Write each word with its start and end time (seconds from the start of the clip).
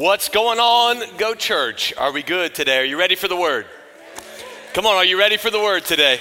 What's 0.00 0.30
going 0.30 0.58
on, 0.58 1.02
Go 1.18 1.34
Church? 1.34 1.92
Are 1.94 2.10
we 2.10 2.22
good 2.22 2.54
today? 2.54 2.78
Are 2.78 2.84
you 2.84 2.98
ready 2.98 3.16
for 3.16 3.28
the 3.28 3.36
word? 3.36 3.66
Come 4.72 4.86
on, 4.86 4.94
are 4.94 5.04
you 5.04 5.18
ready 5.18 5.36
for 5.36 5.50
the 5.50 5.58
word 5.58 5.84
today? 5.84 6.20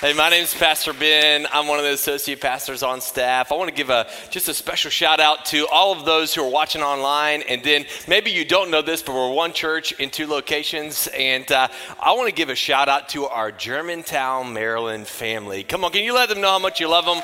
Hey, 0.00 0.12
my 0.12 0.28
name 0.28 0.44
is 0.44 0.52
Pastor 0.52 0.92
Ben. 0.92 1.46
I'm 1.50 1.66
one 1.68 1.78
of 1.78 1.86
the 1.86 1.94
associate 1.94 2.42
pastors 2.42 2.82
on 2.82 3.00
staff. 3.00 3.50
I 3.50 3.54
want 3.54 3.70
to 3.70 3.74
give 3.74 3.88
a 3.88 4.06
just 4.28 4.46
a 4.50 4.52
special 4.52 4.90
shout 4.90 5.20
out 5.20 5.46
to 5.46 5.66
all 5.68 5.90
of 5.92 6.04
those 6.04 6.34
who 6.34 6.44
are 6.44 6.50
watching 6.50 6.82
online. 6.82 7.40
And 7.48 7.62
then 7.64 7.86
maybe 8.06 8.30
you 8.30 8.44
don't 8.44 8.70
know 8.70 8.82
this, 8.82 9.00
but 9.00 9.14
we're 9.14 9.32
one 9.32 9.54
church 9.54 9.92
in 9.92 10.10
two 10.10 10.26
locations. 10.26 11.08
And 11.14 11.50
uh, 11.50 11.68
I 11.98 12.12
want 12.12 12.28
to 12.28 12.34
give 12.34 12.50
a 12.50 12.54
shout 12.54 12.90
out 12.90 13.08
to 13.10 13.24
our 13.24 13.52
Germantown, 13.52 14.52
Maryland 14.52 15.06
family. 15.06 15.64
Come 15.64 15.82
on, 15.82 15.92
can 15.92 16.04
you 16.04 16.12
let 16.12 16.28
them 16.28 16.42
know 16.42 16.50
how 16.50 16.58
much 16.58 16.78
you 16.78 16.90
love 16.90 17.06
them? 17.06 17.22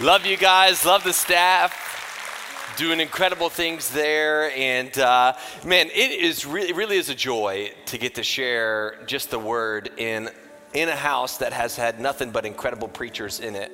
Love 0.00 0.24
you 0.24 0.38
guys. 0.38 0.86
Love 0.86 1.04
the 1.04 1.12
staff 1.12 1.91
doing 2.76 3.00
incredible 3.00 3.48
things 3.48 3.90
there. 3.90 4.50
And 4.56 4.96
uh, 4.98 5.34
man, 5.64 5.88
it 5.88 6.10
is 6.10 6.46
really, 6.46 6.72
really 6.72 6.96
is 6.96 7.08
a 7.08 7.14
joy 7.14 7.72
to 7.86 7.98
get 7.98 8.14
to 8.16 8.22
share 8.22 8.96
just 9.06 9.30
the 9.30 9.38
word 9.38 9.90
in 9.96 10.30
in 10.74 10.88
a 10.88 10.96
house 10.96 11.36
that 11.38 11.52
has 11.52 11.76
had 11.76 12.00
nothing 12.00 12.30
but 12.30 12.46
incredible 12.46 12.88
preachers 12.88 13.40
in 13.40 13.54
it. 13.54 13.70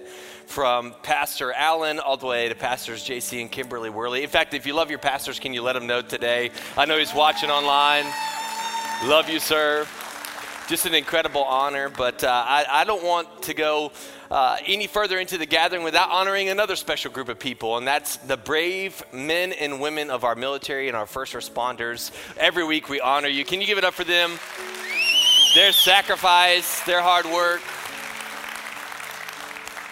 From 0.46 0.94
Pastor 1.02 1.52
Allen 1.52 2.00
all 2.00 2.16
the 2.16 2.26
way 2.26 2.48
to 2.48 2.54
Pastors 2.54 3.04
JC 3.04 3.40
and 3.40 3.52
Kimberly 3.52 3.90
Worley. 3.90 4.22
In 4.22 4.30
fact, 4.30 4.54
if 4.54 4.66
you 4.66 4.74
love 4.74 4.90
your 4.90 4.98
pastors, 4.98 5.38
can 5.38 5.52
you 5.52 5.62
let 5.62 5.74
them 5.74 5.86
know 5.86 6.02
today? 6.02 6.50
I 6.76 6.86
know 6.86 6.98
he's 6.98 7.14
watching 7.14 7.50
online. 7.50 8.04
Love 9.04 9.28
you, 9.28 9.38
sir. 9.38 9.86
Just 10.68 10.86
an 10.86 10.94
incredible 10.94 11.44
honor, 11.44 11.88
but 11.88 12.24
uh, 12.24 12.44
I, 12.46 12.64
I 12.68 12.84
don't 12.84 13.04
want 13.04 13.42
to 13.42 13.54
go 13.54 13.92
uh, 14.30 14.56
any 14.66 14.86
further 14.86 15.18
into 15.18 15.38
the 15.38 15.46
gathering 15.46 15.82
without 15.82 16.10
honoring 16.10 16.48
another 16.48 16.76
special 16.76 17.10
group 17.10 17.28
of 17.28 17.38
people, 17.38 17.76
and 17.76 17.86
that's 17.86 18.16
the 18.16 18.36
brave 18.36 19.02
men 19.12 19.52
and 19.52 19.80
women 19.80 20.10
of 20.10 20.24
our 20.24 20.34
military 20.34 20.88
and 20.88 20.96
our 20.96 21.06
first 21.06 21.34
responders. 21.34 22.10
Every 22.36 22.64
week 22.64 22.88
we 22.88 23.00
honor 23.00 23.28
you. 23.28 23.44
Can 23.44 23.60
you 23.60 23.66
give 23.66 23.78
it 23.78 23.84
up 23.84 23.94
for 23.94 24.04
them? 24.04 24.32
Their 25.54 25.72
sacrifice, 25.72 26.80
their 26.84 27.00
hard 27.00 27.26
work. 27.26 27.62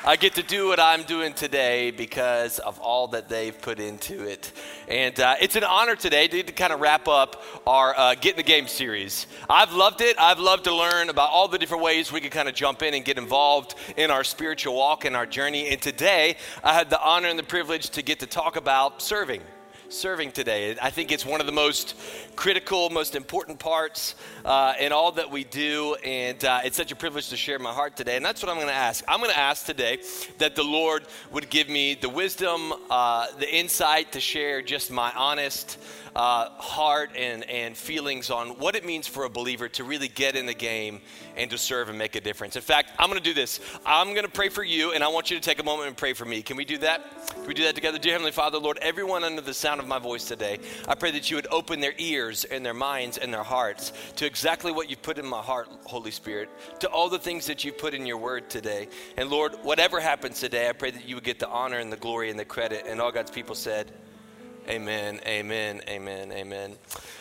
I 0.08 0.14
get 0.14 0.36
to 0.36 0.42
do 0.44 0.68
what 0.68 0.78
I'm 0.78 1.02
doing 1.02 1.34
today 1.34 1.90
because 1.90 2.60
of 2.60 2.78
all 2.78 3.08
that 3.08 3.28
they've 3.28 3.60
put 3.60 3.80
into 3.80 4.22
it. 4.22 4.52
And 4.86 5.18
uh, 5.18 5.34
it's 5.40 5.56
an 5.56 5.64
honor 5.64 5.96
today 5.96 6.28
to, 6.28 6.44
to, 6.44 6.52
kind 6.52 6.72
of 6.72 6.78
wrap 6.78 7.08
up 7.08 7.42
our 7.66 7.92
uh, 7.98 8.14
Get 8.14 8.34
in 8.34 8.36
the 8.36 8.44
Game 8.44 8.68
series. 8.68 9.26
I've 9.50 9.72
loved 9.72 10.02
it. 10.02 10.16
I've 10.16 10.38
loved 10.38 10.62
to 10.64 10.74
learn 10.76 11.10
about 11.10 11.30
all 11.30 11.48
the 11.48 11.58
different 11.58 11.82
ways 11.82 12.12
we 12.12 12.20
can 12.20 12.30
kind 12.30 12.48
of 12.48 12.54
jump 12.54 12.82
in 12.82 12.94
and 12.94 13.04
get 13.04 13.18
involved 13.18 13.74
in 13.96 14.12
our 14.12 14.22
spiritual 14.22 14.76
walk 14.76 15.04
and 15.04 15.16
our 15.16 15.26
journey. 15.26 15.70
And 15.70 15.82
today, 15.82 16.36
I 16.62 16.72
had 16.72 16.88
the 16.88 17.02
honor 17.02 17.26
and 17.26 17.36
the 17.36 17.42
privilege 17.42 17.90
to 17.90 18.02
get 18.02 18.20
to 18.20 18.26
talk 18.26 18.54
about 18.54 19.02
serving 19.02 19.42
serving 19.88 20.32
today. 20.32 20.76
I 20.80 20.90
think 20.90 21.12
it's 21.12 21.24
one 21.24 21.40
of 21.40 21.46
the 21.46 21.52
most 21.52 21.94
critical, 22.34 22.90
most 22.90 23.14
important 23.14 23.58
parts 23.58 24.14
uh, 24.44 24.74
in 24.80 24.92
all 24.92 25.12
that 25.12 25.30
we 25.30 25.44
do, 25.44 25.94
and 26.04 26.44
uh, 26.44 26.60
it's 26.64 26.76
such 26.76 26.92
a 26.92 26.96
privilege 26.96 27.28
to 27.28 27.36
share 27.36 27.58
my 27.58 27.72
heart 27.72 27.96
today. 27.96 28.16
And 28.16 28.24
that's 28.24 28.42
what 28.42 28.50
I'm 28.50 28.56
going 28.56 28.68
to 28.68 28.74
ask. 28.74 29.04
I'm 29.06 29.20
going 29.20 29.32
to 29.32 29.38
ask 29.38 29.64
today 29.64 29.98
that 30.38 30.56
the 30.56 30.64
Lord 30.64 31.06
would 31.30 31.50
give 31.50 31.68
me 31.68 31.94
the 31.94 32.08
wisdom, 32.08 32.72
uh, 32.90 33.26
the 33.38 33.54
insight 33.54 34.12
to 34.12 34.20
share 34.20 34.62
just 34.62 34.90
my 34.90 35.12
honest 35.14 35.78
uh, 36.16 36.48
heart 36.50 37.10
and, 37.14 37.44
and 37.44 37.76
feelings 37.76 38.30
on 38.30 38.48
what 38.58 38.74
it 38.74 38.84
means 38.84 39.06
for 39.06 39.24
a 39.24 39.30
believer 39.30 39.68
to 39.68 39.84
really 39.84 40.08
get 40.08 40.34
in 40.34 40.46
the 40.46 40.54
game 40.54 41.00
and 41.36 41.50
to 41.50 41.58
serve 41.58 41.88
and 41.88 41.98
make 41.98 42.16
a 42.16 42.20
difference. 42.20 42.56
In 42.56 42.62
fact, 42.62 42.92
I'm 42.98 43.08
going 43.08 43.22
to 43.22 43.24
do 43.24 43.34
this. 43.34 43.60
I'm 43.84 44.10
going 44.10 44.24
to 44.24 44.30
pray 44.30 44.48
for 44.48 44.64
you, 44.64 44.92
and 44.92 45.04
I 45.04 45.08
want 45.08 45.30
you 45.30 45.36
to 45.36 45.42
take 45.42 45.60
a 45.60 45.62
moment 45.62 45.88
and 45.88 45.96
pray 45.96 46.12
for 46.12 46.24
me. 46.24 46.42
Can 46.42 46.56
we 46.56 46.64
do 46.64 46.78
that? 46.78 47.28
Can 47.34 47.46
we 47.46 47.54
do 47.54 47.64
that 47.64 47.74
together? 47.74 47.98
Dear 47.98 48.12
Heavenly 48.12 48.32
Father, 48.32 48.58
Lord, 48.58 48.78
everyone 48.82 49.24
under 49.24 49.42
the 49.42 49.54
sound 49.54 49.80
of 49.80 49.86
my 49.86 49.98
voice 49.98 50.24
today, 50.24 50.58
I 50.88 50.94
pray 50.94 51.10
that 51.12 51.30
you 51.30 51.36
would 51.36 51.46
open 51.50 51.80
their 51.80 51.94
ears 51.98 52.44
and 52.44 52.64
their 52.64 52.74
minds 52.74 53.18
and 53.18 53.32
their 53.32 53.42
hearts 53.42 53.92
to 54.16 54.26
exactly 54.26 54.72
what 54.72 54.88
you've 54.90 55.02
put 55.02 55.18
in 55.18 55.26
my 55.26 55.42
heart, 55.42 55.68
Holy 55.84 56.10
Spirit, 56.10 56.48
to 56.80 56.88
all 56.88 57.08
the 57.08 57.18
things 57.18 57.46
that 57.46 57.64
you've 57.64 57.78
put 57.78 57.94
in 57.94 58.06
your 58.06 58.18
word 58.18 58.48
today. 58.48 58.88
And 59.16 59.30
Lord, 59.30 59.54
whatever 59.62 60.00
happens 60.00 60.40
today, 60.40 60.68
I 60.68 60.72
pray 60.72 60.90
that 60.90 61.06
you 61.06 61.16
would 61.16 61.24
get 61.24 61.38
the 61.38 61.48
honor 61.48 61.78
and 61.78 61.92
the 61.92 61.96
glory 61.96 62.30
and 62.30 62.38
the 62.38 62.44
credit. 62.44 62.86
And 62.86 63.00
all 63.00 63.12
God's 63.12 63.30
people 63.30 63.54
said, 63.54 63.92
Amen, 64.68 65.20
amen, 65.24 65.80
amen, 65.88 66.32
amen. 66.32 66.74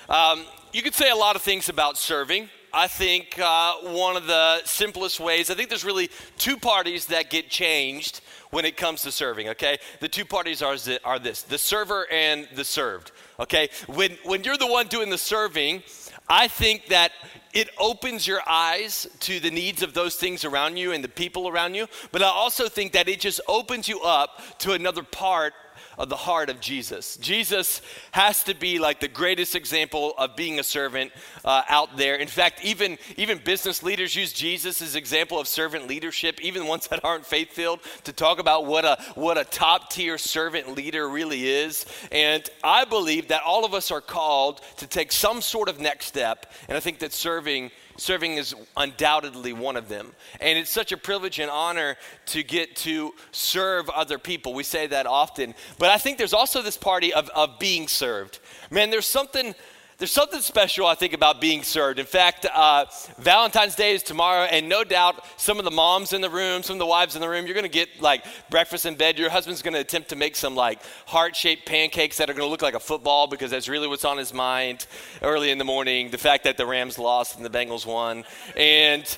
Um, 0.10 0.46
you 0.74 0.82
could 0.82 0.96
say 0.96 1.12
a 1.12 1.16
lot 1.16 1.36
of 1.36 1.44
things 1.44 1.70
about 1.70 1.96
serving. 1.96 2.50
I 2.78 2.88
think 2.88 3.40
uh, 3.40 3.76
one 3.84 4.18
of 4.18 4.28
the 4.28 4.62
simplest 4.66 5.22
ways, 5.22 5.50
I 5.50 5.54
think 5.54 5.70
there's 5.70 5.86
really 5.86 6.10
two 6.38 6.58
parties 6.58 7.06
that 7.06 7.30
get 7.30 7.50
changed 7.50 8.20
when 8.50 8.66
it 8.66 8.76
comes 8.76 9.02
to 9.04 9.14
serving, 9.14 9.48
okay? 9.48 9.78
The 10.02 10.10
two 10.10 10.26
parties 10.26 10.62
are, 10.62 10.76
are 11.06 11.18
this 11.18 11.44
the 11.44 11.58
server 11.58 12.06
and 12.12 12.50
the 12.54 12.66
served, 12.66 13.14
okay? 13.40 13.70
When, 13.88 14.18
when 14.26 14.44
you're 14.44 14.58
the 14.58 14.68
one 14.68 14.88
doing 14.88 15.10
the 15.10 15.18
serving, 15.18 15.84
I 16.28 16.50
think 16.50 16.88
that 16.88 17.14
it 17.54 17.70
opens 17.80 18.28
your 18.28 18.42
eyes 18.46 19.08
to 19.22 19.40
the 19.40 19.52
needs 19.52 19.82
of 19.82 19.94
those 19.94 20.16
things 20.16 20.44
around 20.44 20.76
you 20.76 20.92
and 20.92 21.02
the 21.02 21.08
people 21.08 21.48
around 21.48 21.76
you, 21.76 21.88
but 22.12 22.22
I 22.22 22.28
also 22.28 22.68
think 22.68 22.92
that 22.92 23.08
it 23.08 23.22
just 23.22 23.40
opens 23.48 23.88
you 23.88 24.02
up 24.02 24.42
to 24.60 24.74
another 24.74 25.04
part 25.04 25.54
of 25.98 26.10
the 26.10 26.16
heart 26.16 26.50
of 26.50 26.60
Jesus. 26.60 27.18
Jesus 27.18 27.82
has 28.12 28.44
to 28.44 28.54
be 28.54 28.80
like 28.80 29.00
the 29.00 29.08
greatest 29.08 29.56
example 29.56 30.14
of 30.18 30.36
being 30.36 30.60
a 30.60 30.64
servant 30.64 31.12
uh, 31.44 31.64
out 31.70 31.98
there. 31.98 32.16
In 32.16 32.28
fact, 32.28 32.64
even, 32.64 32.98
even 33.18 33.40
business 33.40 33.84
leaders 33.84 34.16
use 34.16 34.34
Jesus 34.34 34.82
as 34.82 34.96
example 34.96 35.40
of 35.40 35.48
servant 35.48 35.88
leadership, 35.88 36.42
even 36.42 36.68
ones 36.68 36.88
that 36.88 37.04
aren't 37.04 37.26
faith 37.26 37.52
filled, 37.52 37.80
to 38.04 38.14
talk 38.14 38.40
about 38.40 38.66
what 38.66 38.86
a, 38.86 38.98
what 39.16 39.38
a 39.38 39.44
top 39.44 39.90
tier 39.90 40.18
servant 40.18 40.76
leader 40.76 41.08
really 41.08 41.48
is. 41.48 41.86
And 42.12 42.48
I 42.64 42.86
believe 42.86 43.30
that 43.30 43.44
all 43.44 43.66
of 43.66 43.74
us 43.74 43.92
are 43.92 44.02
called 44.02 44.62
to 44.78 44.88
take 44.88 45.12
some 45.12 45.42
sort 45.42 45.70
of 45.70 45.80
next 45.80 46.08
step. 46.08 46.52
And 46.68 46.78
I 46.78 46.80
think 46.80 47.00
that 47.00 47.14
serving 47.14 47.72
Serving 47.98 48.36
is 48.36 48.54
undoubtedly 48.76 49.54
one 49.54 49.78
of 49.78 49.88
them. 49.88 50.12
And 50.42 50.58
it's 50.58 50.70
such 50.70 50.92
a 50.92 50.98
privilege 50.98 51.40
and 51.40 51.50
honor 51.50 51.96
to 52.28 52.44
get 52.44 52.76
to 52.78 53.14
serve 53.32 53.90
other 53.90 54.18
people. 54.18 54.54
We 54.54 54.64
say 54.64 54.88
that 54.88 55.08
often. 55.08 55.56
But 55.80 55.90
I 55.90 55.98
think 55.98 56.18
there's 56.18 56.34
also 56.34 56.62
this 56.62 56.78
party 56.78 57.14
of, 57.14 57.30
of 57.30 57.58
being 57.58 57.88
served. 57.88 58.40
Man, 58.70 58.90
there's 58.90 59.06
something 59.06 59.56
there's 59.98 60.12
something 60.12 60.42
special, 60.42 60.86
I 60.88 60.96
think, 60.96 61.14
about 61.14 61.40
being 61.40 61.64
served. 61.64 62.00
In 62.00 62.06
fact, 62.06 62.46
uh, 62.54 62.86
Valentine's 63.18 63.76
Day 63.76 63.94
is 63.94 64.04
tomorrow, 64.04 64.44
and 64.44 64.68
no 64.68 64.84
doubt 64.84 65.24
some 65.38 65.58
of 65.58 65.64
the 65.64 65.72
moms 65.72 66.12
in 66.12 66.20
the 66.20 66.30
room, 66.30 66.64
some 66.64 66.76
of 66.76 66.80
the 66.80 66.86
wives 66.86 67.16
in 67.16 67.22
the 67.22 67.30
room, 67.30 67.46
you're 67.46 67.54
going 67.54 67.64
to 67.64 67.70
get 67.70 68.02
like 68.02 68.26
breakfast 68.50 68.86
in 68.86 68.96
bed. 68.96 69.18
Your 69.18 69.30
husband's 69.30 69.62
going 69.62 69.74
to 69.74 69.80
attempt 69.80 70.10
to 70.10 70.18
make 70.18 70.36
some 70.36 70.54
like 70.54 70.82
heart 71.06 71.34
shaped 71.34 71.66
pancakes 71.66 72.18
that 72.18 72.30
are 72.30 72.34
going 72.34 72.46
to 72.46 72.50
look 72.50 72.62
like 72.62 72.74
a 72.74 72.80
football 72.80 73.28
because 73.28 73.52
that's 73.52 73.70
really 73.70 73.88
what's 73.88 74.04
on 74.04 74.18
his 74.18 74.34
mind 74.34 74.86
early 75.22 75.50
in 75.50 75.58
the 75.58 75.64
morning. 75.64 76.10
The 76.10 76.18
fact 76.18 76.44
that 76.44 76.58
the 76.58 76.66
Rams 76.66 77.00
lost 77.00 77.38
and 77.38 77.46
the 77.46 77.50
Bengals 77.50 77.86
won. 77.86 78.26
And 78.58 79.18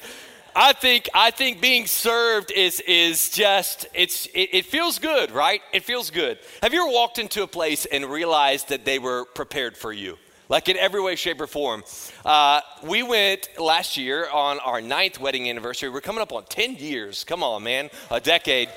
I 0.55 0.73
think 0.73 1.09
I 1.13 1.31
think 1.31 1.59
being 1.59 1.87
served 1.87 2.51
is 2.51 2.81
is 2.81 3.29
just 3.29 3.87
it's 3.95 4.27
it, 4.27 4.49
it, 4.53 4.65
feels 4.67 4.99
good, 4.99 5.31
right? 5.31 5.61
It 5.73 5.83
feels 5.83 6.11
good. 6.11 6.37
Have 6.61 6.71
you 6.71 6.83
ever 6.83 6.91
walked 6.91 7.17
into 7.17 7.41
a 7.41 7.47
place 7.47 7.85
and 7.85 8.05
realized 8.05 8.69
that 8.69 8.85
they 8.85 8.99
were 8.99 9.25
prepared 9.25 9.75
for 9.75 9.91
you? 9.91 10.19
Like 10.49 10.69
in 10.69 10.77
every 10.77 11.01
way, 11.01 11.15
shape, 11.15 11.41
or 11.41 11.47
form. 11.47 11.83
Uh, 12.25 12.61
we 12.83 13.03
went 13.03 13.49
last 13.59 13.97
year 13.97 14.29
on 14.29 14.59
our 14.59 14.81
ninth 14.81 15.19
wedding 15.19 15.49
anniversary. 15.49 15.89
We're 15.89 16.01
coming 16.01 16.21
up 16.21 16.33
on 16.33 16.45
10 16.45 16.75
years. 16.75 17.23
Come 17.23 17.43
on, 17.43 17.63
man, 17.63 17.89
a 18.09 18.19
decade. 18.19 18.69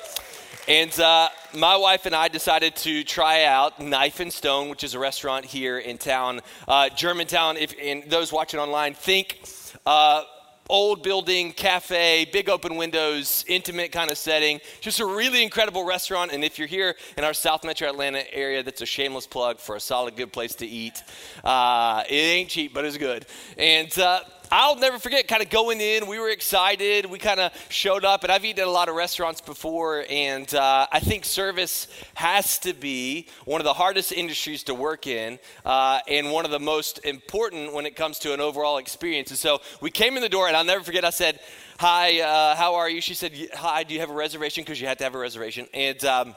And 0.69 0.99
uh, 1.01 1.29
my 1.55 1.77
wife 1.77 2.07
and 2.07 2.15
I 2.15 2.29
decided 2.29 2.77
to 2.77 3.03
try 3.03 3.45
out 3.45 3.81
Knife 3.81 4.21
and 4.21 4.33
Stone, 4.33 4.69
which 4.69 4.85
is 4.85 4.95
a 4.95 4.99
restaurant 4.99 5.45
here 5.45 5.79
in 5.79 5.99
town, 5.99 6.41
uh, 6.69 6.91
Germantown. 6.91 7.57
If 7.57 7.75
and 7.83 8.05
those 8.09 8.33
watching 8.33 8.61
online 8.61 8.95
think 8.95 9.41
uh, 9.87 10.23
old 10.71 11.03
building, 11.03 11.53
cafe, 11.53 12.27
big 12.33 12.49
open 12.49 12.77
windows, 12.77 13.45
intimate 13.49 13.91
kind 13.91 14.11
of 14.11 14.17
setting. 14.17 14.61
Just 14.81 15.01
a 15.01 15.05
really 15.05 15.43
incredible 15.43 15.85
restaurant. 15.85 16.33
And 16.33 16.45
if 16.45 16.59
you're 16.59 16.69
here 16.69 16.95
in 17.19 17.25
our 17.25 17.35
South 17.35 17.65
Metro 17.65 17.89
Atlanta 17.89 18.23
area, 18.33 18.63
that's 18.63 18.81
a 18.81 18.87
shameless 18.87 19.27
plug 19.27 19.59
for 19.59 19.75
a 19.77 19.81
solid, 19.81 20.17
good 20.17 20.33
place 20.33 20.55
to 20.57 20.67
eat. 20.67 21.03
Uh, 21.43 22.05
it 22.09 22.15
ain't 22.15 22.49
cheap, 22.49 22.73
but 22.73 22.85
it's 22.85 22.97
good. 22.97 23.27
And 23.59 23.97
uh, 23.99 24.21
I'll 24.53 24.75
never 24.75 24.99
forget 24.99 25.29
kind 25.29 25.45
of 25.45 25.49
going 25.49 25.81
in. 25.81 26.09
We 26.09 26.19
were 26.19 26.29
excited. 26.29 27.07
We 27.07 27.21
kind 27.21 27.39
of 27.39 27.53
showed 27.69 28.05
up, 28.05 28.25
and 28.25 28.33
I've 28.33 28.45
eaten 28.45 28.63
at 28.63 28.67
a 28.67 28.71
lot 28.71 28.89
of 28.89 28.97
restaurants 28.97 29.41
before, 29.41 30.05
and 30.11 30.53
uh, 30.53 30.89
I 30.91 30.99
think 30.99 31.25
service 31.25 31.87
has 32.15 32.59
to 32.61 32.73
be 32.73 33.29
one 33.45 33.61
of 33.61 33.65
the 33.65 33.73
hardest 33.73 34.11
industries 34.11 34.65
to 34.65 34.75
work 34.75 35.07
in 35.07 35.39
uh, 35.65 36.01
and 36.09 36.33
one 36.33 36.45
of 36.45 36.51
the 36.51 36.59
most 36.59 36.99
important 37.05 37.73
when 37.73 37.87
it 37.87 37.95
comes 37.95 38.19
to 38.21 38.35
an 38.35 38.41
overall 38.41 38.79
experience. 38.79 39.31
And 39.31 39.39
so 39.39 39.61
we 39.81 39.93
came 39.93 40.17
in 40.17 40.23
the 40.23 40.29
door, 40.29 40.49
and 40.49 40.57
I'll 40.57 40.65
never 40.65 40.83
forget, 40.83 41.05
I 41.05 41.11
said, 41.11 41.39
Hi, 41.79 42.21
uh, 42.21 42.57
how 42.57 42.75
are 42.75 42.91
you? 42.91 43.01
She 43.01 43.15
said, 43.15 43.33
Hi, 43.55 43.85
do 43.85 43.95
you 43.95 44.01
have 44.01 44.11
a 44.11 44.15
reservation? 44.15 44.65
Because 44.65 44.81
you 44.81 44.89
had 44.89 44.99
to 44.99 45.05
have 45.05 45.15
a 45.15 45.19
reservation. 45.19 45.69
And 45.73 46.05
um, 46.05 46.35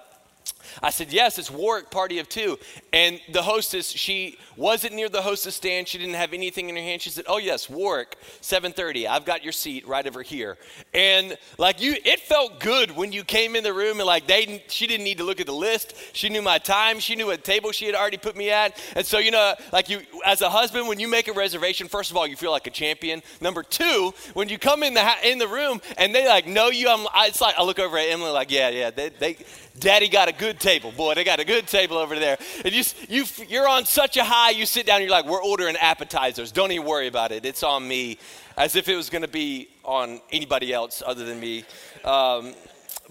I 0.82 0.90
said, 0.90 1.12
Yes, 1.12 1.38
it's 1.38 1.52
Warwick 1.52 1.90
Party 1.92 2.20
of 2.20 2.30
Two. 2.30 2.60
And 2.92 3.20
the 3.32 3.42
hostess, 3.42 3.90
she 3.90 4.38
wasn't 4.56 4.94
near 4.94 5.10
the 5.10 5.22
hostess 5.22 5.56
stand. 5.56 5.88
She 5.88 5.98
didn't 5.98 6.16
have 6.16 6.34
anything 6.34 6.70
in 6.70 6.76
her 6.76 6.82
hand. 6.82 7.02
She 7.02 7.10
said, 7.10 7.26
Oh, 7.28 7.38
yes, 7.38 7.70
Warwick, 7.70 8.18
7:30. 8.42 9.08
I've 9.08 9.26
got 9.26 9.44
your 9.44 9.54
seat 9.54 9.88
right 9.88 10.06
over 10.06 10.22
here. 10.22 10.58
And 10.94 11.38
like 11.58 11.82
you, 11.82 11.96
it 12.04 12.20
felt 12.20 12.60
good 12.60 12.96
when 12.96 13.12
you 13.12 13.24
came 13.24 13.56
in 13.56 13.64
the 13.64 13.74
room 13.74 14.00
and 14.00 14.08
like 14.08 14.28
they 14.28 14.64
she 14.68 14.88
didn't 14.88 15.04
need 15.04 15.18
to 15.18 15.24
look 15.24 15.40
at 15.40 15.46
the 15.46 15.54
list. 15.54 15.96
She 16.14 16.30
knew 16.30 16.42
my 16.42 16.58
time, 16.58 17.00
she 17.00 17.16
knew 17.16 17.28
what 17.28 17.44
table 17.44 17.72
she 17.72 17.86
had 17.86 17.96
already 17.96 18.18
put 18.18 18.36
me 18.36 18.50
at. 18.50 18.80
And 18.96 19.06
so, 19.06 19.18
you 19.20 19.32
know, 19.32 19.56
like 19.72 19.90
you 19.90 20.02
as 20.26 20.42
a 20.42 20.50
husband, 20.50 20.88
when 20.88 21.00
you 21.00 21.08
make 21.08 21.28
a 21.28 21.34
reservation, 21.34 21.88
first 21.88 22.12
of 22.12 22.18
all, 22.18 22.28
you 22.28 22.36
feel 22.36 22.52
like 22.52 22.68
a 22.68 22.72
champion. 22.72 23.22
Number 23.42 23.64
two, 23.64 24.14
when 24.34 24.50
you 24.50 24.58
come 24.58 24.84
in 24.84 24.94
the 24.94 25.14
in 25.24 25.38
the 25.38 25.48
room 25.48 25.82
and 25.98 26.14
they 26.14 26.28
like 26.28 26.48
know 26.48 26.70
you, 26.70 26.90
I'm 26.90 27.08
it's 27.28 27.42
like 27.42 27.56
I 27.58 27.64
look 27.64 27.80
over 27.80 27.98
at 27.98 28.10
Emily 28.10 28.32
like, 28.32 28.52
yeah, 28.52 28.70
yeah, 28.70 28.92
they, 28.92 29.10
they 29.10 29.38
Daddy 29.80 30.08
got 30.08 30.28
a 30.28 30.32
good 30.32 30.53
table, 30.60 30.92
boy. 30.92 31.14
They 31.14 31.24
got 31.24 31.40
a 31.40 31.46
good 31.46 31.68
table 31.68 31.98
over 31.98 32.18
there. 32.18 32.38
And 32.64 32.74
you, 32.74 32.84
you, 33.10 33.26
you're 33.48 33.68
on 33.68 33.86
such 33.86 34.18
a 34.18 34.24
high, 34.24 34.52
you 34.52 34.66
sit 34.66 34.86
down 34.86 34.98
and 34.98 35.06
you're 35.06 35.12
like, 35.12 35.26
we're 35.26 35.44
ordering 35.44 35.76
appetizers. 35.78 36.52
Don't 36.52 36.72
even 36.72 36.86
worry 36.86 37.08
about 37.08 37.32
it. 37.32 37.46
It's 37.46 37.64
on 37.64 37.88
me, 37.88 38.18
as 38.58 38.76
if 38.76 38.88
it 38.88 38.96
was 38.96 39.10
going 39.10 39.24
to 39.24 39.28
be 39.28 39.70
on 39.84 40.22
anybody 40.32 40.74
else 40.74 41.02
other 41.06 41.26
than 41.26 41.40
me. 41.40 41.66
Um, 42.04 42.54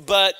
but 0.06 0.34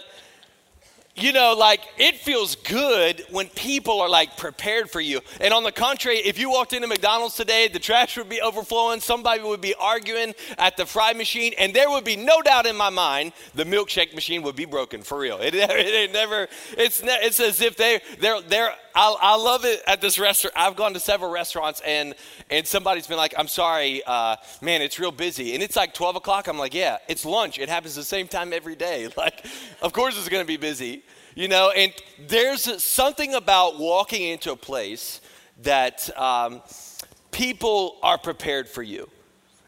you 1.15 1.33
know, 1.33 1.55
like 1.57 1.81
it 1.99 2.17
feels 2.17 2.57
good 2.57 3.25
when 3.31 3.49
people 3.49 4.01
are 4.01 4.09
like 4.09 4.37
prepared 4.37 4.91
for 4.91 5.01
you. 5.01 5.21
And 5.41 5.53
on 5.53 5.63
the 5.63 5.73
contrary, 5.73 6.19
if 6.19 6.39
you 6.39 6.51
walked 6.51 6.73
into 6.73 6.89
McDonald's 6.89 7.37
today, 7.37 7.69
the 7.69 7.79
trash 7.79 8.17
would 8.17 8.31
be 8.31 8.41
overflowing, 8.41 9.01
somebody 9.01 9.43
would 9.43 9.61
be 9.61 9.75
arguing 9.75 10.35
at 10.57 10.77
the 10.77 10.87
fry 10.87 11.13
machine, 11.13 11.53
and 11.59 11.75
there 11.75 11.91
would 11.91 12.05
be 12.05 12.17
no 12.17 12.41
doubt 12.41 12.67
in 12.67 12.77
my 12.77 12.91
mind 12.91 13.33
the 13.55 13.65
milkshake 13.65 14.15
machine 14.15 14.43
would 14.43 14.57
be 14.57 14.65
broken 14.65 15.03
for 15.03 15.19
real. 15.19 15.39
It, 15.39 15.55
it, 15.55 15.71
it 15.71 16.13
never, 16.13 16.49
it's, 16.79 17.03
it's 17.05 17.41
as 17.41 17.61
if 17.61 17.77
they, 17.77 18.01
they're, 18.19 18.41
they're, 18.41 18.75
I, 18.95 19.17
I 19.21 19.37
love 19.37 19.65
it 19.65 19.83
at 19.87 20.01
this 20.01 20.19
restaurant. 20.19 20.55
I've 20.57 20.77
gone 20.77 20.95
to 20.95 21.01
several 21.01 21.31
restaurants 21.31 21.81
and, 21.87 22.15
and 22.51 22.67
somebody's 22.67 23.07
been 23.07 23.17
like, 23.17 23.35
I'm 23.39 23.49
sorry, 23.49 24.03
uh, 24.07 24.37
man, 24.61 24.83
it's 24.83 24.99
real 24.99 25.13
busy. 25.13 25.55
And 25.55 25.63
it's 25.63 25.77
like 25.77 25.95
12 25.95 26.17
o'clock. 26.17 26.49
I'm 26.49 26.59
like, 26.59 26.75
yeah, 26.75 26.99
it's 27.09 27.25
lunch. 27.25 27.59
It 27.59 27.69
happens 27.69 27.95
the 27.95 28.05
same 28.05 28.29
time 28.29 28.53
every 28.53 28.77
day. 28.77 29.09
Like, 29.23 29.47
of 29.83 29.93
course 29.93 30.19
it's 30.19 30.29
going 30.29 30.43
to 30.43 30.47
be 30.47 30.57
busy. 30.57 31.05
You 31.37 31.47
know, 31.47 31.71
and 31.71 31.93
there's 32.27 32.83
something 32.83 33.35
about 33.35 33.79
walking 33.79 34.23
into 34.23 34.51
a 34.51 34.57
place 34.57 35.21
that 35.63 36.11
um, 36.19 36.61
people 37.31 37.99
are 38.03 38.19
prepared 38.19 38.69
for 38.69 38.83
you. 38.83 39.09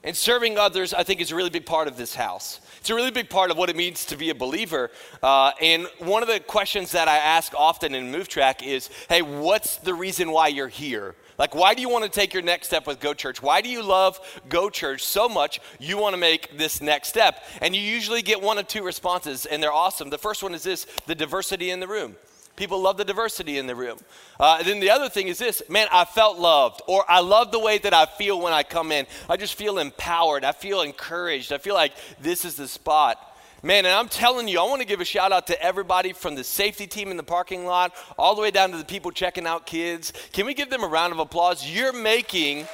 And 0.03 0.15
serving 0.17 0.59
others, 0.59 0.93
I 0.93 1.03
think, 1.03 1.21
is 1.21 1.31
a 1.31 1.37
really 1.37 1.50
big 1.50 1.67
part 1.67 1.88
of 1.88 1.97
this 1.97 2.15
house. 2.15 2.61
It's 2.85 2.91
a 2.91 2.95
really 2.95 3.11
big 3.11 3.31
part 3.31 3.51
of 3.51 3.57
what 3.57 3.71
it 3.71 3.77
means 3.77 4.05
to 4.05 4.17
be 4.19 4.29
a 4.29 4.35
believer. 4.35 4.91
Uh, 5.23 5.53
and 5.63 5.87
one 6.01 6.21
of 6.21 6.29
the 6.29 6.39
questions 6.39 6.93
that 6.93 7.09
I 7.09 7.17
ask 7.17 7.55
often 7.57 7.95
in 7.95 8.13
Move 8.13 8.29
Track 8.29 8.63
is 8.63 8.91
hey, 9.09 9.23
what's 9.23 9.79
the 9.79 9.95
reason 9.95 10.31
why 10.31 10.49
you're 10.49 10.69
here? 10.69 11.15
Like, 11.39 11.55
why 11.55 11.73
do 11.73 11.81
you 11.81 11.89
want 11.89 12.05
to 12.05 12.11
take 12.11 12.35
your 12.35 12.43
next 12.43 12.67
step 12.67 12.87
with 12.87 13.01
Go 13.01 13.15
Church? 13.15 13.41
Why 13.41 13.63
do 13.63 13.71
you 13.71 13.83
love 13.83 14.21
Go 14.51 14.69
Church 14.69 15.03
so 15.03 15.31
much 15.31 15.63
you 15.81 15.97
want 15.97 16.13
to 16.13 16.21
make 16.21 16.59
this 16.59 16.83
next 16.83 17.09
step? 17.09 17.43
And 17.63 17.75
you 17.75 17.81
usually 17.81 18.21
get 18.21 18.43
one 18.43 18.59
of 18.59 18.69
two 18.69 18.85
responses, 18.85 19.47
and 19.47 19.63
they're 19.63 19.73
awesome. 19.73 20.11
The 20.11 20.19
first 20.19 20.43
one 20.43 20.53
is 20.53 20.63
this 20.63 20.87
the 21.07 21.15
diversity 21.15 21.71
in 21.71 21.81
the 21.81 21.89
room. 21.89 22.17
People 22.56 22.81
love 22.81 22.97
the 22.97 23.05
diversity 23.05 23.59
in 23.59 23.67
the 23.67 23.75
room. 23.75 23.99
Uh, 24.39 24.62
then 24.62 24.79
the 24.79 24.91
other 24.91 25.09
thing 25.09 25.27
is 25.29 25.39
this 25.39 25.62
man, 25.69 25.89
I 25.91 26.05
felt 26.05 26.39
loved, 26.39 26.83
or 26.87 27.05
I 27.09 27.21
love 27.21 27.51
the 27.51 27.59
way 27.59 27.79
that 27.79 27.93
I 27.93 28.06
feel 28.06 28.41
when 28.41 28.53
I 28.53 28.62
come 28.62 28.93
in. 28.93 29.06
I 29.29 29.37
just 29.37 29.55
feel 29.55 29.79
empowered. 29.79 30.45
I 30.45 30.53
feel 30.53 30.83
encouraged. 30.83 31.53
I 31.53 31.59
feel 31.59 31.75
like 31.75 31.93
this 32.21 32.45
is 32.45 32.55
the 32.55 32.69
spot. 32.69 33.19
Man, 33.62 33.87
and 33.87 33.95
I'm 33.95 34.09
telling 34.09 34.47
you, 34.47 34.61
I 34.61 34.65
want 34.65 34.83
to 34.83 34.87
give 34.87 35.01
a 35.01 35.06
shout 35.06 35.33
out 35.33 35.47
to 35.47 35.61
everybody 35.61 36.12
from 36.12 36.35
the 36.35 36.45
safety 36.45 36.87
team 36.87 37.11
in 37.11 37.17
the 37.17 37.23
parking 37.23 37.65
lot 37.65 37.95
all 38.19 38.35
the 38.35 38.43
way 38.43 38.51
down 38.51 38.71
to 38.73 38.77
the 38.77 38.85
people 38.85 39.11
checking 39.11 39.47
out 39.47 39.65
kids. 39.65 40.12
Can 40.33 40.45
we 40.45 40.53
give 40.53 40.69
them 40.69 40.85
a 40.85 40.87
round 40.87 41.15
of 41.15 41.19
applause? 41.19 41.67
You're 41.67 41.95
making 41.95 42.67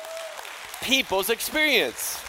people's 0.82 1.30
experience. 1.30 2.20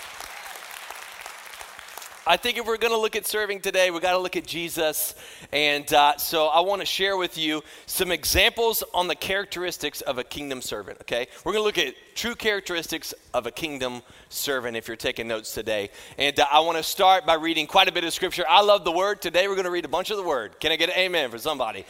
I 2.27 2.37
think 2.37 2.59
if 2.59 2.67
we're 2.67 2.77
going 2.77 2.93
to 2.93 2.99
look 2.99 3.15
at 3.15 3.25
serving 3.25 3.61
today, 3.61 3.89
we 3.89 3.99
got 3.99 4.11
to 4.11 4.19
look 4.19 4.35
at 4.35 4.45
Jesus. 4.45 5.15
And 5.51 5.91
uh, 5.91 6.17
so 6.17 6.47
I 6.47 6.59
want 6.59 6.83
to 6.83 6.85
share 6.85 7.17
with 7.17 7.35
you 7.35 7.63
some 7.87 8.11
examples 8.11 8.83
on 8.93 9.07
the 9.07 9.15
characteristics 9.15 10.01
of 10.01 10.19
a 10.19 10.23
kingdom 10.23 10.61
servant, 10.61 10.99
okay? 11.01 11.25
We're 11.43 11.53
going 11.53 11.63
to 11.63 11.65
look 11.65 11.79
at 11.79 11.95
true 12.13 12.35
characteristics 12.35 13.15
of 13.33 13.47
a 13.47 13.51
kingdom 13.51 14.03
servant 14.29 14.77
if 14.77 14.87
you're 14.87 14.97
taking 14.97 15.27
notes 15.27 15.55
today. 15.55 15.89
And 16.19 16.39
uh, 16.39 16.45
I 16.51 16.59
want 16.59 16.77
to 16.77 16.83
start 16.83 17.25
by 17.25 17.33
reading 17.33 17.65
quite 17.65 17.87
a 17.87 17.91
bit 17.91 18.03
of 18.03 18.13
scripture. 18.13 18.45
I 18.47 18.61
love 18.61 18.83
the 18.83 18.91
word. 18.91 19.19
Today 19.19 19.47
we're 19.47 19.55
going 19.55 19.65
to 19.65 19.71
read 19.71 19.85
a 19.85 19.89
bunch 19.89 20.11
of 20.11 20.17
the 20.17 20.23
word. 20.23 20.59
Can 20.59 20.71
I 20.71 20.75
get 20.75 20.89
an 20.89 20.97
amen 20.97 21.31
for 21.31 21.39
somebody? 21.39 21.85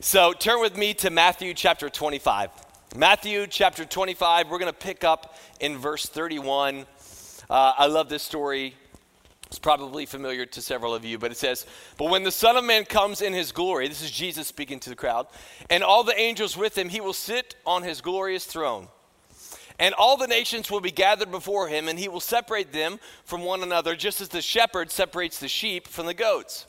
So 0.00 0.32
turn 0.32 0.62
with 0.62 0.78
me 0.78 0.94
to 0.94 1.10
Matthew 1.10 1.52
chapter 1.52 1.90
25. 1.90 2.48
Matthew 2.96 3.46
chapter 3.46 3.84
25, 3.84 4.48
we're 4.48 4.58
going 4.58 4.72
to 4.72 4.78
pick 4.78 5.04
up 5.04 5.36
in 5.60 5.76
verse 5.76 6.06
31. 6.06 6.86
Uh, 7.50 7.74
I 7.76 7.86
love 7.86 8.08
this 8.08 8.22
story. 8.22 8.74
It's 9.46 9.58
probably 9.60 10.06
familiar 10.06 10.44
to 10.44 10.60
several 10.60 10.94
of 10.94 11.04
you, 11.04 11.18
but 11.18 11.30
it 11.30 11.36
says, 11.36 11.66
But 11.96 12.10
when 12.10 12.24
the 12.24 12.32
Son 12.32 12.56
of 12.56 12.64
Man 12.64 12.84
comes 12.84 13.22
in 13.22 13.32
his 13.32 13.52
glory, 13.52 13.86
this 13.86 14.02
is 14.02 14.10
Jesus 14.10 14.48
speaking 14.48 14.80
to 14.80 14.90
the 14.90 14.96
crowd, 14.96 15.28
and 15.70 15.84
all 15.84 16.02
the 16.02 16.18
angels 16.18 16.56
with 16.56 16.76
him, 16.76 16.88
he 16.88 17.00
will 17.00 17.12
sit 17.12 17.54
on 17.64 17.84
his 17.84 18.00
glorious 18.00 18.44
throne. 18.44 18.88
And 19.78 19.94
all 19.94 20.16
the 20.16 20.26
nations 20.26 20.70
will 20.70 20.80
be 20.80 20.90
gathered 20.90 21.30
before 21.30 21.68
him, 21.68 21.86
and 21.86 21.98
he 21.98 22.08
will 22.08 22.20
separate 22.20 22.72
them 22.72 22.98
from 23.24 23.42
one 23.42 23.62
another, 23.62 23.94
just 23.94 24.20
as 24.20 24.30
the 24.30 24.42
shepherd 24.42 24.90
separates 24.90 25.38
the 25.38 25.48
sheep 25.48 25.86
from 25.86 26.06
the 26.06 26.14
goats. 26.14 26.66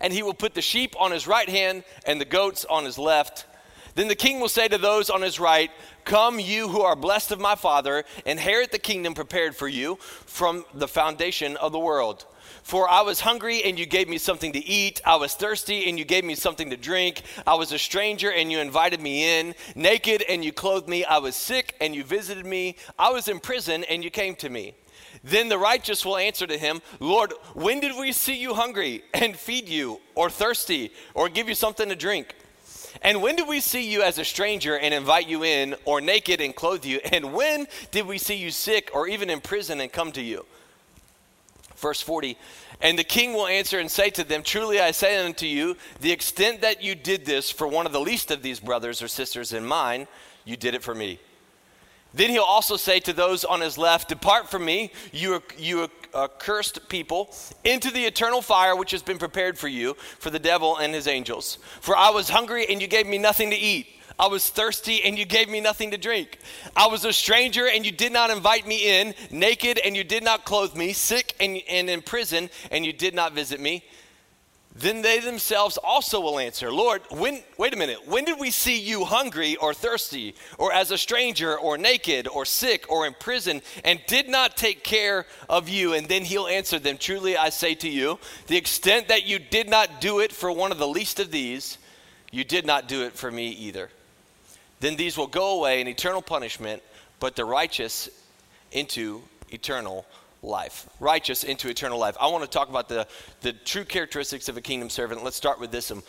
And 0.00 0.12
he 0.12 0.22
will 0.22 0.34
put 0.34 0.54
the 0.54 0.62
sheep 0.62 0.94
on 0.98 1.10
his 1.10 1.26
right 1.26 1.48
hand 1.48 1.84
and 2.06 2.20
the 2.20 2.24
goats 2.24 2.64
on 2.64 2.84
his 2.84 2.98
left. 2.98 3.46
Then 3.94 4.08
the 4.08 4.14
king 4.14 4.40
will 4.40 4.48
say 4.48 4.68
to 4.68 4.78
those 4.78 5.10
on 5.10 5.22
his 5.22 5.38
right, 5.38 5.70
Come, 6.04 6.40
you 6.40 6.68
who 6.68 6.82
are 6.82 6.96
blessed 6.96 7.30
of 7.30 7.40
my 7.40 7.54
Father, 7.54 8.04
inherit 8.26 8.72
the 8.72 8.78
kingdom 8.78 9.14
prepared 9.14 9.56
for 9.56 9.68
you 9.68 9.96
from 10.00 10.64
the 10.74 10.88
foundation 10.88 11.56
of 11.56 11.72
the 11.72 11.78
world. 11.78 12.26
For 12.62 12.88
I 12.88 13.02
was 13.02 13.20
hungry 13.20 13.62
and 13.62 13.78
you 13.78 13.86
gave 13.86 14.08
me 14.08 14.18
something 14.18 14.52
to 14.52 14.64
eat. 14.64 15.00
I 15.04 15.16
was 15.16 15.34
thirsty 15.34 15.88
and 15.88 15.98
you 15.98 16.04
gave 16.04 16.24
me 16.24 16.34
something 16.34 16.70
to 16.70 16.76
drink. 16.76 17.22
I 17.46 17.54
was 17.54 17.72
a 17.72 17.78
stranger 17.78 18.32
and 18.32 18.50
you 18.50 18.58
invited 18.58 19.00
me 19.00 19.38
in. 19.38 19.54
Naked 19.74 20.22
and 20.28 20.44
you 20.44 20.52
clothed 20.52 20.88
me. 20.88 21.04
I 21.04 21.18
was 21.18 21.36
sick 21.36 21.74
and 21.80 21.94
you 21.94 22.04
visited 22.04 22.46
me. 22.46 22.76
I 22.98 23.10
was 23.10 23.28
in 23.28 23.38
prison 23.38 23.84
and 23.84 24.02
you 24.02 24.10
came 24.10 24.34
to 24.36 24.48
me. 24.48 24.74
Then 25.22 25.48
the 25.48 25.58
righteous 25.58 26.04
will 26.04 26.16
answer 26.16 26.46
to 26.46 26.58
him, 26.58 26.82
Lord, 27.00 27.32
when 27.54 27.80
did 27.80 27.96
we 27.98 28.12
see 28.12 28.36
you 28.36 28.54
hungry 28.54 29.04
and 29.14 29.36
feed 29.36 29.68
you, 29.68 30.00
or 30.14 30.28
thirsty, 30.28 30.92
or 31.14 31.28
give 31.28 31.48
you 31.48 31.54
something 31.54 31.88
to 31.88 31.96
drink? 31.96 32.34
And 33.02 33.22
when 33.22 33.36
did 33.36 33.48
we 33.48 33.60
see 33.60 33.90
you 33.90 34.02
as 34.02 34.18
a 34.18 34.24
stranger 34.24 34.78
and 34.78 34.94
invite 34.94 35.28
you 35.28 35.44
in, 35.44 35.74
or 35.84 36.00
naked 36.00 36.40
and 36.40 36.54
clothe 36.54 36.84
you? 36.84 37.00
And 37.12 37.32
when 37.32 37.66
did 37.90 38.06
we 38.06 38.18
see 38.18 38.36
you 38.36 38.50
sick 38.50 38.90
or 38.94 39.08
even 39.08 39.30
in 39.30 39.40
prison 39.40 39.80
and 39.80 39.92
come 39.92 40.12
to 40.12 40.22
you? 40.22 40.46
Verse 41.76 42.00
40 42.00 42.38
And 42.80 42.98
the 42.98 43.04
king 43.04 43.34
will 43.34 43.46
answer 43.46 43.78
and 43.78 43.90
say 43.90 44.10
to 44.10 44.24
them, 44.24 44.42
Truly 44.42 44.80
I 44.80 44.90
say 44.90 45.24
unto 45.24 45.46
you, 45.46 45.76
the 46.00 46.12
extent 46.12 46.62
that 46.62 46.82
you 46.82 46.94
did 46.94 47.24
this 47.24 47.50
for 47.50 47.66
one 47.66 47.86
of 47.86 47.92
the 47.92 48.00
least 48.00 48.30
of 48.30 48.42
these 48.42 48.60
brothers 48.60 49.02
or 49.02 49.08
sisters 49.08 49.52
in 49.52 49.64
mine, 49.64 50.06
you 50.44 50.56
did 50.56 50.74
it 50.74 50.82
for 50.82 50.94
me. 50.94 51.18
Then 52.14 52.30
he'll 52.30 52.42
also 52.42 52.76
say 52.76 53.00
to 53.00 53.12
those 53.12 53.44
on 53.44 53.60
his 53.60 53.76
left, 53.76 54.08
Depart 54.08 54.48
from 54.48 54.64
me, 54.64 54.92
you, 55.12 55.42
you 55.58 55.90
Uh, 56.14 56.24
accursed 56.24 56.88
people, 56.88 57.34
into 57.64 57.90
the 57.90 58.04
eternal 58.04 58.40
fire 58.40 58.76
which 58.76 58.92
has 58.92 59.02
been 59.02 59.18
prepared 59.18 59.58
for 59.58 59.66
you, 59.66 59.94
for 60.20 60.30
the 60.30 60.38
devil 60.38 60.76
and 60.76 60.94
his 60.94 61.08
angels. 61.08 61.58
For 61.80 61.96
I 61.96 62.10
was 62.10 62.28
hungry, 62.28 62.66
and 62.68 62.80
you 62.80 62.86
gave 62.86 63.06
me 63.06 63.18
nothing 63.18 63.50
to 63.50 63.56
eat. 63.56 63.88
I 64.16 64.28
was 64.28 64.48
thirsty, 64.48 65.02
and 65.02 65.18
you 65.18 65.24
gave 65.24 65.48
me 65.48 65.60
nothing 65.60 65.90
to 65.90 65.98
drink. 65.98 66.38
I 66.76 66.86
was 66.86 67.04
a 67.04 67.12
stranger, 67.12 67.66
and 67.66 67.84
you 67.84 67.90
did 67.90 68.12
not 68.12 68.30
invite 68.30 68.64
me 68.64 69.00
in, 69.00 69.14
naked, 69.32 69.80
and 69.84 69.96
you 69.96 70.04
did 70.04 70.22
not 70.22 70.44
clothe 70.44 70.76
me, 70.76 70.92
sick 70.92 71.34
and, 71.40 71.60
and 71.68 71.90
in 71.90 72.00
prison, 72.00 72.48
and 72.70 72.86
you 72.86 72.92
did 72.92 73.14
not 73.14 73.32
visit 73.32 73.58
me. 73.58 73.84
Then 74.76 75.02
they 75.02 75.20
themselves 75.20 75.78
also 75.78 76.20
will 76.20 76.40
answer, 76.40 76.72
Lord, 76.72 77.02
when, 77.10 77.44
wait 77.58 77.72
a 77.72 77.76
minute, 77.76 78.08
when 78.08 78.24
did 78.24 78.40
we 78.40 78.50
see 78.50 78.80
you 78.80 79.04
hungry 79.04 79.54
or 79.56 79.72
thirsty, 79.72 80.34
or 80.58 80.72
as 80.72 80.90
a 80.90 80.98
stranger, 80.98 81.56
or 81.56 81.78
naked, 81.78 82.26
or 82.26 82.44
sick, 82.44 82.90
or 82.90 83.06
in 83.06 83.14
prison, 83.14 83.62
and 83.84 84.00
did 84.08 84.28
not 84.28 84.56
take 84.56 84.82
care 84.82 85.26
of 85.48 85.68
you? 85.68 85.94
And 85.94 86.08
then 86.08 86.24
he'll 86.24 86.48
answer 86.48 86.80
them, 86.80 86.98
Truly 86.98 87.36
I 87.36 87.50
say 87.50 87.76
to 87.76 87.88
you, 87.88 88.18
the 88.48 88.56
extent 88.56 89.08
that 89.08 89.24
you 89.24 89.38
did 89.38 89.68
not 89.68 90.00
do 90.00 90.18
it 90.18 90.32
for 90.32 90.50
one 90.50 90.72
of 90.72 90.78
the 90.78 90.88
least 90.88 91.20
of 91.20 91.30
these, 91.30 91.78
you 92.32 92.42
did 92.42 92.66
not 92.66 92.88
do 92.88 93.04
it 93.04 93.12
for 93.12 93.30
me 93.30 93.50
either. 93.50 93.90
Then 94.80 94.96
these 94.96 95.16
will 95.16 95.28
go 95.28 95.56
away 95.56 95.80
in 95.80 95.86
eternal 95.86 96.20
punishment, 96.20 96.82
but 97.20 97.36
the 97.36 97.44
righteous 97.44 98.08
into 98.72 99.22
eternal 99.50 100.04
life, 100.44 100.88
righteous 101.00 101.42
into 101.42 101.68
eternal 101.68 101.98
life. 101.98 102.16
I 102.20 102.28
want 102.28 102.44
to 102.44 102.50
talk 102.50 102.68
about 102.68 102.88
the, 102.88 103.06
the 103.40 103.52
true 103.52 103.84
characteristics 103.84 104.48
of 104.48 104.56
a 104.56 104.60
kingdom 104.60 104.90
servant. 104.90 105.24
Let's 105.24 105.36
start 105.36 105.58
with 105.58 105.72
this. 105.72 105.90
Um, 105.90 106.02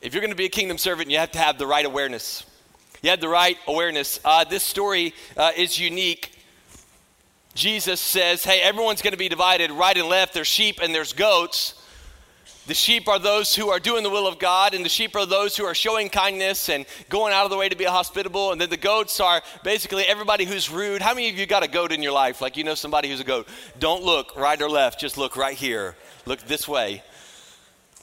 if 0.00 0.14
you're 0.14 0.20
going 0.20 0.30
to 0.30 0.36
be 0.36 0.46
a 0.46 0.50
kingdom 0.50 0.78
servant, 0.78 1.10
you 1.10 1.18
have 1.18 1.32
to 1.32 1.38
have 1.38 1.58
the 1.58 1.66
right 1.66 1.84
awareness. 1.84 2.44
You 3.02 3.10
had 3.10 3.20
the 3.20 3.28
right 3.28 3.58
awareness. 3.66 4.20
Uh, 4.24 4.44
this 4.44 4.62
story 4.62 5.14
uh, 5.36 5.52
is 5.56 5.78
unique. 5.78 6.36
Jesus 7.54 8.00
says, 8.00 8.44
hey, 8.44 8.60
everyone's 8.60 9.02
going 9.02 9.12
to 9.12 9.18
be 9.18 9.28
divided 9.28 9.70
right 9.70 9.96
and 9.96 10.08
left. 10.08 10.34
There's 10.34 10.46
sheep 10.46 10.80
and 10.82 10.94
there's 10.94 11.12
goats. 11.12 11.74
The 12.70 12.74
sheep 12.74 13.08
are 13.08 13.18
those 13.18 13.52
who 13.52 13.68
are 13.70 13.80
doing 13.80 14.04
the 14.04 14.10
will 14.10 14.28
of 14.28 14.38
God, 14.38 14.74
and 14.74 14.84
the 14.84 14.88
sheep 14.88 15.16
are 15.16 15.26
those 15.26 15.56
who 15.56 15.64
are 15.64 15.74
showing 15.74 16.08
kindness 16.08 16.68
and 16.68 16.86
going 17.08 17.32
out 17.32 17.42
of 17.42 17.50
the 17.50 17.56
way 17.56 17.68
to 17.68 17.74
be 17.74 17.82
hospitable. 17.82 18.52
And 18.52 18.60
then 18.60 18.70
the 18.70 18.76
goats 18.76 19.18
are 19.18 19.42
basically 19.64 20.04
everybody 20.04 20.44
who's 20.44 20.70
rude. 20.70 21.02
How 21.02 21.12
many 21.12 21.28
of 21.28 21.36
you 21.36 21.46
got 21.46 21.64
a 21.64 21.68
goat 21.68 21.90
in 21.90 22.00
your 22.00 22.12
life? 22.12 22.40
Like 22.40 22.56
you 22.56 22.62
know 22.62 22.76
somebody 22.76 23.08
who's 23.08 23.18
a 23.18 23.24
goat. 23.24 23.48
Don't 23.80 24.04
look 24.04 24.36
right 24.36 24.62
or 24.62 24.70
left, 24.70 25.00
just 25.00 25.18
look 25.18 25.36
right 25.36 25.56
here. 25.56 25.96
Look 26.26 26.42
this 26.42 26.68
way. 26.68 27.02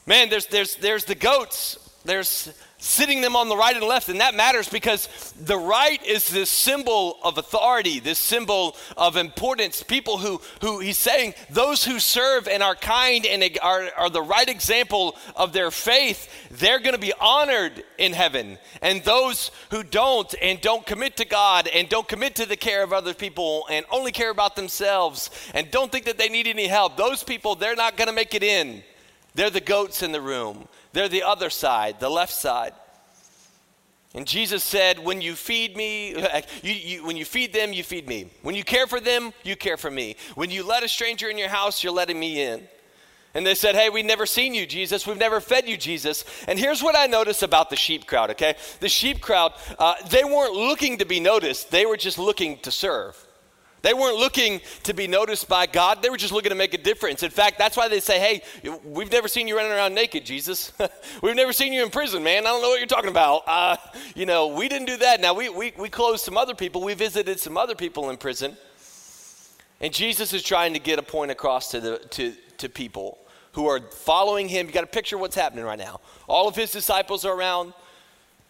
Man, 0.04 0.28
there's, 0.28 0.44
there's, 0.48 0.74
there's 0.74 1.06
the 1.06 1.14
goats. 1.14 1.78
There's 2.04 2.52
sitting 2.78 3.20
them 3.20 3.34
on 3.34 3.48
the 3.48 3.56
right 3.56 3.76
and 3.76 3.84
left. 3.84 4.08
And 4.08 4.20
that 4.20 4.34
matters 4.34 4.68
because 4.68 5.08
the 5.40 5.58
right 5.58 6.02
is 6.04 6.28
this 6.28 6.48
symbol 6.48 7.18
of 7.24 7.36
authority, 7.36 7.98
this 7.98 8.18
symbol 8.18 8.76
of 8.96 9.16
importance. 9.16 9.82
People 9.82 10.18
who, 10.18 10.40
who 10.60 10.78
he's 10.78 10.96
saying, 10.96 11.34
those 11.50 11.84
who 11.84 11.98
serve 11.98 12.46
and 12.46 12.62
are 12.62 12.76
kind 12.76 13.26
and 13.26 13.58
are, 13.62 13.88
are 13.96 14.10
the 14.10 14.22
right 14.22 14.48
example 14.48 15.16
of 15.34 15.52
their 15.52 15.72
faith, 15.72 16.28
they're 16.52 16.78
going 16.78 16.94
to 16.94 17.00
be 17.00 17.12
honored 17.20 17.82
in 17.98 18.12
heaven. 18.12 18.58
And 18.80 19.02
those 19.02 19.50
who 19.70 19.82
don't 19.82 20.32
and 20.40 20.60
don't 20.60 20.86
commit 20.86 21.16
to 21.16 21.24
God 21.24 21.66
and 21.68 21.88
don't 21.88 22.06
commit 22.06 22.36
to 22.36 22.46
the 22.46 22.56
care 22.56 22.84
of 22.84 22.92
other 22.92 23.14
people 23.14 23.66
and 23.70 23.84
only 23.90 24.12
care 24.12 24.30
about 24.30 24.54
themselves 24.54 25.30
and 25.52 25.70
don't 25.70 25.90
think 25.90 26.04
that 26.04 26.16
they 26.16 26.28
need 26.28 26.46
any 26.46 26.68
help, 26.68 26.96
those 26.96 27.24
people, 27.24 27.56
they're 27.56 27.76
not 27.76 27.96
going 27.96 28.08
to 28.08 28.14
make 28.14 28.34
it 28.34 28.44
in. 28.44 28.82
They're 29.34 29.50
the 29.50 29.60
goats 29.60 30.02
in 30.02 30.12
the 30.12 30.20
room. 30.20 30.68
They're 30.98 31.08
the 31.08 31.22
other 31.22 31.48
side, 31.48 32.00
the 32.00 32.08
left 32.10 32.32
side. 32.32 32.72
And 34.16 34.26
Jesus 34.26 34.64
said, 34.64 34.98
when 34.98 35.20
you 35.20 35.36
feed 35.36 35.76
me, 35.76 36.10
you, 36.64 36.72
you, 36.72 37.06
when 37.06 37.16
you 37.16 37.24
feed 37.24 37.52
them, 37.52 37.72
you 37.72 37.84
feed 37.84 38.08
me. 38.08 38.32
When 38.42 38.56
you 38.56 38.64
care 38.64 38.88
for 38.88 38.98
them, 38.98 39.32
you 39.44 39.54
care 39.54 39.76
for 39.76 39.92
me. 39.92 40.16
When 40.34 40.50
you 40.50 40.66
let 40.66 40.82
a 40.82 40.88
stranger 40.88 41.28
in 41.28 41.38
your 41.38 41.50
house, 41.50 41.84
you're 41.84 41.92
letting 41.92 42.18
me 42.18 42.42
in. 42.42 42.66
And 43.32 43.46
they 43.46 43.54
said, 43.54 43.76
Hey, 43.76 43.90
we've 43.90 44.04
never 44.04 44.26
seen 44.26 44.54
you, 44.54 44.66
Jesus. 44.66 45.06
We've 45.06 45.16
never 45.16 45.40
fed 45.40 45.68
you, 45.68 45.76
Jesus. 45.76 46.24
And 46.48 46.58
here's 46.58 46.82
what 46.82 46.96
I 46.96 47.06
noticed 47.06 47.44
about 47.44 47.70
the 47.70 47.76
sheep 47.76 48.08
crowd, 48.08 48.30
okay? 48.32 48.56
The 48.80 48.88
sheep 48.88 49.20
crowd, 49.20 49.52
uh, 49.78 49.94
they 50.10 50.24
weren't 50.24 50.54
looking 50.54 50.98
to 50.98 51.04
be 51.04 51.20
noticed, 51.20 51.70
they 51.70 51.86
were 51.86 51.96
just 51.96 52.18
looking 52.18 52.58
to 52.62 52.72
serve. 52.72 53.24
They 53.82 53.94
weren't 53.94 54.16
looking 54.16 54.60
to 54.84 54.92
be 54.94 55.06
noticed 55.06 55.48
by 55.48 55.66
God. 55.66 56.02
They 56.02 56.10
were 56.10 56.16
just 56.16 56.32
looking 56.32 56.50
to 56.50 56.56
make 56.56 56.74
a 56.74 56.78
difference. 56.78 57.22
In 57.22 57.30
fact, 57.30 57.58
that's 57.58 57.76
why 57.76 57.88
they 57.88 58.00
say, 58.00 58.18
Hey, 58.18 58.70
we've 58.84 59.10
never 59.10 59.28
seen 59.28 59.46
you 59.46 59.56
running 59.56 59.72
around 59.72 59.94
naked, 59.94 60.24
Jesus. 60.24 60.72
we've 61.22 61.36
never 61.36 61.52
seen 61.52 61.72
you 61.72 61.84
in 61.84 61.90
prison, 61.90 62.22
man. 62.22 62.46
I 62.46 62.50
don't 62.50 62.62
know 62.62 62.70
what 62.70 62.80
you're 62.80 62.86
talking 62.86 63.10
about. 63.10 63.42
Uh, 63.46 63.76
you 64.14 64.26
know, 64.26 64.48
we 64.48 64.68
didn't 64.68 64.86
do 64.86 64.96
that. 64.98 65.20
Now, 65.20 65.32
we, 65.32 65.48
we, 65.48 65.72
we 65.78 65.88
closed 65.88 66.24
some 66.24 66.36
other 66.36 66.54
people, 66.54 66.82
we 66.82 66.94
visited 66.94 67.38
some 67.38 67.56
other 67.56 67.74
people 67.74 68.10
in 68.10 68.16
prison. 68.16 68.56
And 69.80 69.94
Jesus 69.94 70.32
is 70.32 70.42
trying 70.42 70.72
to 70.72 70.80
get 70.80 70.98
a 70.98 71.02
point 71.02 71.30
across 71.30 71.70
to, 71.70 71.80
the, 71.80 71.98
to, 72.10 72.34
to 72.58 72.68
people 72.68 73.18
who 73.52 73.66
are 73.68 73.80
following 73.80 74.48
him. 74.48 74.66
You 74.66 74.72
got 74.72 74.80
to 74.80 74.86
picture 74.88 75.16
what's 75.16 75.36
happening 75.36 75.64
right 75.64 75.78
now. 75.78 76.00
All 76.26 76.48
of 76.48 76.56
his 76.56 76.72
disciples 76.72 77.24
are 77.24 77.32
around 77.32 77.74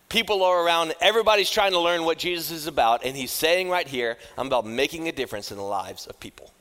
people 0.08 0.42
are 0.42 0.64
around, 0.64 0.94
everybody's 1.00 1.50
trying 1.50 1.72
to 1.72 1.80
learn 1.80 2.04
what 2.04 2.18
Jesus 2.18 2.50
is 2.50 2.66
about, 2.66 3.04
and 3.04 3.16
he's 3.16 3.30
saying 3.30 3.68
right 3.68 3.86
here, 3.86 4.16
I'm 4.36 4.46
about 4.46 4.66
making 4.66 5.08
a 5.08 5.12
difference 5.12 5.50
in 5.50 5.56
the 5.56 5.62
lives 5.62 6.06
of 6.06 6.18
people. 6.18 6.52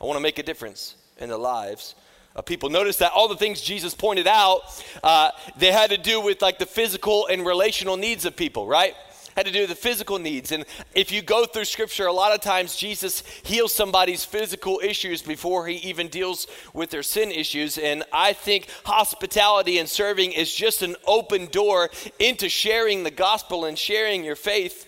I 0.00 0.04
want 0.04 0.16
to 0.16 0.22
make 0.22 0.38
a 0.38 0.42
difference 0.42 0.96
in 1.18 1.28
the 1.28 1.38
lives 1.38 1.94
of 2.34 2.44
people. 2.44 2.70
Notice 2.70 2.96
that 2.96 3.12
all 3.12 3.28
the 3.28 3.36
things 3.36 3.60
Jesus 3.60 3.94
pointed 3.94 4.26
out, 4.26 4.62
uh, 5.02 5.30
they 5.56 5.70
had 5.70 5.90
to 5.90 5.98
do 5.98 6.20
with 6.20 6.42
like 6.42 6.58
the 6.58 6.66
physical 6.66 7.26
and 7.26 7.46
relational 7.46 7.96
needs 7.96 8.24
of 8.24 8.34
people, 8.34 8.66
right? 8.66 8.94
Had 9.36 9.46
to 9.46 9.52
do 9.52 9.60
with 9.60 9.70
the 9.70 9.76
physical 9.76 10.18
needs. 10.18 10.52
And 10.52 10.64
if 10.94 11.12
you 11.12 11.22
go 11.22 11.44
through 11.46 11.64
scripture, 11.64 12.06
a 12.06 12.12
lot 12.12 12.34
of 12.34 12.40
times 12.40 12.76
Jesus 12.76 13.22
heals 13.42 13.74
somebody's 13.74 14.24
physical 14.24 14.80
issues 14.82 15.22
before 15.22 15.66
he 15.66 15.76
even 15.76 16.08
deals 16.08 16.46
with 16.74 16.90
their 16.90 17.02
sin 17.02 17.30
issues. 17.30 17.78
And 17.78 18.04
I 18.12 18.32
think 18.32 18.68
hospitality 18.84 19.78
and 19.78 19.88
serving 19.88 20.32
is 20.32 20.54
just 20.54 20.82
an 20.82 20.96
open 21.06 21.46
door 21.46 21.90
into 22.18 22.48
sharing 22.48 23.04
the 23.04 23.10
gospel 23.10 23.64
and 23.64 23.78
sharing 23.78 24.24
your 24.24 24.36
faith. 24.36 24.86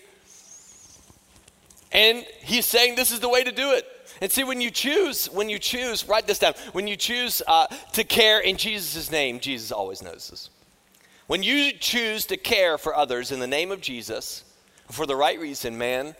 And 1.93 2.27
he's 2.41 2.67
saying 2.67 2.97
this 2.97 3.13
is 3.13 3.21
the 3.21 3.29
way 3.29 3.45
to 3.45 3.53
do 3.53 3.73
it. 3.73 3.87
And 4.21 4.31
see, 4.31 4.45
when 4.45 4.61
you 4.61 4.71
choose, 4.71 5.27
when 5.27 5.49
you 5.49 5.59
choose, 5.59 6.09
write 6.09 6.27
this 6.27 6.39
down. 6.39 6.55
When 6.73 6.87
you 6.87 6.97
choose 6.97 7.43
uh, 7.47 7.67
to 7.93 8.05
care 8.05 8.41
in 8.41 8.57
Jesus' 8.57 9.11
name, 9.11 9.41
Jesus 9.41 9.73
always 9.73 10.03
knows 10.03 10.31
this. 10.31 10.51
When 11.27 11.43
you 11.43 11.73
choose 11.73 12.27
to 12.27 12.37
care 12.37 12.77
for 12.77 12.95
others 12.95 13.33
in 13.33 13.41
the 13.41 13.47
name 13.47 13.73
of 13.73 13.81
Jesus, 13.81 14.45
for 14.91 15.07
the 15.07 15.17
right 15.17 15.39
reason, 15.39 15.79
man, 15.79 16.15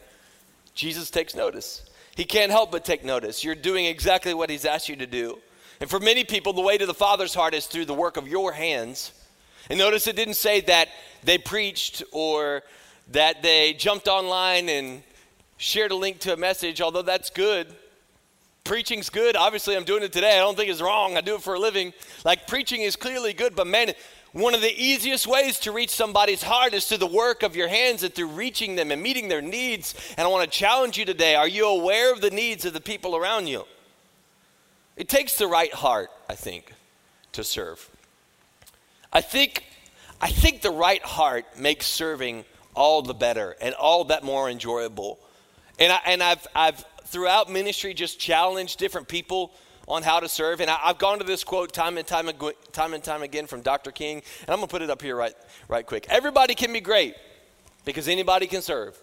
Jesus 0.75 1.11
takes 1.11 1.35
notice. 1.35 1.85
He 2.17 2.25
can't 2.25 2.51
help 2.51 2.73
but 2.73 2.85
take 2.85 3.05
notice. 3.05 3.45
You're 3.45 3.55
doing 3.55 3.85
exactly 3.85 4.33
what 4.33 4.49
He's 4.49 4.65
asked 4.65 4.89
you 4.89 4.97
to 4.97 5.07
do. 5.07 5.39
And 5.81 5.91
for 5.91 6.01
many 6.01 6.25
people, 6.25 6.55
the 6.55 6.63
way 6.63 6.79
to 6.79 6.87
the 6.87 6.95
Father's 6.95 7.35
heart 7.35 7.53
is 7.53 7.67
through 7.67 7.85
the 7.85 7.95
work 7.95 8.17
of 8.17 8.29
your 8.29 8.53
hands. 8.53 9.13
And 9.69 9.79
notice 9.79 10.07
it 10.07 10.17
didn't 10.17 10.35
say 10.35 10.61
that 10.63 10.89
they 11.23 11.37
preached 11.37 12.03
or 12.13 12.63
that 13.11 13.43
they 13.43 13.75
jumped 13.75 14.09
online 14.09 14.69
and 14.71 15.03
shared 15.59 15.91
a 15.91 15.97
link 15.97 16.21
to 16.21 16.33
a 16.33 16.37
message, 16.37 16.81
although 16.81 17.03
that's 17.03 17.29
good. 17.29 17.75
Preaching's 18.63 19.11
good. 19.11 19.37
Obviously, 19.37 19.77
I'm 19.77 19.85
doing 19.85 20.03
it 20.03 20.13
today. 20.13 20.33
I 20.33 20.41
don't 20.41 20.57
think 20.57 20.71
it's 20.71 20.81
wrong. 20.81 21.19
I 21.19 21.21
do 21.21 21.35
it 21.35 21.43
for 21.43 21.55
a 21.55 21.59
living. 21.59 21.93
Like, 22.25 22.47
preaching 22.47 22.81
is 22.81 22.97
clearly 22.97 23.35
good, 23.35 23.55
but 23.55 23.67
man, 23.67 23.93
one 24.35 24.53
of 24.53 24.61
the 24.61 24.83
easiest 24.83 25.29
ways 25.29 25.61
to 25.61 25.71
reach 25.71 25.91
somebody's 25.91 26.43
heart 26.43 26.75
is 26.75 26.87
through 26.87 26.99
the 26.99 27.07
work 27.07 27.45
of 27.45 27.55
your 27.55 27.69
hands 27.69 28.03
and 28.03 28.13
through 28.13 28.27
reaching 28.27 28.75
them 28.75 28.91
and 28.91 29.01
meeting 29.01 29.29
their 29.29 29.41
needs. 29.41 29.95
And 30.17 30.27
I 30.27 30.29
want 30.29 30.51
to 30.51 30.59
challenge 30.59 30.99
you 30.99 31.05
today 31.05 31.37
are 31.37 31.47
you 31.47 31.69
aware 31.69 32.13
of 32.13 32.21
the 32.21 32.31
needs 32.31 32.65
of 32.65 32.73
the 32.73 32.81
people 32.81 33.15
around 33.15 33.47
you? 33.47 33.65
It 34.97 35.09
takes 35.09 35.39
the 35.39 35.47
right 35.47 35.73
heart, 35.73 36.11
I 36.29 36.35
think, 36.35 36.73
to 37.33 37.45
serve. 37.45 37.89
I 39.13 39.21
think, 39.21 39.67
I 40.21 40.31
think 40.31 40.63
the 40.63 40.71
right 40.71 41.03
heart 41.03 41.57
makes 41.57 41.87
serving 41.87 42.45
all 42.75 43.03
the 43.03 43.15
better 43.15 43.55
and 43.61 43.73
all 43.77 44.03
that 44.07 44.25
more 44.25 44.51
enjoyable. 44.51 45.21
And, 45.79 45.93
I, 45.93 46.01
and 46.07 46.21
I've, 46.21 46.45
I've, 46.57 46.85
throughout 47.05 47.53
ministry, 47.53 47.95
just 47.95 48.19
challenged 48.19 48.81
different 48.81 49.07
people 49.07 49.53
on 49.89 50.03
how 50.03 50.21
to 50.21 50.29
serve. 50.29 50.61
And 50.61 50.71
I, 50.71 50.77
have 50.77 50.99
gone 50.99 51.19
to 51.19 51.25
this 51.25 51.45
quote 51.45 51.73
time 51.73 51.99
and 51.99 52.07
time, 52.07 52.31
time 52.73 52.95
and 52.95 53.03
time 53.03 53.23
again 53.23 53.47
from 53.47 53.63
Dr. 53.63 53.91
King, 53.91 54.23
and 54.43 54.51
I'm 54.51 54.57
going 54.57 54.69
to 54.69 54.71
put 54.71 54.83
it 54.83 54.91
up 54.91 55.03
here 55.03 55.17
right, 55.17 55.35
right 55.69 55.87
quick. 55.87 56.07
Everybody 56.09 56.55
can 56.55 56.73
be 56.73 56.81
great 56.81 57.15
because 57.85 58.09
anybody 58.09 58.47
can 58.47 58.63
serve. 58.63 59.01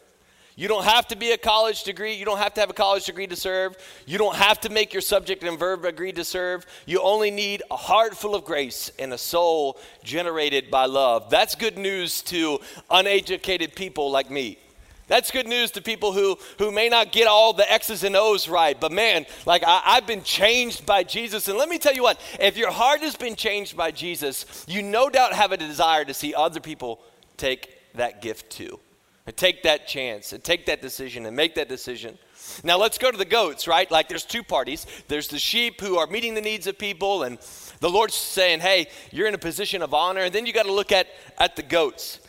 You 0.56 0.68
don't 0.68 0.84
have 0.84 1.08
to 1.08 1.16
be 1.16 1.32
a 1.32 1.38
college 1.38 1.84
degree. 1.86 2.14
You 2.14 2.26
don't 2.26 2.38
have 2.38 2.54
to 2.56 2.62
have 2.62 2.70
a 2.70 2.74
college 2.74 3.06
degree 3.06 3.28
to 3.28 3.36
serve. 3.36 3.76
You 4.06 4.18
don't 4.18 4.36
have 4.36 4.60
to 4.62 4.70
make 4.70 4.94
your 4.94 5.02
subject 5.02 5.44
and 5.44 5.58
verb 5.58 5.86
agree 5.86 6.12
to 6.12 6.26
serve. 6.26 6.66
You 6.86 7.02
only 7.02 7.32
need 7.32 7.64
a 7.72 7.78
heart 7.78 8.16
full 8.18 8.36
of 8.36 8.44
grace 8.44 8.92
and 9.00 9.14
a 9.14 9.18
soul 9.18 9.80
generated 10.04 10.70
by 10.70 10.86
love. 10.86 11.30
That's 11.30 11.56
good 11.56 11.78
news 11.78 12.22
to 12.24 12.60
uneducated 12.90 13.76
people 13.76 14.12
like 14.12 14.30
me. 14.30 14.58
That's 15.12 15.30
good 15.30 15.46
news 15.46 15.72
to 15.72 15.82
people 15.82 16.14
who, 16.14 16.38
who 16.58 16.72
may 16.72 16.88
not 16.88 17.12
get 17.12 17.28
all 17.28 17.52
the 17.52 17.70
X's 17.70 18.06
and 18.06 18.16
O's 18.16 18.48
right. 18.48 18.80
But 18.80 18.94
man, 18.94 19.26
like 19.46 19.62
I, 19.62 19.82
I've 19.84 20.08
been 20.08 20.24
changed 20.24 20.86
by 20.86 21.04
Jesus. 21.04 21.50
And 21.50 21.58
let 21.58 21.68
me 21.68 21.80
tell 21.80 21.94
you 21.94 22.02
what, 22.02 22.18
if 22.40 22.56
your 22.56 22.72
heart 22.72 23.02
has 23.02 23.18
been 23.18 23.36
changed 23.36 23.76
by 23.76 23.92
Jesus, 23.92 24.66
you 24.70 24.82
no 24.82 25.10
doubt 25.10 25.34
have 25.34 25.52
a 25.52 25.58
desire 25.58 26.06
to 26.06 26.14
see 26.14 26.34
other 26.34 26.62
people 26.62 27.02
take 27.36 27.78
that 27.96 28.22
gift 28.22 28.52
too. 28.52 28.80
And 29.26 29.36
take 29.36 29.64
that 29.64 29.86
chance 29.86 30.32
and 30.32 30.42
take 30.42 30.68
that 30.68 30.82
decision 30.82 31.26
and 31.26 31.36
make 31.36 31.56
that 31.56 31.68
decision. 31.68 32.18
Now 32.64 32.78
let's 32.78 32.98
go 32.98 33.12
to 33.12 33.18
the 33.18 33.26
goats, 33.26 33.68
right? 33.68 33.92
Like 33.92 34.08
there's 34.08 34.24
two 34.24 34.44
parties. 34.44 34.88
There's 35.10 35.28
the 35.28 35.40
sheep 35.40 35.82
who 35.82 35.98
are 35.98 36.08
meeting 36.08 36.36
the 36.36 36.42
needs 36.42 36.68
of 36.68 36.80
people, 36.80 37.24
and 37.24 37.38
the 37.82 37.90
Lord's 37.90 38.16
saying, 38.16 38.62
hey, 38.62 38.88
you're 39.12 39.28
in 39.28 39.34
a 39.34 39.38
position 39.38 39.82
of 39.82 39.94
honor. 39.94 40.22
And 40.22 40.34
then 40.34 40.46
you 40.46 40.54
got 40.54 40.68
to 40.68 40.74
look 40.74 40.94
at, 40.94 41.08
at 41.38 41.58
the 41.58 41.64
goats. 41.64 42.21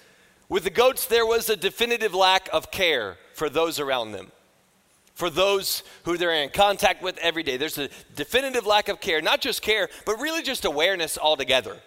With 0.52 0.64
the 0.64 0.71
goats, 0.71 1.06
there 1.06 1.25
was 1.25 1.49
a 1.49 1.56
definitive 1.56 2.12
lack 2.12 2.50
of 2.52 2.71
care 2.71 3.16
for 3.32 3.49
those 3.49 3.80
around 3.80 4.12
them, 4.12 4.30
for 5.14 5.30
those 5.30 5.82
who 6.02 6.18
they're 6.18 6.35
in 6.35 6.50
contact 6.50 7.02
with 7.02 7.16
every 7.23 7.42
day. 7.42 7.56
There's 7.56 7.78
a 7.78 7.88
definitive 8.16 8.66
lack 8.66 8.90
of 8.90 9.00
care, 9.00 9.23
not 9.23 9.40
just 9.40 9.62
care, 9.62 9.88
but 10.04 10.21
really 10.21 10.42
just 10.42 10.66
awareness 10.66 11.16
altogether. 11.16 11.78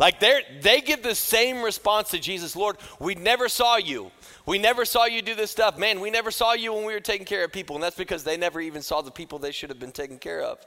Like 0.00 0.18
they 0.18 0.40
they 0.60 0.80
give 0.80 1.04
the 1.04 1.14
same 1.14 1.62
response 1.62 2.10
to 2.10 2.18
Jesus, 2.18 2.56
Lord, 2.56 2.78
we 2.98 3.14
never 3.14 3.48
saw 3.48 3.76
you. 3.76 4.10
We 4.44 4.58
never 4.58 4.84
saw 4.84 5.04
you 5.04 5.22
do 5.22 5.36
this 5.36 5.52
stuff. 5.52 5.78
Man, 5.78 6.00
we 6.00 6.10
never 6.10 6.32
saw 6.32 6.54
you 6.54 6.74
when 6.74 6.84
we 6.86 6.94
were 6.94 6.98
taking 6.98 7.26
care 7.26 7.44
of 7.44 7.52
people. 7.52 7.76
And 7.76 7.82
that's 7.84 7.96
because 7.96 8.24
they 8.24 8.36
never 8.36 8.60
even 8.60 8.82
saw 8.82 9.02
the 9.02 9.12
people 9.12 9.38
they 9.38 9.52
should 9.52 9.70
have 9.70 9.78
been 9.78 9.92
taking 9.92 10.18
care 10.18 10.42
of. 10.42 10.58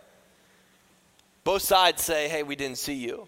Both 1.44 1.64
sides 1.64 2.04
say, 2.04 2.30
hey, 2.30 2.44
we 2.44 2.56
didn't 2.56 2.78
see 2.78 2.94
you. 2.94 3.28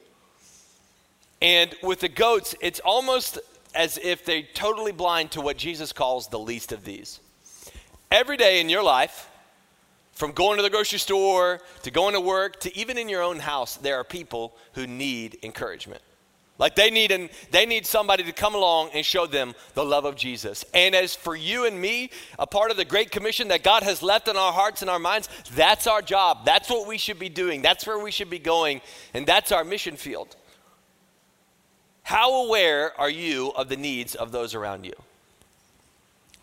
And 1.41 1.73
with 1.83 1.99
the 1.99 2.09
goats, 2.09 2.55
it's 2.61 2.79
almost 2.79 3.39
as 3.75 3.97
if 4.01 4.25
they're 4.25 4.43
totally 4.53 4.91
blind 4.91 5.31
to 5.31 5.41
what 5.41 5.57
Jesus 5.57 5.93
calls 5.93 6.27
the 6.27 6.39
least 6.39 6.71
of 6.71 6.83
these. 6.83 7.19
Every 8.11 8.37
day 8.37 8.59
in 8.59 8.69
your 8.69 8.83
life, 8.83 9.29
from 10.13 10.31
going 10.31 10.57
to 10.57 10.63
the 10.63 10.69
grocery 10.69 10.99
store 10.99 11.61
to 11.83 11.91
going 11.91 12.13
to 12.13 12.19
work 12.19 12.59
to 12.61 12.77
even 12.77 12.97
in 12.97 13.07
your 13.07 13.21
own 13.21 13.39
house, 13.39 13.77
there 13.77 13.95
are 13.95 14.03
people 14.03 14.55
who 14.73 14.85
need 14.85 15.37
encouragement. 15.43 16.01
Like 16.57 16.75
they 16.75 16.91
need 16.91 17.11
an, 17.11 17.29
they 17.51 17.65
need 17.65 17.85
somebody 17.85 18.23
to 18.25 18.33
come 18.33 18.53
along 18.53 18.89
and 18.93 19.05
show 19.05 19.25
them 19.25 19.55
the 19.75 19.85
love 19.85 20.03
of 20.03 20.17
Jesus. 20.17 20.65
And 20.73 20.93
as 20.93 21.15
for 21.15 21.37
you 21.37 21.65
and 21.65 21.79
me, 21.79 22.11
a 22.37 22.45
part 22.45 22.69
of 22.69 22.75
the 22.75 22.83
great 22.83 23.11
commission 23.11 23.47
that 23.47 23.63
God 23.63 23.83
has 23.83 24.03
left 24.03 24.27
in 24.27 24.35
our 24.35 24.51
hearts 24.51 24.81
and 24.81 24.89
our 24.89 24.99
minds, 24.99 25.29
that's 25.55 25.87
our 25.87 26.01
job. 26.01 26.43
That's 26.43 26.69
what 26.69 26.85
we 26.85 26.97
should 26.97 27.17
be 27.17 27.29
doing. 27.29 27.61
That's 27.61 27.87
where 27.87 27.97
we 27.97 28.11
should 28.11 28.29
be 28.29 28.39
going, 28.39 28.81
and 29.13 29.25
that's 29.25 29.53
our 29.53 29.63
mission 29.63 29.95
field. 29.95 30.35
How 32.09 32.45
aware 32.45 32.99
are 32.99 33.11
you 33.11 33.51
of 33.55 33.69
the 33.69 33.77
needs 33.77 34.15
of 34.15 34.31
those 34.31 34.55
around 34.55 34.83
you? 34.83 34.95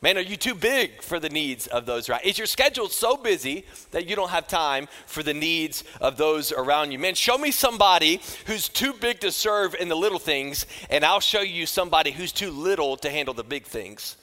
Man, 0.00 0.16
are 0.16 0.20
you 0.20 0.36
too 0.36 0.54
big 0.54 1.02
for 1.02 1.18
the 1.18 1.28
needs 1.28 1.66
of 1.66 1.86
those 1.86 2.08
around? 2.08 2.20
Is 2.22 2.38
your 2.38 2.46
schedule 2.46 2.88
so 2.88 3.16
busy 3.16 3.64
that 3.90 4.08
you 4.08 4.14
don't 4.14 4.30
have 4.30 4.46
time 4.46 4.86
for 5.06 5.24
the 5.24 5.34
needs 5.34 5.82
of 6.00 6.18
those 6.18 6.52
around 6.52 6.92
you? 6.92 7.00
Man, 7.00 7.16
show 7.16 7.36
me 7.36 7.50
somebody 7.50 8.20
who's 8.44 8.68
too 8.68 8.92
big 8.92 9.18
to 9.22 9.32
serve 9.32 9.74
in 9.74 9.88
the 9.88 9.96
little 9.96 10.20
things, 10.20 10.66
and 10.88 11.04
I'll 11.04 11.18
show 11.18 11.40
you 11.40 11.66
somebody 11.66 12.12
who's 12.12 12.30
too 12.30 12.52
little 12.52 12.96
to 12.98 13.10
handle 13.10 13.34
the 13.34 13.42
big 13.42 13.64
things. 13.64 14.14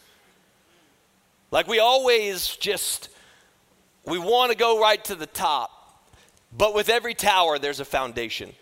Like 1.52 1.68
we 1.68 1.80
always 1.80 2.56
just, 2.56 3.10
we 4.06 4.18
want 4.18 4.54
to 4.54 4.58
go 4.58 4.80
right 4.80 5.04
to 5.04 5.16
the 5.16 5.28
top, 5.28 6.08
but 6.58 6.74
with 6.74 6.88
every 6.88 7.14
tower, 7.14 7.60
there's 7.60 7.82
a 7.82 7.86
foundation. 7.86 8.54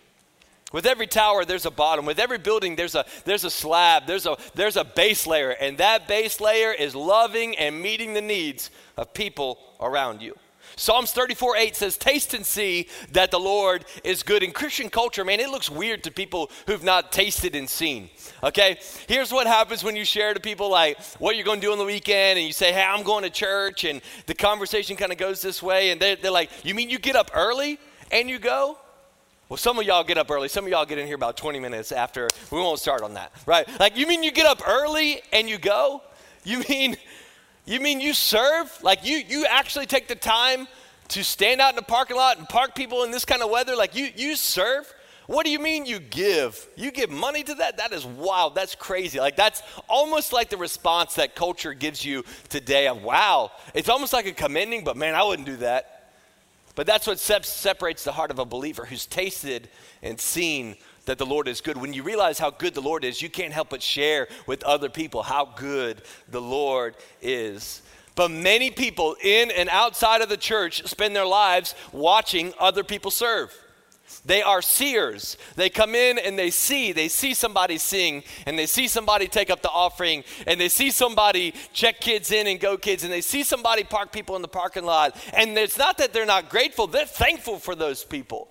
With 0.72 0.86
every 0.86 1.08
tower, 1.08 1.44
there's 1.44 1.66
a 1.66 1.72
bottom. 1.72 2.06
With 2.06 2.20
every 2.20 2.38
building, 2.38 2.76
there's 2.76 2.96
a, 2.96 3.06
there's 3.26 3.44
a 3.44 3.50
slab, 3.50 4.08
there's 4.08 4.26
a, 4.26 4.38
there's 4.56 4.78
a 4.78 4.84
base 4.84 5.28
layer. 5.28 5.52
And 5.52 5.78
that 5.80 6.08
base 6.08 6.40
layer 6.40 6.72
is 6.72 6.96
loving 6.96 7.58
and 7.58 7.82
meeting 7.82 8.14
the 8.14 8.22
needs 8.22 8.72
of 8.98 9.14
people 9.14 9.60
around 9.80 10.22
you. 10.22 10.36
Psalms 10.76 11.12
34 11.12 11.58
8 11.58 11.76
says, 11.76 11.98
Taste 11.98 12.34
and 12.34 12.46
see 12.46 12.88
that 13.12 13.32
the 13.32 13.40
Lord 13.40 13.86
is 14.04 14.24
good. 14.24 14.42
In 14.42 14.52
Christian 14.52 14.90
culture, 14.90 15.26
man, 15.26 15.40
it 15.40 15.50
looks 15.50 15.70
weird 15.70 16.04
to 16.06 16.12
people 16.12 16.50
who've 16.66 16.84
not 16.84 17.12
tasted 17.12 17.56
and 17.56 17.70
seen. 17.70 18.10
Okay? 18.44 18.80
Here's 19.08 19.32
what 19.32 19.48
happens 19.48 19.84
when 19.84 19.96
you 19.96 20.06
share 20.06 20.34
to 20.34 20.40
people 20.40 20.70
like 20.70 21.02
what 21.20 21.36
you're 21.36 21.46
going 21.46 21.60
to 21.60 21.68
do 21.68 21.72
on 21.72 21.78
the 21.78 21.86
weekend, 21.86 22.40
and 22.40 22.48
you 22.48 22.54
say, 22.54 22.72
Hey, 22.72 22.84
I'm 22.84 23.04
going 23.04 23.24
to 23.24 23.30
church, 23.30 23.84
and 23.84 24.02
the 24.26 24.34
conversation 24.34 24.96
kind 24.96 25.12
of 25.12 25.18
goes 25.18 25.42
this 25.42 25.62
way, 25.62 25.92
and 25.92 26.02
they're, 26.02 26.16
they're 26.16 26.32
like, 26.32 26.50
You 26.64 26.74
mean 26.74 26.90
you 26.90 27.00
get 27.00 27.16
up 27.16 27.32
early 27.34 27.78
and 28.12 28.30
you 28.30 28.40
go? 28.40 28.78
Well, 29.52 29.58
some 29.58 29.78
of 29.78 29.86
y'all 29.86 30.06
get 30.06 30.18
up 30.18 30.32
early. 30.32 30.48
Some 30.48 30.64
of 30.64 30.72
y'all 30.72 30.86
get 30.86 30.98
in 30.98 31.06
here 31.08 31.18
about 31.18 31.36
20 31.36 31.60
minutes 31.60 31.92
after. 31.92 32.30
We 32.52 32.60
won't 32.60 32.80
start 32.80 33.02
on 33.02 33.16
that, 33.16 33.34
right? 33.46 33.68
Like, 33.82 33.98
you 33.98 34.08
mean 34.08 34.24
you 34.24 34.32
get 34.32 34.46
up 34.46 34.66
early 34.66 35.22
and 35.34 35.50
you 35.50 35.58
go? 35.58 36.02
You 36.46 36.64
mean, 36.70 36.96
you 37.66 37.82
mean 37.82 38.00
you 38.00 38.14
serve? 38.14 38.72
Like, 38.82 39.06
you 39.06 39.18
you 39.18 39.46
actually 39.46 39.88
take 39.88 40.08
the 40.08 40.16
time 40.16 40.70
to 41.10 41.22
stand 41.22 41.60
out 41.60 41.72
in 41.72 41.76
the 41.76 41.82
parking 41.82 42.16
lot 42.16 42.38
and 42.38 42.48
park 42.48 42.76
people 42.76 43.04
in 43.04 43.12
this 43.12 43.26
kind 43.26 43.44
of 43.44 43.50
weather? 43.50 43.76
Like, 43.76 43.94
you 43.94 44.08
you 44.16 44.38
serve? 44.38 44.90
What 45.28 45.44
do 45.44 45.52
you 45.52 45.60
mean 45.60 45.86
you 45.86 46.00
give? 46.00 46.70
You 46.78 46.90
give 46.90 47.10
money 47.10 47.44
to 47.44 47.54
that? 47.56 47.76
That 47.76 47.92
is 47.92 48.06
wild. 48.06 48.56
That's 48.56 48.74
crazy. 48.74 49.20
Like, 49.20 49.36
that's 49.36 49.64
almost 49.90 50.32
like 50.32 50.50
the 50.50 50.56
response 50.56 51.16
that 51.16 51.36
culture 51.36 51.74
gives 51.74 52.06
you 52.06 52.24
today 52.48 52.88
of, 52.88 53.04
wow. 53.04 53.52
It's 53.74 53.90
almost 53.90 54.14
like 54.14 54.28
a 54.28 54.32
commending, 54.32 54.86
but 54.86 54.96
man, 54.96 55.14
I 55.14 55.24
wouldn't 55.26 55.46
do 55.46 55.58
that. 55.58 56.01
But 56.76 56.88
that's 56.88 57.08
what 57.08 57.20
separates 57.20 58.04
the 58.04 58.14
heart 58.14 58.32
of 58.32 58.40
a 58.40 58.46
believer 58.46 58.86
who's 58.86 59.06
tasted 59.06 59.70
and 60.02 60.20
seen 60.20 60.76
that 61.06 61.18
the 61.18 61.26
Lord 61.26 61.48
is 61.48 61.62
good. 61.62 61.78
When 61.78 61.94
you 61.94 62.04
realize 62.04 62.40
how 62.40 62.52
good 62.52 62.74
the 62.74 62.82
Lord 62.82 63.04
is, 63.04 63.22
you 63.22 63.30
can't 63.30 63.54
help 63.54 63.70
but 63.70 63.82
share 63.82 64.28
with 64.46 64.64
other 64.64 64.90
people 64.90 65.24
how 65.24 65.46
good 65.46 66.02
the 66.30 66.42
Lord 66.42 66.96
is. 67.22 67.82
But 68.16 68.30
many 68.30 68.72
people 68.72 69.16
in 69.24 69.52
and 69.52 69.70
outside 69.70 70.22
of 70.22 70.30
the 70.30 70.38
church 70.38 70.86
spend 70.88 71.16
their 71.16 71.26
lives 71.26 71.76
watching 71.92 72.54
other 72.60 72.84
people 72.84 73.12
serve. 73.12 73.58
They 74.26 74.42
are 74.42 74.62
seers. 74.62 75.38
They 75.56 75.70
come 75.70 75.96
in 75.96 76.20
and 76.20 76.38
they 76.38 76.52
see. 76.52 76.92
They 76.92 77.08
see 77.08 77.34
somebody 77.34 77.78
sing 77.78 78.24
and 78.46 78.58
they 78.58 78.66
see 78.66 78.88
somebody 78.88 79.28
take 79.28 79.50
up 79.50 79.62
the 79.62 79.70
offering 79.70 80.24
and 80.46 80.60
they 80.60 80.70
see 80.70 80.92
somebody 80.92 81.54
check 81.74 82.00
kids 82.02 82.32
in 82.32 82.48
and 82.48 82.60
go 82.60 82.78
kids 82.78 83.04
and 83.04 83.12
they 83.12 83.22
see 83.22 83.44
somebody 83.44 83.84
park 83.84 84.12
people 84.12 84.36
in 84.36 84.42
the 84.42 84.48
parking 84.48 84.86
lot. 84.86 85.16
And 85.34 85.58
it's 85.58 85.78
not 85.78 85.98
that 85.98 86.14
they're 86.14 86.26
not 86.26 86.50
grateful, 86.50 86.88
they're 86.88 87.06
thankful 87.06 87.58
for 87.58 87.76
those 87.76 88.04
people. 88.04 88.48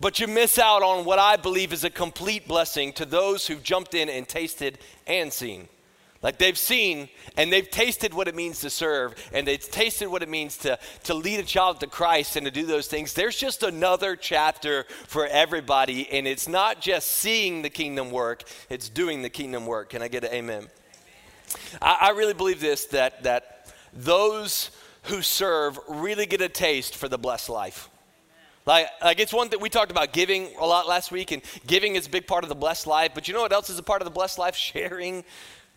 But 0.00 0.20
you 0.20 0.26
miss 0.26 0.58
out 0.58 0.82
on 0.82 1.04
what 1.04 1.18
I 1.18 1.36
believe 1.36 1.72
is 1.72 1.84
a 1.84 1.90
complete 1.90 2.46
blessing 2.46 2.92
to 2.94 3.06
those 3.06 3.46
who've 3.46 3.62
jumped 3.62 3.94
in 3.94 4.08
and 4.08 4.28
tasted 4.28 4.78
and 5.06 5.32
seen. 5.32 5.68
Like 6.24 6.38
they've 6.38 6.56
seen 6.56 7.10
and 7.36 7.52
they've 7.52 7.70
tasted 7.70 8.14
what 8.14 8.28
it 8.28 8.34
means 8.34 8.60
to 8.60 8.70
serve 8.70 9.14
and 9.34 9.46
they've 9.46 9.60
tasted 9.60 10.08
what 10.08 10.22
it 10.22 10.28
means 10.30 10.56
to, 10.58 10.78
to 11.02 11.12
lead 11.12 11.38
a 11.38 11.42
child 11.42 11.80
to 11.80 11.86
Christ 11.86 12.36
and 12.36 12.46
to 12.46 12.50
do 12.50 12.64
those 12.64 12.88
things. 12.88 13.12
There's 13.12 13.36
just 13.36 13.62
another 13.62 14.16
chapter 14.16 14.86
for 15.06 15.26
everybody, 15.26 16.10
and 16.10 16.26
it's 16.26 16.48
not 16.48 16.80
just 16.80 17.10
seeing 17.10 17.60
the 17.60 17.68
kingdom 17.68 18.10
work, 18.10 18.44
it's 18.70 18.88
doing 18.88 19.20
the 19.20 19.28
kingdom 19.28 19.66
work. 19.66 19.90
Can 19.90 20.00
I 20.00 20.08
get 20.08 20.24
an 20.24 20.32
amen? 20.32 20.68
I, 21.82 21.98
I 22.00 22.10
really 22.12 22.32
believe 22.32 22.58
this 22.58 22.86
that 22.86 23.22
that 23.24 23.74
those 23.92 24.70
who 25.04 25.20
serve 25.20 25.78
really 25.88 26.24
get 26.24 26.40
a 26.40 26.48
taste 26.48 26.96
for 26.96 27.06
the 27.06 27.18
blessed 27.18 27.50
life. 27.50 27.90
Like, 28.64 28.86
like 29.02 29.20
it's 29.20 29.34
one 29.34 29.50
that 29.50 29.60
we 29.60 29.68
talked 29.68 29.90
about 29.90 30.14
giving 30.14 30.48
a 30.58 30.64
lot 30.64 30.88
last 30.88 31.12
week, 31.12 31.32
and 31.32 31.42
giving 31.66 31.96
is 31.96 32.06
a 32.06 32.10
big 32.10 32.26
part 32.26 32.44
of 32.44 32.48
the 32.48 32.54
blessed 32.54 32.86
life. 32.86 33.10
But 33.14 33.28
you 33.28 33.34
know 33.34 33.42
what 33.42 33.52
else 33.52 33.68
is 33.68 33.78
a 33.78 33.82
part 33.82 34.00
of 34.00 34.06
the 34.06 34.10
blessed 34.10 34.38
life? 34.38 34.56
Sharing 34.74 35.22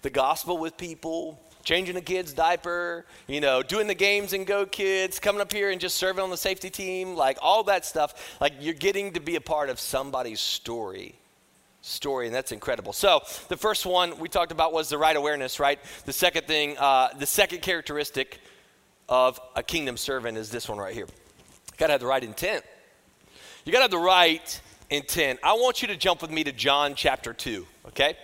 the 0.01 0.09
gospel 0.09 0.57
with 0.57 0.77
people, 0.77 1.39
changing 1.63 1.97
a 1.97 2.01
kid's 2.01 2.33
diaper, 2.33 3.05
you 3.27 3.41
know, 3.41 3.61
doing 3.61 3.87
the 3.87 3.93
games 3.93 4.31
and 4.31 4.47
go 4.47 4.65
kids, 4.65 5.19
coming 5.19 5.41
up 5.41 5.51
here 5.51 5.69
and 5.69 5.81
just 5.81 5.97
serving 5.97 6.23
on 6.23 6.29
the 6.29 6.37
safety 6.37 6.69
team, 6.69 7.15
like 7.15 7.37
all 7.41 7.63
that 7.63 7.85
stuff. 7.85 8.37
Like 8.39 8.53
you're 8.59 8.73
getting 8.73 9.13
to 9.13 9.19
be 9.19 9.35
a 9.35 9.41
part 9.41 9.69
of 9.69 9.79
somebody's 9.79 10.39
story. 10.39 11.15
Story, 11.81 12.25
and 12.25 12.35
that's 12.35 12.51
incredible. 12.51 12.91
So, 12.91 13.21
the 13.47 13.55
first 13.55 13.85
one 13.85 14.17
we 14.19 14.27
talked 14.27 14.51
about 14.51 14.73
was 14.73 14.89
the 14.89 14.97
right 14.97 15.15
awareness, 15.15 15.59
right? 15.59 15.79
The 16.05 16.11
second 16.11 16.45
thing, 16.45 16.77
uh, 16.77 17.09
the 17.17 17.25
second 17.25 17.61
characteristic 17.61 18.41
of 19.07 19.39
a 19.55 19.63
kingdom 19.63 19.95
servant 19.95 20.37
is 20.37 20.49
this 20.49 20.67
one 20.67 20.77
right 20.77 20.93
here. 20.93 21.05
You 21.05 21.77
gotta 21.77 21.93
have 21.93 22.01
the 22.01 22.07
right 22.07 22.23
intent. 22.23 22.65
You 23.63 23.71
gotta 23.71 23.83
have 23.83 23.91
the 23.91 23.97
right 23.97 24.61
intent. 24.89 25.39
I 25.43 25.53
want 25.53 25.81
you 25.81 25.87
to 25.89 25.95
jump 25.95 26.21
with 26.21 26.31
me 26.31 26.43
to 26.45 26.51
John 26.51 26.95
chapter 26.95 27.33
2, 27.33 27.65
okay? 27.89 28.17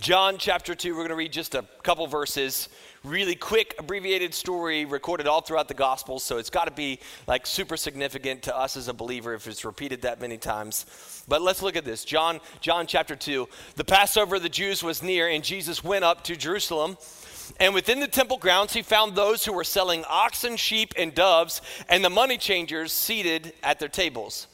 John 0.00 0.38
chapter 0.38 0.76
2, 0.76 0.92
we're 0.92 0.98
going 0.98 1.08
to 1.08 1.16
read 1.16 1.32
just 1.32 1.56
a 1.56 1.64
couple 1.82 2.06
verses. 2.06 2.68
Really 3.02 3.34
quick, 3.34 3.74
abbreviated 3.80 4.32
story 4.32 4.84
recorded 4.84 5.26
all 5.26 5.40
throughout 5.40 5.66
the 5.66 5.74
Gospels, 5.74 6.22
so 6.22 6.38
it's 6.38 6.50
got 6.50 6.66
to 6.66 6.70
be 6.70 7.00
like 7.26 7.48
super 7.48 7.76
significant 7.76 8.42
to 8.42 8.56
us 8.56 8.76
as 8.76 8.86
a 8.86 8.92
believer 8.92 9.34
if 9.34 9.48
it's 9.48 9.64
repeated 9.64 10.02
that 10.02 10.20
many 10.20 10.36
times. 10.36 11.24
But 11.26 11.42
let's 11.42 11.62
look 11.62 11.74
at 11.74 11.84
this. 11.84 12.04
John, 12.04 12.38
John 12.60 12.86
chapter 12.86 13.16
2. 13.16 13.48
The 13.74 13.84
Passover 13.84 14.36
of 14.36 14.42
the 14.42 14.48
Jews 14.48 14.84
was 14.84 15.02
near, 15.02 15.28
and 15.28 15.42
Jesus 15.42 15.82
went 15.82 16.04
up 16.04 16.22
to 16.24 16.36
Jerusalem. 16.36 16.96
And 17.58 17.74
within 17.74 17.98
the 17.98 18.06
temple 18.06 18.36
grounds, 18.36 18.74
he 18.74 18.82
found 18.82 19.16
those 19.16 19.44
who 19.44 19.52
were 19.52 19.64
selling 19.64 20.04
oxen, 20.08 20.56
sheep, 20.56 20.94
and 20.96 21.12
doves, 21.12 21.60
and 21.88 22.04
the 22.04 22.10
money 22.10 22.38
changers 22.38 22.92
seated 22.92 23.52
at 23.64 23.80
their 23.80 23.88
tables. 23.88 24.46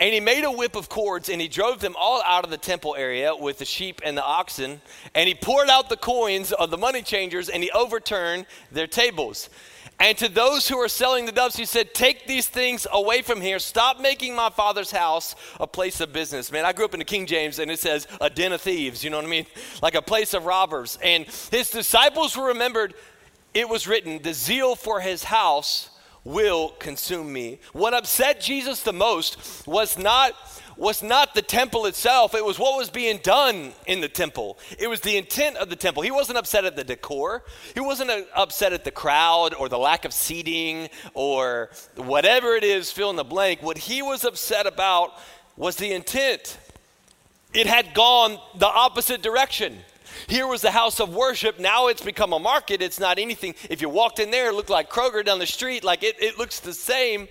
And 0.00 0.12
he 0.12 0.18
made 0.18 0.42
a 0.42 0.50
whip 0.50 0.74
of 0.74 0.88
cords 0.88 1.28
and 1.28 1.40
he 1.40 1.46
drove 1.46 1.80
them 1.80 1.94
all 1.96 2.20
out 2.26 2.44
of 2.44 2.50
the 2.50 2.58
temple 2.58 2.96
area 2.96 3.34
with 3.34 3.58
the 3.58 3.64
sheep 3.64 4.00
and 4.04 4.16
the 4.16 4.24
oxen. 4.24 4.80
And 5.14 5.28
he 5.28 5.34
poured 5.34 5.68
out 5.68 5.88
the 5.88 5.96
coins 5.96 6.52
of 6.52 6.70
the 6.70 6.78
money 6.78 7.00
changers 7.00 7.48
and 7.48 7.62
he 7.62 7.70
overturned 7.70 8.46
their 8.72 8.88
tables. 8.88 9.48
And 10.00 10.18
to 10.18 10.28
those 10.28 10.66
who 10.66 10.78
were 10.78 10.88
selling 10.88 11.24
the 11.24 11.32
doves, 11.32 11.56
he 11.56 11.64
said, 11.64 11.94
Take 11.94 12.26
these 12.26 12.48
things 12.48 12.88
away 12.92 13.22
from 13.22 13.40
here. 13.40 13.60
Stop 13.60 14.00
making 14.00 14.34
my 14.34 14.50
father's 14.50 14.90
house 14.90 15.36
a 15.60 15.66
place 15.68 16.00
of 16.00 16.12
business. 16.12 16.50
Man, 16.50 16.64
I 16.64 16.72
grew 16.72 16.84
up 16.84 16.94
in 16.94 16.98
the 16.98 17.04
King 17.04 17.26
James 17.26 17.60
and 17.60 17.70
it 17.70 17.78
says 17.78 18.08
a 18.20 18.28
den 18.28 18.52
of 18.52 18.60
thieves, 18.60 19.04
you 19.04 19.10
know 19.10 19.18
what 19.18 19.26
I 19.26 19.28
mean? 19.28 19.46
Like 19.82 19.94
a 19.94 20.02
place 20.02 20.34
of 20.34 20.46
robbers. 20.46 20.98
And 21.02 21.26
his 21.50 21.70
disciples 21.70 22.36
were 22.36 22.46
remembered, 22.46 22.94
it 23.52 23.68
was 23.68 23.86
written, 23.86 24.22
the 24.22 24.32
zeal 24.32 24.74
for 24.76 25.00
his 25.00 25.24
house 25.24 25.90
will 26.24 26.70
consume 26.78 27.32
me. 27.32 27.60
What 27.72 27.94
upset 27.94 28.40
Jesus 28.40 28.82
the 28.82 28.92
most 28.92 29.66
was 29.66 29.98
not 29.98 30.34
was 30.76 31.02
not 31.02 31.34
the 31.34 31.42
temple 31.42 31.86
itself, 31.86 32.34
it 32.34 32.44
was 32.44 32.58
what 32.58 32.76
was 32.76 32.90
being 32.90 33.18
done 33.18 33.72
in 33.86 34.00
the 34.00 34.08
temple. 34.08 34.58
It 34.78 34.88
was 34.88 35.00
the 35.00 35.16
intent 35.16 35.56
of 35.56 35.70
the 35.70 35.76
temple. 35.76 36.02
He 36.02 36.10
wasn't 36.10 36.38
upset 36.38 36.64
at 36.64 36.74
the 36.76 36.84
decor. 36.84 37.44
He 37.74 37.80
wasn't 37.80 38.10
uh, 38.10 38.22
upset 38.34 38.72
at 38.72 38.84
the 38.84 38.90
crowd 38.90 39.54
or 39.54 39.68
the 39.68 39.78
lack 39.78 40.04
of 40.04 40.12
seating 40.12 40.88
or 41.12 41.70
whatever 41.96 42.54
it 42.54 42.64
is, 42.64 42.90
fill 42.90 43.10
in 43.10 43.16
the 43.16 43.24
blank. 43.24 43.62
What 43.62 43.78
he 43.78 44.02
was 44.02 44.24
upset 44.24 44.66
about 44.66 45.12
was 45.56 45.76
the 45.76 45.92
intent. 45.92 46.58
It 47.52 47.68
had 47.68 47.94
gone 47.94 48.38
the 48.58 48.66
opposite 48.66 49.22
direction. 49.22 49.78
Here 50.26 50.46
was 50.46 50.62
the 50.62 50.70
house 50.70 51.00
of 51.00 51.14
worship. 51.14 51.58
Now 51.58 51.88
it's 51.88 52.02
become 52.02 52.32
a 52.32 52.38
market. 52.38 52.82
It's 52.82 53.00
not 53.00 53.18
anything. 53.18 53.54
If 53.70 53.80
you 53.80 53.88
walked 53.88 54.18
in 54.18 54.30
there, 54.30 54.50
it 54.50 54.54
looked 54.54 54.70
like 54.70 54.90
Kroger 54.90 55.24
down 55.24 55.38
the 55.38 55.46
street. 55.46 55.84
Like 55.84 56.02
it, 56.02 56.16
it 56.22 56.38
looks 56.38 56.60
the 56.60 56.72
same. 56.72 57.28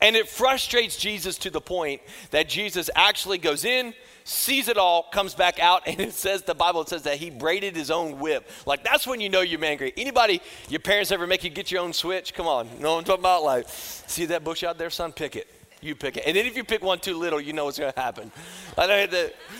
And 0.00 0.16
it 0.16 0.28
frustrates 0.28 0.96
Jesus 0.96 1.38
to 1.38 1.50
the 1.50 1.60
point 1.60 2.02
that 2.30 2.48
Jesus 2.48 2.90
actually 2.94 3.38
goes 3.38 3.64
in, 3.64 3.94
sees 4.24 4.68
it 4.68 4.76
all, 4.76 5.04
comes 5.04 5.34
back 5.34 5.58
out, 5.58 5.82
and 5.86 5.98
it 6.00 6.12
says 6.12 6.42
the 6.42 6.54
Bible 6.54 6.84
says 6.84 7.02
that 7.02 7.16
he 7.16 7.30
braided 7.30 7.74
his 7.74 7.90
own 7.90 8.18
whip. 8.18 8.48
Like 8.66 8.84
that's 8.84 9.06
when 9.06 9.20
you 9.20 9.28
know 9.28 9.40
you're 9.40 9.64
angry. 9.64 9.92
Anybody, 9.96 10.42
your 10.68 10.80
parents 10.80 11.10
ever 11.10 11.26
make 11.26 11.42
you 11.42 11.50
get 11.50 11.70
your 11.70 11.80
own 11.80 11.92
switch? 11.92 12.34
Come 12.34 12.46
on, 12.46 12.68
you 12.76 12.80
know 12.80 12.92
what 12.92 12.98
I'm 12.98 13.04
talking 13.04 13.22
about? 13.22 13.44
Like, 13.44 13.66
see 13.68 14.26
that 14.26 14.44
bush 14.44 14.62
out 14.62 14.76
there, 14.78 14.90
son? 14.90 15.12
Pick 15.12 15.36
it. 15.36 15.57
You 15.80 15.94
pick 15.94 16.16
it. 16.16 16.24
And 16.26 16.36
then 16.36 16.46
if 16.46 16.56
you 16.56 16.64
pick 16.64 16.82
one 16.82 16.98
too 16.98 17.16
little, 17.16 17.40
you 17.40 17.52
know 17.52 17.66
what's 17.66 17.78
going 17.78 17.92
to 17.92 18.00
happen. 18.00 18.32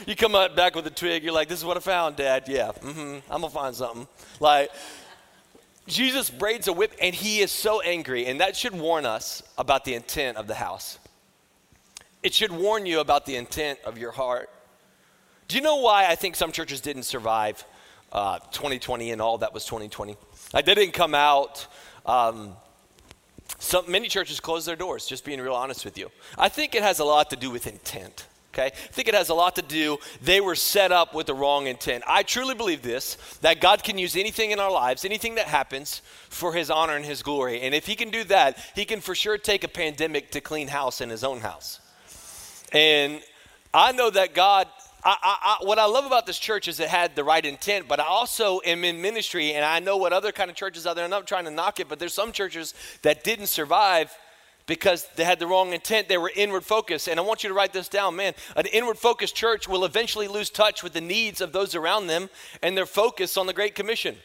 You 0.07 0.17
come 0.17 0.33
back 0.33 0.75
with 0.75 0.87
a 0.87 0.91
twig, 0.91 1.23
you're 1.23 1.33
like, 1.33 1.49
this 1.49 1.59
is 1.59 1.65
what 1.65 1.77
I 1.77 1.81
found, 1.81 2.17
Dad. 2.17 2.45
Yeah, 2.49 2.73
mm-hmm, 2.73 3.19
I'm 3.33 3.41
going 3.41 3.43
to 3.43 3.51
find 3.51 3.75
something. 3.75 4.09
Like, 4.41 4.71
Jesus 5.87 6.29
braids 6.29 6.69
a 6.69 6.73
whip 6.73 6.93
and 7.01 7.15
he 7.15 7.41
is 7.41 7.51
so 7.51 7.81
angry, 7.81 8.27
and 8.27 8.41
that 8.41 8.57
should 8.57 8.75
warn 8.75 9.07
us 9.07 9.43
about 9.57 9.85
the 9.85 9.95
intent 9.95 10.37
of 10.37 10.47
the 10.47 10.55
house. 10.55 10.99
It 12.23 12.35
should 12.35 12.53
warn 12.53 12.85
you 12.85 13.01
about 13.01 13.25
the 13.27 13.37
intent 13.37 13.79
of 13.85 13.97
your 13.97 14.11
heart. 14.11 14.51
Do 15.47 15.57
you 15.57 15.63
know 15.63 15.77
why 15.77 16.07
I 16.07 16.15
think 16.15 16.37
some 16.37 16.53
churches 16.53 16.81
didn't 16.81 17.05
survive 17.05 17.65
uh, 18.13 18.39
2020 18.51 19.13
and 19.13 19.23
all 19.23 19.39
that 19.39 19.55
was 19.55 19.65
2020? 19.65 20.17
Like 20.53 20.67
they 20.67 20.75
didn't 20.75 20.95
come 20.95 21.15
out. 21.15 21.67
Um, 22.05 22.55
some, 23.59 23.91
many 23.91 24.09
churches 24.09 24.41
close 24.41 24.65
their 24.65 24.77
doors, 24.77 25.07
just 25.07 25.25
being 25.25 25.41
real 25.41 25.55
honest 25.55 25.85
with 25.85 25.99
you. 25.99 26.11
I 26.37 26.49
think 26.49 26.75
it 26.75 26.83
has 26.83 27.01
a 27.01 27.05
lot 27.05 27.31
to 27.31 27.37
do 27.37 27.51
with 27.51 27.67
intent. 27.67 28.27
Okay? 28.55 28.67
I 28.67 28.93
think 28.93 29.09
it 29.09 29.15
has 29.15 29.29
a 29.29 29.35
lot 29.35 29.57
to 29.57 29.63
do, 29.63 29.99
they 30.23 30.41
were 30.41 30.55
set 30.55 30.91
up 30.91 31.15
with 31.15 31.27
the 31.27 31.35
wrong 31.35 31.67
intent. 31.67 32.03
I 32.07 32.23
truly 32.23 32.55
believe 32.55 32.83
this 32.83 33.17
that 33.41 33.61
God 33.61 33.85
can 33.85 33.99
use 33.99 34.17
anything 34.17 34.51
in 34.51 34.59
our 34.59 34.71
lives, 34.71 35.05
anything 35.05 35.37
that 35.37 35.47
happens, 35.47 36.03
for 36.29 36.53
His 36.53 36.71
honor 36.71 36.97
and 36.97 37.05
His 37.05 37.23
glory. 37.23 37.61
And 37.61 37.75
if 37.75 37.87
He 37.87 37.95
can 37.95 38.11
do 38.11 38.25
that, 38.25 38.59
He 38.75 38.85
can 38.85 39.01
for 39.01 39.15
sure 39.15 39.39
take 39.39 39.65
a 39.65 39.69
pandemic 39.69 40.31
to 40.33 40.41
clean 40.41 40.69
house 40.69 41.01
in 41.01 41.11
His 41.11 41.25
own 41.25 41.41
house. 41.41 41.81
And 42.73 43.23
I 43.73 43.93
know 43.93 44.11
that 44.11 44.35
God 44.35 44.67
I, 45.05 45.17
I, 45.61 45.65
what 45.65 45.79
I 45.79 45.87
love 45.87 46.07
about 46.07 46.27
this 46.27 46.39
church 46.39 46.67
is 46.67 46.81
it 46.81 46.89
had 46.89 47.15
the 47.15 47.25
right 47.25 47.45
intent, 47.45 47.87
but 47.87 48.01
I 48.01 48.05
also 48.05 48.61
am 48.65 48.83
in 48.85 49.01
ministry 49.01 49.55
and 49.55 49.65
I 49.65 49.79
know 49.79 49.97
what 49.97 50.13
other 50.13 50.33
kind 50.33 50.51
of 50.51 50.57
churches 50.57 50.87
out 50.87 50.97
there, 50.97 51.05
And 51.05 51.15
I'm 51.15 51.21
not 51.21 51.27
trying 51.27 51.45
to 51.45 51.51
knock 51.51 51.79
it, 51.79 51.89
but 51.89 51.99
there's 51.99 52.13
some 52.13 52.33
churches 52.33 52.75
that 53.03 53.23
didn't 53.23 53.47
survive 53.47 54.13
because 54.67 55.09
they 55.17 55.25
had 55.25 55.39
the 55.39 55.47
wrong 55.47 55.73
intent. 55.73 56.09
They 56.09 56.19
were 56.19 56.31
inward 56.35 56.65
focused. 56.65 57.09
And 57.09 57.19
I 57.19 57.23
want 57.23 57.43
you 57.43 57.49
to 57.49 57.55
write 57.55 57.73
this 57.73 57.89
down, 57.89 58.17
man. 58.17 58.35
An 58.55 58.67
inward 58.67 58.99
focused 58.99 59.35
church 59.35 59.67
will 59.67 59.85
eventually 59.85 60.29
lose 60.29 60.51
touch 60.51 60.83
with 60.83 60.93
the 60.93 61.01
needs 61.01 61.41
of 61.41 61.53
those 61.53 61.75
around 61.75 62.07
them 62.07 62.29
and 62.63 62.77
their 62.77 62.87
focus 62.87 63.37
on 63.37 63.47
the 63.47 63.55
Great 63.55 63.75
Commission. 63.75 64.17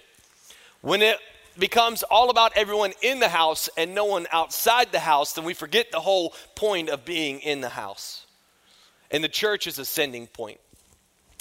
When 0.82 1.02
it 1.02 1.18
becomes 1.58 2.04
all 2.04 2.30
about 2.30 2.52
everyone 2.56 2.94
in 3.02 3.20
the 3.20 3.30
house 3.30 3.70
and 3.78 3.96
no 3.96 4.06
one 4.06 4.28
outside 4.32 4.92
the 4.92 5.00
house, 5.00 5.34
then 5.34 5.46
we 5.46 5.54
forget 5.54 5.92
the 5.92 6.02
whole 6.02 6.34
point 6.56 6.90
of 6.90 7.06
being 7.06 7.40
in 7.40 7.62
the 7.62 7.70
house. 7.70 8.26
And 9.13 9.23
the 9.23 9.30
church 9.30 9.67
is 9.67 9.80
a 9.80 9.86
sending 9.86 10.28
point. 10.28 10.60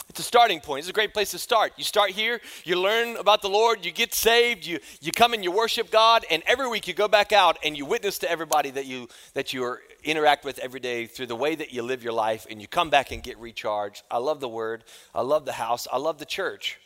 It's 0.08 0.20
a 0.20 0.24
starting 0.24 0.61
point. 0.61 0.80
It's 0.80 0.90
a 0.90 0.92
great 0.92 1.14
place 1.14 1.30
to 1.30 1.38
start. 1.38 1.72
You 1.78 1.85
start 1.85 2.11
here, 2.11 2.38
you 2.64 2.78
learn 2.78 3.16
about 3.16 3.40
the 3.40 3.48
Lord, 3.48 3.82
you 3.82 3.90
get 3.90 4.12
saved, 4.12 4.66
you, 4.66 4.78
you 5.00 5.11
come 5.11 5.32
and 5.32 5.42
you 5.42 5.50
worship 5.50 5.90
God, 5.90 6.26
and 6.30 6.42
every 6.46 6.68
week 6.68 6.87
you 6.87 6.92
go 6.92 7.08
back 7.08 7.32
out 7.32 7.56
and 7.64 7.78
you 7.78 7.87
witness 7.87 8.18
to 8.18 8.30
everybody 8.30 8.70
that 8.72 8.85
you 8.85 9.08
that 9.32 9.54
you 9.54 9.78
interact 10.04 10.44
with 10.44 10.58
every 10.58 10.80
day 10.80 11.06
through 11.06 11.28
the 11.28 11.37
way 11.37 11.54
that 11.54 11.72
you 11.72 11.82
live 11.82 12.04
your 12.04 12.12
life, 12.12 12.46
and 12.50 12.61
you 12.61 12.68
come 12.68 12.90
back 12.90 13.11
and 13.11 13.22
get 13.22 13.38
recharged. 13.38 14.02
I 14.11 14.18
love 14.18 14.40
the 14.40 14.50
word, 14.50 14.85
I 15.14 15.22
love 15.22 15.46
the 15.46 15.52
house, 15.52 15.88
I 15.90 15.96
love 15.96 16.18
the 16.18 16.26
church. 16.26 16.78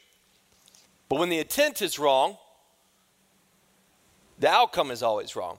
But 1.09 1.19
when 1.19 1.29
the 1.29 1.39
intent 1.39 1.83
is 1.83 1.99
wrong, 1.99 2.37
the 4.39 4.49
outcome 4.49 4.93
is 4.93 5.03
always 5.03 5.35
wrong. 5.35 5.59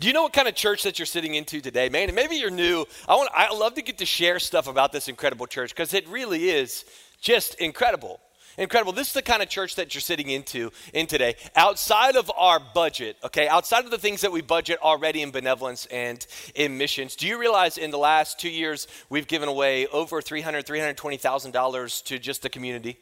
Do 0.00 0.06
you 0.06 0.12
know 0.12 0.22
what 0.22 0.32
kind 0.32 0.48
of 0.48 0.54
church 0.54 0.84
that 0.84 0.98
you're 0.98 1.06
sitting 1.06 1.34
into 1.34 1.60
today, 1.60 1.88
man? 1.88 2.08
And 2.08 2.14
maybe 2.14 2.36
you're 2.36 2.50
new. 2.50 2.86
I 3.08 3.16
want 3.16 3.30
I 3.34 3.52
love 3.54 3.74
to 3.74 3.82
get 3.82 3.98
to 3.98 4.06
share 4.06 4.38
stuff 4.38 4.68
about 4.68 4.92
this 4.92 5.08
incredible 5.08 5.46
church 5.46 5.74
because 5.74 5.92
it 5.94 6.06
really 6.08 6.50
is 6.50 6.84
just 7.20 7.54
incredible. 7.56 8.20
Incredible. 8.58 8.92
This 8.92 9.08
is 9.08 9.12
the 9.12 9.22
kind 9.22 9.40
of 9.40 9.48
church 9.48 9.76
that 9.76 9.94
you're 9.94 10.02
sitting 10.02 10.30
into 10.30 10.72
in 10.92 11.06
today. 11.06 11.36
Outside 11.54 12.16
of 12.16 12.28
our 12.36 12.58
budget, 12.58 13.16
okay, 13.22 13.46
outside 13.46 13.84
of 13.84 13.92
the 13.92 13.98
things 13.98 14.20
that 14.22 14.32
we 14.32 14.40
budget 14.40 14.80
already 14.82 15.22
in 15.22 15.30
benevolence 15.30 15.86
and 15.86 16.26
in 16.56 16.76
missions, 16.76 17.14
do 17.14 17.28
you 17.28 17.38
realize 17.38 17.78
in 17.78 17.92
the 17.92 17.98
last 17.98 18.40
two 18.40 18.50
years 18.50 18.88
we've 19.10 19.28
given 19.28 19.48
away 19.48 19.86
over 19.86 20.20
$300,000, 20.20 20.64
$320,000 20.64 22.04
to 22.04 22.18
just 22.18 22.42
the 22.42 22.48
community? 22.48 22.98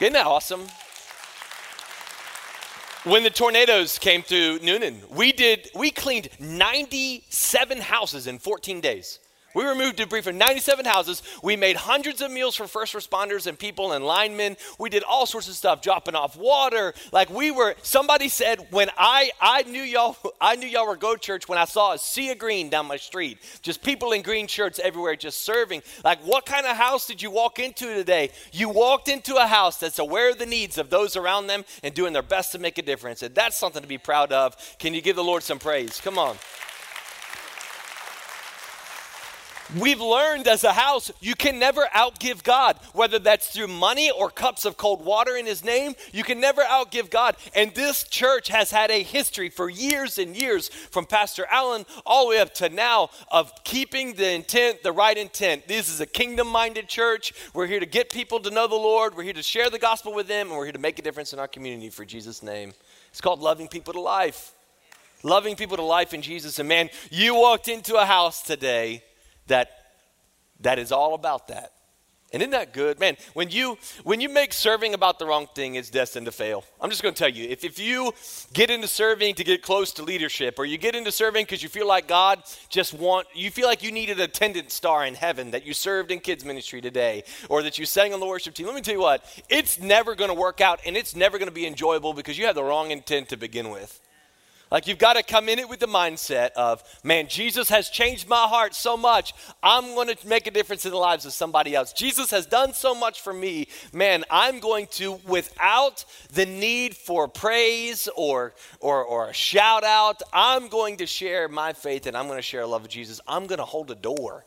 Isn't 0.00 0.14
that 0.14 0.26
awesome? 0.26 0.62
When 3.04 3.22
the 3.22 3.30
tornadoes 3.30 3.98
came 3.98 4.20
through 4.22 4.58
Newnan, 4.58 5.08
we 5.08 5.32
did 5.32 5.70
we 5.74 5.90
cleaned 5.90 6.28
97 6.38 7.80
houses 7.80 8.26
in 8.26 8.38
14 8.38 8.82
days. 8.82 9.20
We 9.54 9.64
removed 9.64 9.96
debris 9.96 10.20
from 10.20 10.38
97 10.38 10.84
houses. 10.84 11.22
We 11.42 11.56
made 11.56 11.76
hundreds 11.76 12.20
of 12.20 12.30
meals 12.30 12.54
for 12.54 12.68
first 12.68 12.94
responders 12.94 13.46
and 13.46 13.58
people 13.58 13.92
and 13.92 14.04
linemen. 14.04 14.56
We 14.78 14.90
did 14.90 15.02
all 15.02 15.26
sorts 15.26 15.48
of 15.48 15.54
stuff, 15.54 15.82
dropping 15.82 16.14
off 16.14 16.36
water. 16.36 16.94
Like 17.12 17.30
we 17.30 17.50
were, 17.50 17.74
somebody 17.82 18.28
said 18.28 18.68
when 18.70 18.90
I 18.96 19.30
I 19.40 19.62
knew 19.62 19.82
y'all 19.82 20.16
I 20.40 20.56
knew 20.56 20.68
y'all 20.68 20.86
were 20.86 20.96
go 20.96 21.16
church 21.16 21.48
when 21.48 21.58
I 21.58 21.64
saw 21.64 21.92
a 21.92 21.98
sea 21.98 22.30
of 22.30 22.38
green 22.38 22.70
down 22.70 22.86
my 22.86 22.96
street. 22.96 23.38
Just 23.62 23.82
people 23.82 24.12
in 24.12 24.22
green 24.22 24.46
shirts 24.46 24.78
everywhere, 24.78 25.16
just 25.16 25.42
serving. 25.42 25.82
Like 26.04 26.20
what 26.20 26.46
kind 26.46 26.66
of 26.66 26.76
house 26.76 27.06
did 27.06 27.20
you 27.20 27.30
walk 27.30 27.58
into 27.58 27.92
today? 27.94 28.30
You 28.52 28.68
walked 28.68 29.08
into 29.08 29.34
a 29.36 29.46
house 29.46 29.78
that's 29.78 29.98
aware 29.98 30.30
of 30.30 30.38
the 30.38 30.46
needs 30.46 30.78
of 30.78 30.90
those 30.90 31.16
around 31.16 31.48
them 31.48 31.64
and 31.82 31.92
doing 31.92 32.12
their 32.12 32.22
best 32.22 32.52
to 32.52 32.58
make 32.58 32.78
a 32.78 32.82
difference. 32.82 33.22
And 33.22 33.34
that's 33.34 33.58
something 33.58 33.82
to 33.82 33.88
be 33.88 33.98
proud 33.98 34.32
of. 34.32 34.56
Can 34.78 34.94
you 34.94 35.00
give 35.00 35.16
the 35.16 35.24
Lord 35.24 35.42
some 35.42 35.58
praise? 35.58 36.00
Come 36.00 36.18
on. 36.18 36.36
We've 39.78 40.00
learned 40.00 40.48
as 40.48 40.64
a 40.64 40.72
house, 40.72 41.12
you 41.20 41.36
can 41.36 41.60
never 41.60 41.86
outgive 41.94 42.42
God, 42.42 42.76
whether 42.92 43.20
that's 43.20 43.48
through 43.48 43.68
money 43.68 44.10
or 44.10 44.28
cups 44.28 44.64
of 44.64 44.76
cold 44.76 45.04
water 45.04 45.36
in 45.36 45.46
His 45.46 45.64
name. 45.64 45.94
You 46.12 46.24
can 46.24 46.40
never 46.40 46.62
outgive 46.62 47.08
God. 47.08 47.36
And 47.54 47.72
this 47.74 48.02
church 48.02 48.48
has 48.48 48.72
had 48.72 48.90
a 48.90 49.04
history 49.04 49.48
for 49.48 49.70
years 49.70 50.18
and 50.18 50.36
years, 50.36 50.68
from 50.68 51.06
Pastor 51.06 51.46
Allen 51.50 51.86
all 52.04 52.24
the 52.24 52.30
way 52.30 52.40
up 52.40 52.52
to 52.54 52.68
now, 52.68 53.10
of 53.30 53.52
keeping 53.62 54.14
the 54.14 54.32
intent, 54.32 54.82
the 54.82 54.90
right 54.90 55.16
intent. 55.16 55.68
This 55.68 55.88
is 55.88 56.00
a 56.00 56.06
kingdom 56.06 56.48
minded 56.48 56.88
church. 56.88 57.32
We're 57.54 57.68
here 57.68 57.80
to 57.80 57.86
get 57.86 58.10
people 58.10 58.40
to 58.40 58.50
know 58.50 58.66
the 58.66 58.74
Lord, 58.74 59.16
we're 59.16 59.22
here 59.22 59.32
to 59.34 59.42
share 59.42 59.70
the 59.70 59.78
gospel 59.78 60.12
with 60.12 60.26
them, 60.26 60.48
and 60.48 60.56
we're 60.56 60.64
here 60.64 60.72
to 60.72 60.80
make 60.80 60.98
a 60.98 61.02
difference 61.02 61.32
in 61.32 61.38
our 61.38 61.48
community 61.48 61.90
for 61.90 62.04
Jesus' 62.04 62.42
name. 62.42 62.74
It's 63.10 63.20
called 63.20 63.38
loving 63.38 63.68
people 63.68 63.92
to 63.92 64.00
life. 64.00 64.52
Loving 65.22 65.54
people 65.54 65.76
to 65.76 65.82
life 65.82 66.14
in 66.14 66.22
Jesus. 66.22 66.58
And 66.58 66.68
man, 66.68 66.88
you 67.10 67.34
walked 67.34 67.68
into 67.68 67.96
a 67.96 68.06
house 68.06 68.42
today 68.42 69.02
that 69.50 69.70
that 70.60 70.78
is 70.78 70.90
all 70.90 71.14
about 71.14 71.48
that. 71.48 71.72
And 72.32 72.42
isn't 72.42 72.52
that 72.52 72.72
good? 72.72 73.00
Man, 73.00 73.16
when 73.34 73.50
you 73.50 73.76
when 74.04 74.20
you 74.20 74.28
make 74.28 74.52
serving 74.52 74.94
about 74.94 75.18
the 75.18 75.26
wrong 75.26 75.48
thing, 75.52 75.74
it's 75.74 75.90
destined 75.90 76.26
to 76.26 76.32
fail. 76.32 76.64
I'm 76.80 76.88
just 76.88 77.02
gonna 77.02 77.12
tell 77.12 77.28
you, 77.28 77.48
if, 77.48 77.64
if 77.64 77.80
you 77.80 78.12
get 78.52 78.70
into 78.70 78.86
serving 78.86 79.34
to 79.34 79.42
get 79.42 79.62
close 79.62 79.92
to 79.94 80.04
leadership, 80.04 80.56
or 80.56 80.64
you 80.64 80.78
get 80.78 80.94
into 80.94 81.10
serving 81.10 81.44
because 81.44 81.60
you 81.60 81.68
feel 81.68 81.88
like 81.88 82.06
God 82.06 82.44
just 82.68 82.94
want 82.94 83.26
you 83.34 83.50
feel 83.50 83.66
like 83.66 83.82
you 83.82 83.90
need 83.90 84.10
an 84.10 84.20
attendance 84.20 84.74
star 84.74 85.04
in 85.04 85.14
heaven, 85.14 85.50
that 85.50 85.66
you 85.66 85.74
served 85.74 86.12
in 86.12 86.20
kids 86.20 86.44
ministry 86.44 86.80
today, 86.80 87.24
or 87.48 87.64
that 87.64 87.78
you 87.78 87.86
sang 87.86 88.14
on 88.14 88.20
the 88.20 88.26
worship 88.26 88.54
team, 88.54 88.66
let 88.66 88.76
me 88.76 88.80
tell 88.80 88.94
you 88.94 89.00
what, 89.00 89.24
it's 89.48 89.80
never 89.80 90.14
gonna 90.14 90.32
work 90.34 90.60
out 90.60 90.78
and 90.86 90.96
it's 90.96 91.16
never 91.16 91.36
gonna 91.36 91.50
be 91.50 91.66
enjoyable 91.66 92.12
because 92.12 92.38
you 92.38 92.46
have 92.46 92.54
the 92.54 92.62
wrong 92.62 92.92
intent 92.92 93.28
to 93.30 93.36
begin 93.36 93.70
with. 93.70 94.00
Like 94.70 94.86
you've 94.86 94.98
got 94.98 95.14
to 95.14 95.22
come 95.22 95.48
in 95.48 95.58
it 95.58 95.68
with 95.68 95.80
the 95.80 95.88
mindset 95.88 96.50
of, 96.52 96.82
man, 97.02 97.26
Jesus 97.28 97.68
has 97.70 97.88
changed 97.88 98.28
my 98.28 98.46
heart 98.46 98.74
so 98.74 98.96
much. 98.96 99.34
I'm 99.62 99.94
going 99.94 100.14
to 100.14 100.28
make 100.28 100.46
a 100.46 100.50
difference 100.50 100.84
in 100.84 100.92
the 100.92 100.96
lives 100.96 101.26
of 101.26 101.32
somebody 101.32 101.74
else. 101.74 101.92
Jesus 101.92 102.30
has 102.30 102.46
done 102.46 102.72
so 102.72 102.94
much 102.94 103.20
for 103.20 103.32
me. 103.32 103.66
Man, 103.92 104.24
I'm 104.30 104.60
going 104.60 104.86
to, 104.92 105.14
without 105.26 106.04
the 106.32 106.46
need 106.46 106.96
for 106.96 107.26
praise 107.26 108.08
or, 108.14 108.54
or, 108.78 109.02
or 109.02 109.30
a 109.30 109.34
shout 109.34 109.82
out, 109.82 110.22
I'm 110.32 110.68
going 110.68 110.98
to 110.98 111.06
share 111.06 111.48
my 111.48 111.72
faith 111.72 112.06
and 112.06 112.16
I'm 112.16 112.26
going 112.26 112.38
to 112.38 112.42
share 112.42 112.64
love 112.64 112.84
of 112.84 112.90
Jesus. 112.90 113.20
I'm 113.26 113.46
going 113.46 113.58
to 113.58 113.64
hold 113.64 113.90
a 113.90 113.96
door 113.96 114.44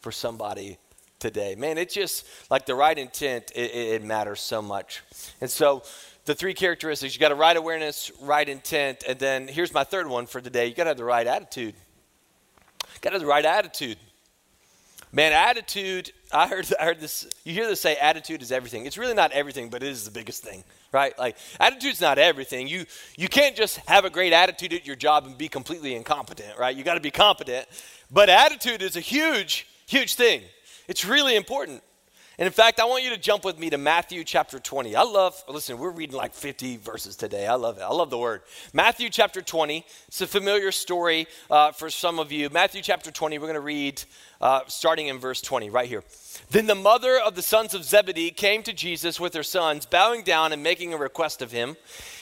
for 0.00 0.10
somebody 0.10 0.78
today. 1.20 1.54
Man, 1.54 1.78
it's 1.78 1.94
just 1.94 2.26
like 2.50 2.66
the 2.66 2.74
right 2.74 2.98
intent, 2.98 3.52
it, 3.54 3.70
it 3.74 4.02
matters 4.02 4.40
so 4.40 4.60
much. 4.60 5.02
And 5.40 5.50
so, 5.50 5.82
the 6.30 6.34
three 6.36 6.54
characteristics 6.54 7.12
you 7.12 7.18
got 7.18 7.32
a 7.32 7.34
right 7.34 7.56
awareness, 7.56 8.12
right 8.20 8.48
intent, 8.48 9.02
and 9.08 9.18
then 9.18 9.48
here's 9.48 9.74
my 9.74 9.82
third 9.82 10.06
one 10.06 10.26
for 10.26 10.40
today 10.40 10.68
you 10.68 10.74
got 10.74 10.84
to 10.84 10.90
have 10.90 10.96
the 10.96 11.02
right 11.02 11.26
attitude. 11.26 11.74
Got 13.00 13.10
to 13.10 13.14
have 13.14 13.20
the 13.20 13.26
right 13.26 13.44
attitude. 13.44 13.98
Man, 15.10 15.32
attitude, 15.32 16.12
I 16.32 16.46
heard, 16.46 16.72
I 16.78 16.84
heard 16.84 17.00
this, 17.00 17.26
you 17.42 17.52
hear 17.52 17.66
this 17.66 17.80
say 17.80 17.96
attitude 17.96 18.42
is 18.42 18.52
everything. 18.52 18.86
It's 18.86 18.96
really 18.96 19.14
not 19.14 19.32
everything, 19.32 19.70
but 19.70 19.82
it 19.82 19.88
is 19.88 20.04
the 20.04 20.12
biggest 20.12 20.44
thing, 20.44 20.62
right? 20.92 21.18
Like, 21.18 21.36
attitude's 21.58 22.00
not 22.00 22.16
everything. 22.16 22.68
You, 22.68 22.84
you 23.16 23.26
can't 23.26 23.56
just 23.56 23.78
have 23.88 24.04
a 24.04 24.10
great 24.10 24.32
attitude 24.32 24.72
at 24.72 24.86
your 24.86 24.94
job 24.94 25.26
and 25.26 25.36
be 25.36 25.48
completely 25.48 25.96
incompetent, 25.96 26.56
right? 26.60 26.76
You 26.76 26.84
got 26.84 26.94
to 26.94 27.00
be 27.00 27.10
competent. 27.10 27.66
But 28.08 28.28
attitude 28.28 28.82
is 28.82 28.94
a 28.94 29.00
huge, 29.00 29.66
huge 29.88 30.14
thing. 30.14 30.42
It's 30.86 31.04
really 31.04 31.34
important. 31.34 31.82
And 32.40 32.46
in 32.46 32.54
fact, 32.54 32.80
I 32.80 32.86
want 32.86 33.04
you 33.04 33.10
to 33.10 33.18
jump 33.18 33.44
with 33.44 33.58
me 33.58 33.68
to 33.68 33.76
Matthew 33.76 34.24
chapter 34.24 34.58
20. 34.58 34.96
I 34.96 35.02
love, 35.02 35.44
listen, 35.46 35.76
we're 35.76 35.90
reading 35.90 36.16
like 36.16 36.32
50 36.32 36.78
verses 36.78 37.14
today. 37.14 37.46
I 37.46 37.56
love 37.56 37.76
it. 37.76 37.82
I 37.82 37.92
love 37.92 38.08
the 38.08 38.16
word. 38.16 38.40
Matthew 38.72 39.10
chapter 39.10 39.42
20. 39.42 39.84
It's 40.08 40.22
a 40.22 40.26
familiar 40.26 40.72
story 40.72 41.26
uh, 41.50 41.72
for 41.72 41.90
some 41.90 42.18
of 42.18 42.32
you. 42.32 42.48
Matthew 42.48 42.80
chapter 42.80 43.10
20, 43.10 43.36
we're 43.36 43.42
going 43.42 43.56
to 43.56 43.60
read 43.60 44.02
uh, 44.40 44.60
starting 44.66 45.08
in 45.08 45.18
verse 45.18 45.40
20 45.40 45.70
right 45.70 45.88
here. 45.88 46.02
Then 46.50 46.66
the 46.66 46.74
mother 46.74 47.18
of 47.18 47.34
the 47.34 47.42
sons 47.42 47.74
of 47.74 47.84
Zebedee 47.84 48.30
came 48.30 48.62
to 48.62 48.72
Jesus 48.72 49.20
with 49.20 49.34
her 49.34 49.42
sons, 49.42 49.86
bowing 49.86 50.22
down 50.22 50.52
and 50.52 50.62
making 50.62 50.94
a 50.94 50.96
request 50.96 51.42
of 51.42 51.52
him. 51.52 51.76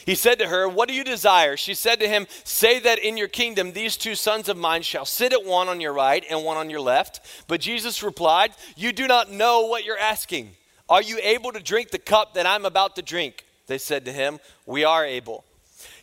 He 0.05 0.15
said 0.15 0.39
to 0.39 0.47
her, 0.47 0.67
What 0.67 0.89
do 0.89 0.95
you 0.95 1.03
desire? 1.03 1.55
She 1.55 1.73
said 1.73 1.99
to 1.99 2.07
him, 2.07 2.27
Say 2.43 2.79
that 2.79 2.99
in 2.99 3.17
your 3.17 3.27
kingdom 3.27 3.71
these 3.71 3.95
two 3.95 4.15
sons 4.15 4.49
of 4.49 4.57
mine 4.57 4.81
shall 4.81 5.05
sit 5.05 5.33
at 5.33 5.45
one 5.45 5.67
on 5.67 5.81
your 5.81 5.93
right 5.93 6.23
and 6.29 6.43
one 6.43 6.57
on 6.57 6.69
your 6.69 6.81
left. 6.81 7.21
But 7.47 7.61
Jesus 7.61 8.03
replied, 8.03 8.51
You 8.75 8.91
do 8.91 9.07
not 9.07 9.31
know 9.31 9.67
what 9.67 9.85
you're 9.85 9.97
asking. 9.97 10.51
Are 10.89 11.01
you 11.01 11.19
able 11.21 11.51
to 11.51 11.59
drink 11.59 11.91
the 11.91 11.99
cup 11.99 12.33
that 12.33 12.45
I'm 12.45 12.65
about 12.65 12.95
to 12.95 13.01
drink? 13.01 13.45
They 13.67 13.77
said 13.77 14.05
to 14.05 14.11
him, 14.11 14.39
We 14.65 14.83
are 14.83 15.05
able. 15.05 15.45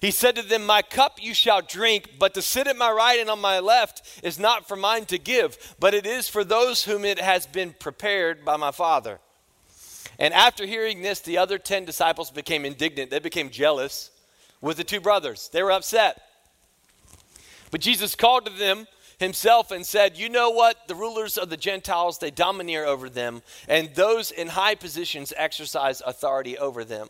He 0.01 0.11
said 0.11 0.37
to 0.37 0.43
them, 0.43 0.67
My 0.67 0.83
cup 0.83 1.19
you 1.21 1.35
shall 1.35 1.63
drink, 1.63 2.15
but 2.19 2.35
to 2.35 2.43
sit 2.43 2.67
at 2.67 2.77
my 2.77 2.91
right 2.91 3.19
and 3.19 3.31
on 3.31 3.41
my 3.41 3.61
left 3.61 4.21
is 4.23 4.39
not 4.39 4.69
for 4.69 4.77
mine 4.77 5.07
to 5.07 5.19
give, 5.19 5.75
but 5.79 5.95
it 5.95 6.07
is 6.07 6.29
for 6.29 6.45
those 6.45 6.85
whom 6.85 7.05
it 7.05 7.19
has 7.19 7.47
been 7.47 7.75
prepared 7.79 8.45
by 8.45 8.57
my 8.57 8.71
Father. 8.71 9.21
And 10.19 10.33
after 10.33 10.67
hearing 10.67 11.03
this, 11.03 11.21
the 11.21 11.39
other 11.39 11.59
10 11.59 11.85
disciples 11.85 12.31
became 12.31 12.65
indignant. 12.65 13.11
They 13.11 13.19
became 13.19 13.51
jealous 13.51 14.11
with 14.61 14.77
the 14.77 14.85
two 14.85 15.01
brothers. 15.01 15.49
They 15.53 15.63
were 15.63 15.73
upset. 15.73 16.23
But 17.71 17.81
Jesus 17.81 18.15
called 18.15 18.47
to 18.47 18.53
them 18.53 18.87
himself 19.19 19.71
and 19.71 19.85
said, 19.85 20.17
You 20.17 20.29
know 20.29 20.51
what? 20.51 20.89
The 20.89 20.95
rulers 20.95 21.37
of 21.37 21.51
the 21.51 21.57
Gentiles, 21.57 22.19
they 22.19 22.31
domineer 22.31 22.85
over 22.85 23.09
them, 23.09 23.43
and 23.69 23.95
those 23.95 24.31
in 24.31 24.49
high 24.49 24.75
positions 24.75 25.33
exercise 25.37 26.03
authority 26.05 26.57
over 26.57 26.85
them. 26.85 27.09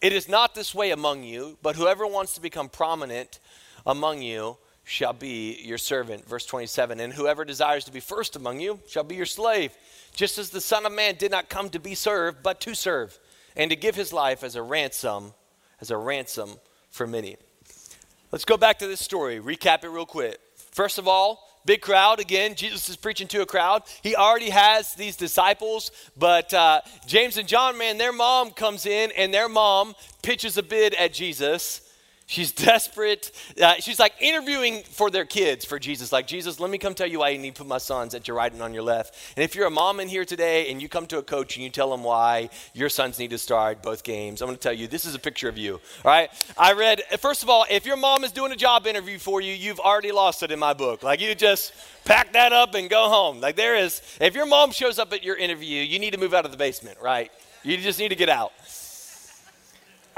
It 0.00 0.12
is 0.12 0.28
not 0.28 0.54
this 0.54 0.74
way 0.74 0.90
among 0.90 1.24
you, 1.24 1.58
but 1.62 1.76
whoever 1.76 2.06
wants 2.06 2.34
to 2.34 2.40
become 2.40 2.68
prominent 2.68 3.40
among 3.84 4.22
you 4.22 4.56
shall 4.84 5.12
be 5.12 5.60
your 5.62 5.78
servant. 5.78 6.26
Verse 6.26 6.46
27 6.46 7.00
And 7.00 7.12
whoever 7.12 7.44
desires 7.44 7.84
to 7.84 7.92
be 7.92 8.00
first 8.00 8.36
among 8.36 8.60
you 8.60 8.80
shall 8.88 9.04
be 9.04 9.16
your 9.16 9.26
slave, 9.26 9.72
just 10.14 10.38
as 10.38 10.50
the 10.50 10.60
Son 10.60 10.86
of 10.86 10.92
Man 10.92 11.16
did 11.16 11.30
not 11.30 11.48
come 11.48 11.68
to 11.70 11.80
be 11.80 11.94
served, 11.94 12.42
but 12.42 12.60
to 12.60 12.74
serve, 12.74 13.18
and 13.56 13.70
to 13.70 13.76
give 13.76 13.96
his 13.96 14.12
life 14.12 14.44
as 14.44 14.54
a 14.54 14.62
ransom, 14.62 15.34
as 15.80 15.90
a 15.90 15.96
ransom 15.96 16.50
for 16.90 17.06
many. 17.06 17.36
Let's 18.30 18.44
go 18.44 18.56
back 18.56 18.78
to 18.78 18.86
this 18.86 19.00
story, 19.00 19.40
recap 19.40 19.84
it 19.84 19.88
real 19.88 20.06
quick. 20.06 20.38
First 20.56 20.98
of 20.98 21.08
all, 21.08 21.47
big 21.68 21.82
crowd 21.82 22.18
again. 22.18 22.54
Jesus 22.54 22.88
is 22.88 22.96
preaching 22.96 23.28
to 23.28 23.42
a 23.42 23.46
crowd. 23.46 23.82
He 24.02 24.16
already 24.16 24.48
has 24.48 24.94
these 24.94 25.16
disciples 25.16 25.90
but 26.16 26.52
uh, 26.54 26.80
james 27.06 27.36
and 27.36 27.46
john 27.46 27.76
man 27.76 27.98
their 27.98 28.12
mom 28.12 28.50
comes 28.50 28.86
in 28.86 29.12
and 29.16 29.32
their 29.32 29.48
mom 29.48 29.94
pitches 30.22 30.56
a 30.56 30.62
bid 30.62 30.94
at 30.94 31.12
jesus 31.12 31.80
She's 32.30 32.52
desperate. 32.52 33.32
Uh, 33.58 33.76
she's 33.76 33.98
like 33.98 34.12
interviewing 34.20 34.82
for 34.82 35.08
their 35.08 35.24
kids 35.24 35.64
for 35.64 35.78
Jesus. 35.78 36.12
Like, 36.12 36.26
Jesus, 36.26 36.60
let 36.60 36.68
me 36.68 36.76
come 36.76 36.92
tell 36.92 37.06
you 37.06 37.20
why 37.20 37.30
you 37.30 37.38
need 37.38 37.54
to 37.54 37.62
put 37.62 37.66
my 37.66 37.78
sons 37.78 38.14
at 38.14 38.28
your 38.28 38.36
right 38.36 38.52
and 38.52 38.60
on 38.60 38.74
your 38.74 38.82
left. 38.82 39.14
And 39.34 39.42
if 39.42 39.54
you're 39.54 39.66
a 39.66 39.70
mom 39.70 39.98
in 39.98 40.08
here 40.08 40.26
today 40.26 40.70
and 40.70 40.82
you 40.82 40.90
come 40.90 41.06
to 41.06 41.16
a 41.16 41.22
coach 41.22 41.56
and 41.56 41.64
you 41.64 41.70
tell 41.70 41.90
them 41.90 42.04
why 42.04 42.50
your 42.74 42.90
sons 42.90 43.18
need 43.18 43.30
to 43.30 43.38
start 43.38 43.82
both 43.82 44.04
games, 44.04 44.42
I'm 44.42 44.48
going 44.48 44.58
to 44.58 44.62
tell 44.62 44.74
you 44.74 44.86
this 44.86 45.06
is 45.06 45.14
a 45.14 45.18
picture 45.18 45.48
of 45.48 45.56
you. 45.56 45.80
All 46.04 46.12
right. 46.12 46.28
I 46.58 46.74
read, 46.74 47.00
first 47.18 47.42
of 47.42 47.48
all, 47.48 47.64
if 47.70 47.86
your 47.86 47.96
mom 47.96 48.24
is 48.24 48.32
doing 48.32 48.52
a 48.52 48.56
job 48.56 48.86
interview 48.86 49.16
for 49.16 49.40
you, 49.40 49.54
you've 49.54 49.80
already 49.80 50.12
lost 50.12 50.42
it 50.42 50.52
in 50.52 50.58
my 50.58 50.74
book. 50.74 51.02
Like, 51.02 51.22
you 51.22 51.34
just 51.34 51.72
pack 52.04 52.34
that 52.34 52.52
up 52.52 52.74
and 52.74 52.90
go 52.90 53.08
home. 53.08 53.40
Like, 53.40 53.56
there 53.56 53.74
is, 53.74 54.02
if 54.20 54.34
your 54.34 54.44
mom 54.44 54.72
shows 54.72 54.98
up 54.98 55.14
at 55.14 55.24
your 55.24 55.36
interview, 55.36 55.80
you 55.80 55.98
need 55.98 56.12
to 56.12 56.20
move 56.20 56.34
out 56.34 56.44
of 56.44 56.50
the 56.50 56.58
basement, 56.58 56.98
right? 57.00 57.32
You 57.62 57.78
just 57.78 57.98
need 57.98 58.10
to 58.10 58.16
get 58.16 58.28
out. 58.28 58.52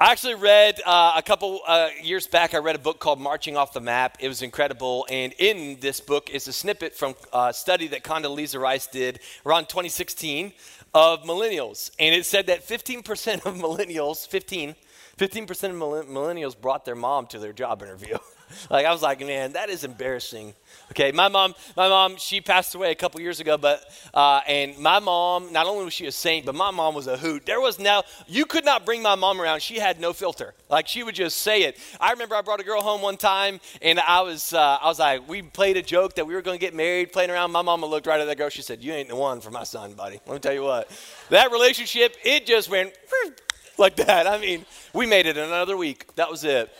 I 0.03 0.13
actually 0.13 0.37
read 0.37 0.81
uh, 0.87 1.13
a 1.15 1.21
couple 1.21 1.61
uh, 1.67 1.91
years 2.03 2.27
back, 2.27 2.55
I 2.55 2.57
read 2.57 2.75
a 2.75 2.79
book 2.79 3.01
called 3.01 3.21
Marching 3.21 3.59
Off 3.59 3.75
the 3.75 3.83
Map. 3.83 4.17
It 4.19 4.29
was 4.29 4.41
incredible. 4.41 5.07
And 5.11 5.35
in 5.35 5.79
this 5.81 6.01
book 6.01 6.31
is 6.31 6.49
a 6.49 6.55
snippet 6.55 6.95
from 6.95 7.15
a 7.35 7.53
study 7.53 7.87
that 7.89 8.03
Condoleezza 8.03 8.59
Rice 8.59 8.87
did 8.87 9.21
around 9.45 9.69
2016 9.69 10.55
of 10.95 11.25
millennials. 11.25 11.91
And 11.99 12.15
it 12.15 12.25
said 12.25 12.47
that 12.47 12.67
15% 12.67 13.45
of 13.45 13.57
millennials, 13.57 14.27
15, 14.27 14.75
15% 15.19 15.51
of 15.51 16.07
millennials 16.07 16.59
brought 16.59 16.87
their 16.87 16.95
mom 16.95 17.27
to 17.27 17.39
their 17.39 17.53
job 17.53 17.83
interview. 17.83 18.17
like 18.71 18.87
I 18.87 18.93
was 18.93 19.03
like, 19.03 19.21
man, 19.21 19.53
that 19.53 19.71
is 19.71 19.85
embarrassing. 19.85 20.55
Okay, 20.93 21.13
my 21.13 21.29
mom, 21.29 21.55
my 21.77 21.89
mom, 21.89 22.17
she 22.17 22.41
passed 22.41 22.75
away 22.75 22.91
a 22.91 22.95
couple 22.95 23.21
years 23.21 23.39
ago, 23.39 23.57
but 23.57 23.85
uh, 24.13 24.41
and 24.47 24.77
my 24.79 24.99
mom, 24.99 25.53
not 25.53 25.67
only 25.67 25.85
was 25.85 25.95
she 25.95 26.07
a 26.07 26.13
saint, 26.13 26.45
but 26.45 26.55
my 26.55 26.73
mom 26.73 26.95
was 26.95 27.07
a 27.07 27.17
hoot. 27.17 27.47
There 27.47 27.61
was 27.61 27.79
now 27.79 28.03
you 28.27 28.45
could 28.45 28.65
not 28.65 28.85
bring 28.85 29.01
my 29.03 29.15
mom 29.15 29.41
around; 29.41 29.63
she 29.63 29.79
had 29.79 30.01
no 30.01 30.13
filter. 30.13 30.53
Like 30.69 30.89
she 30.89 31.03
would 31.03 31.15
just 31.15 31.39
say 31.39 31.63
it. 31.63 31.79
I 32.01 32.11
remember 32.11 32.35
I 32.35 32.43
brought 32.43 32.61
a 32.61 32.65
girl 32.65 32.83
home 32.83 33.03
one 33.03 33.17
time, 33.17 33.61
and 33.81 34.01
I 34.01 34.23
was, 34.23 34.53
uh, 34.53 34.79
I 34.83 34.87
was 34.87 34.99
like, 34.99 35.29
we 35.29 35.43
played 35.43 35.77
a 35.77 35.83
joke 35.83 36.17
that 36.17 36.27
we 36.27 36.35
were 36.35 36.43
going 36.43 36.59
to 36.59 36.61
get 36.61 36.75
married, 36.75 37.13
playing 37.13 37.31
around. 37.31 37.53
My 37.53 37.63
mama 37.63 37.87
looked 37.87 38.07
right 38.07 38.21
at 38.21 38.27
that 38.27 38.37
girl. 38.37 38.49
She 38.49 38.63
said, 38.63 38.83
"You 38.83 38.93
ain't 38.93 39.09
the 39.09 39.17
one 39.17 39.41
for 39.41 39.51
my 39.51 39.65
son, 39.65 39.93
buddy." 39.95 40.21
Let 40.27 40.35
me 40.35 40.41
tell 40.41 40.55
you 40.55 40.65
what, 40.65 40.91
that 41.29 41.53
relationship, 41.53 42.17
it 42.25 42.47
just 42.47 42.69
went 42.69 42.93
like 43.79 43.95
that. 43.97 44.27
I 44.27 44.39
mean, 44.39 44.67
we 44.93 45.07
made 45.07 45.27
it 45.27 45.37
another 45.37 45.77
week. 45.77 46.15
That 46.17 46.31
was 46.31 46.43
it 46.43 46.71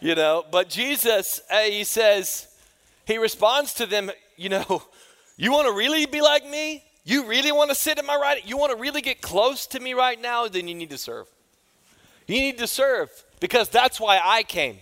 you 0.00 0.14
know. 0.14 0.44
But 0.50 0.68
Jesus, 0.68 1.40
uh, 1.50 1.60
he 1.60 1.84
says, 1.84 2.48
he 3.06 3.18
responds 3.18 3.74
to 3.74 3.86
them, 3.86 4.10
you 4.36 4.48
know, 4.48 4.82
you 5.36 5.52
want 5.52 5.66
to 5.66 5.72
really 5.72 6.06
be 6.06 6.20
like 6.20 6.48
me? 6.48 6.84
You 7.04 7.24
really 7.26 7.52
want 7.52 7.70
to 7.70 7.76
sit 7.76 7.98
at 7.98 8.04
my 8.04 8.16
right? 8.16 8.44
You 8.44 8.56
want 8.56 8.72
to 8.72 8.78
really 8.78 9.00
get 9.00 9.20
close 9.20 9.66
to 9.68 9.80
me 9.80 9.94
right 9.94 10.20
now? 10.20 10.48
Then 10.48 10.66
you 10.66 10.74
need 10.74 10.90
to 10.90 10.98
serve. 10.98 11.28
You 12.26 12.40
need 12.40 12.58
to 12.58 12.66
serve 12.66 13.10
because 13.38 13.68
that's 13.68 14.00
why 14.00 14.20
I 14.22 14.42
came. 14.42 14.78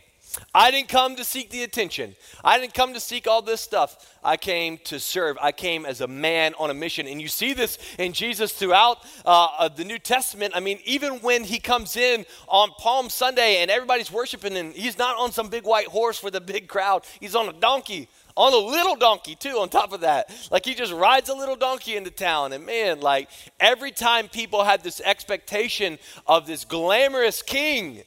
I 0.55 0.71
didn't 0.71 0.89
come 0.89 1.17
to 1.17 1.25
seek 1.25 1.51
the 1.51 1.63
attention. 1.63 2.17
I 2.43 2.59
didn't 2.59 2.75
come 2.75 2.95
to 2.95 3.01
seek 3.01 3.27
all 3.27 3.43
this 3.43 3.61
stuff. 3.61 4.19
I 4.23 4.37
came 4.37 4.79
to 4.85 4.99
serve. 4.99 5.37
I 5.41 5.53
came 5.53 5.87
as 5.87 6.01
a 6.01 6.09
man 6.09 6.55
on 6.59 6.71
a 6.71 6.75
mission. 6.75 7.07
And 7.07 7.21
you 7.21 7.29
see 7.29 7.53
this 7.53 7.79
in 7.99 8.13
Jesus 8.13 8.53
throughout 8.53 8.99
uh, 9.25 9.69
the 9.69 9.85
New 9.85 9.99
Testament. 9.99 10.55
I 10.57 10.61
mean, 10.61 10.79
even 10.85 11.15
when 11.21 11.45
he 11.45 11.59
comes 11.59 11.97
in 11.97 12.25
on 12.49 12.71
Palm 12.79 13.11
Sunday 13.11 13.59
and 13.63 13.71
everybody's 13.71 14.11
worshiping 14.11 14.53
him, 14.53 14.73
he's 14.73 14.99
not 14.99 15.17
on 15.19 15.33
some 15.33 15.49
big 15.49 15.65
white 15.65 15.89
horse 15.89 16.23
with 16.23 16.35
a 16.35 16.41
big 16.41 16.69
crowd. 16.69 17.05
He's 17.21 17.35
on 17.35 17.49
a 17.49 17.53
donkey, 17.53 18.09
on 18.37 18.53
a 18.53 18.57
little 18.57 18.97
donkey, 18.97 19.37
too, 19.37 19.59
on 19.61 19.69
top 19.69 19.93
of 19.93 20.01
that. 20.01 20.31
Like 20.51 20.65
he 20.65 20.75
just 20.75 20.93
rides 20.93 21.29
a 21.29 21.35
little 21.35 21.57
donkey 21.57 21.97
into 21.97 22.11
town. 22.11 22.53
And 22.53 22.67
man, 22.67 23.01
like 23.01 23.29
every 23.61 23.93
time 23.93 24.29
people 24.29 24.65
had 24.65 24.83
this 24.83 25.01
expectation 25.05 25.99
of 26.27 26.47
this 26.47 26.65
glamorous 26.65 27.43
king, 27.43 28.03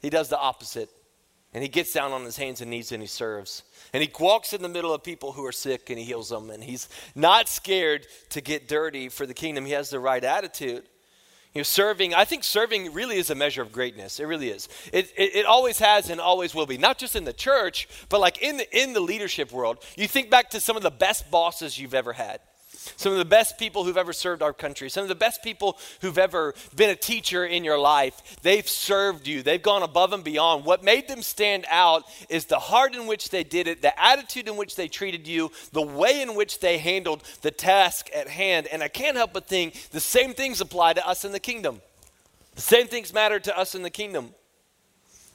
he 0.00 0.10
does 0.10 0.28
the 0.28 0.38
opposite 0.38 0.90
and 1.52 1.62
he 1.62 1.68
gets 1.68 1.92
down 1.92 2.12
on 2.12 2.24
his 2.24 2.36
hands 2.36 2.60
and 2.60 2.70
knees 2.70 2.92
and 2.92 3.02
he 3.02 3.08
serves. 3.08 3.64
And 3.92 4.02
he 4.02 4.10
walks 4.20 4.52
in 4.52 4.62
the 4.62 4.68
middle 4.68 4.94
of 4.94 5.02
people 5.02 5.32
who 5.32 5.44
are 5.44 5.52
sick 5.52 5.90
and 5.90 5.98
he 5.98 6.04
heals 6.04 6.28
them. 6.28 6.48
And 6.50 6.62
he's 6.62 6.88
not 7.14 7.48
scared 7.48 8.06
to 8.30 8.40
get 8.40 8.68
dirty 8.68 9.08
for 9.08 9.26
the 9.26 9.34
kingdom. 9.34 9.66
He 9.66 9.72
has 9.72 9.90
the 9.90 9.98
right 9.98 10.22
attitude. 10.22 10.84
You 11.52 11.58
know, 11.58 11.64
serving, 11.64 12.14
I 12.14 12.24
think 12.24 12.44
serving 12.44 12.92
really 12.92 13.16
is 13.16 13.30
a 13.30 13.34
measure 13.34 13.62
of 13.62 13.72
greatness. 13.72 14.20
It 14.20 14.26
really 14.26 14.50
is. 14.50 14.68
It, 14.92 15.12
it, 15.16 15.34
it, 15.34 15.46
always 15.46 15.80
has 15.80 16.08
and 16.08 16.20
always 16.20 16.54
will 16.54 16.66
be. 16.66 16.78
Not 16.78 16.96
just 16.96 17.16
in 17.16 17.24
the 17.24 17.32
church, 17.32 17.88
but 18.08 18.20
like 18.20 18.40
in 18.40 18.58
the, 18.58 18.80
in 18.80 18.92
the 18.92 19.00
leadership 19.00 19.50
world. 19.50 19.84
You 19.96 20.06
think 20.06 20.30
back 20.30 20.50
to 20.50 20.60
some 20.60 20.76
of 20.76 20.84
the 20.84 20.92
best 20.92 21.28
bosses 21.32 21.76
you've 21.76 21.94
ever 21.94 22.12
had 22.12 22.38
some 22.96 23.12
of 23.12 23.18
the 23.18 23.24
best 23.24 23.58
people 23.58 23.84
who've 23.84 23.96
ever 23.96 24.12
served 24.12 24.42
our 24.42 24.52
country, 24.52 24.88
some 24.88 25.02
of 25.02 25.08
the 25.08 25.14
best 25.14 25.42
people 25.42 25.78
who've 26.00 26.18
ever 26.18 26.54
been 26.74 26.90
a 26.90 26.96
teacher 26.96 27.44
in 27.44 27.64
your 27.64 27.78
life. 27.78 28.38
They've 28.42 28.68
served 28.68 29.26
you, 29.26 29.42
they've 29.42 29.62
gone 29.62 29.82
above 29.82 30.12
and 30.12 30.24
beyond. 30.24 30.64
What 30.64 30.82
made 30.82 31.08
them 31.08 31.22
stand 31.22 31.66
out 31.68 32.04
is 32.28 32.46
the 32.46 32.58
heart 32.58 32.94
in 32.94 33.06
which 33.06 33.30
they 33.30 33.44
did 33.44 33.68
it, 33.68 33.82
the 33.82 34.00
attitude 34.02 34.48
in 34.48 34.56
which 34.56 34.76
they 34.76 34.88
treated 34.88 35.26
you, 35.26 35.50
the 35.72 35.82
way 35.82 36.22
in 36.22 36.34
which 36.34 36.60
they 36.60 36.78
handled 36.78 37.22
the 37.42 37.50
task 37.50 38.08
at 38.14 38.28
hand. 38.28 38.66
And 38.66 38.82
I 38.82 38.88
can't 38.88 39.16
help 39.16 39.32
but 39.32 39.46
think 39.46 39.90
the 39.90 40.00
same 40.00 40.32
things 40.32 40.60
apply 40.60 40.94
to 40.94 41.06
us 41.06 41.24
in 41.24 41.32
the 41.32 41.40
kingdom. 41.40 41.80
The 42.54 42.62
same 42.62 42.86
things 42.86 43.12
matter 43.12 43.38
to 43.40 43.58
us 43.58 43.74
in 43.74 43.82
the 43.82 43.90
kingdom. 43.90 44.34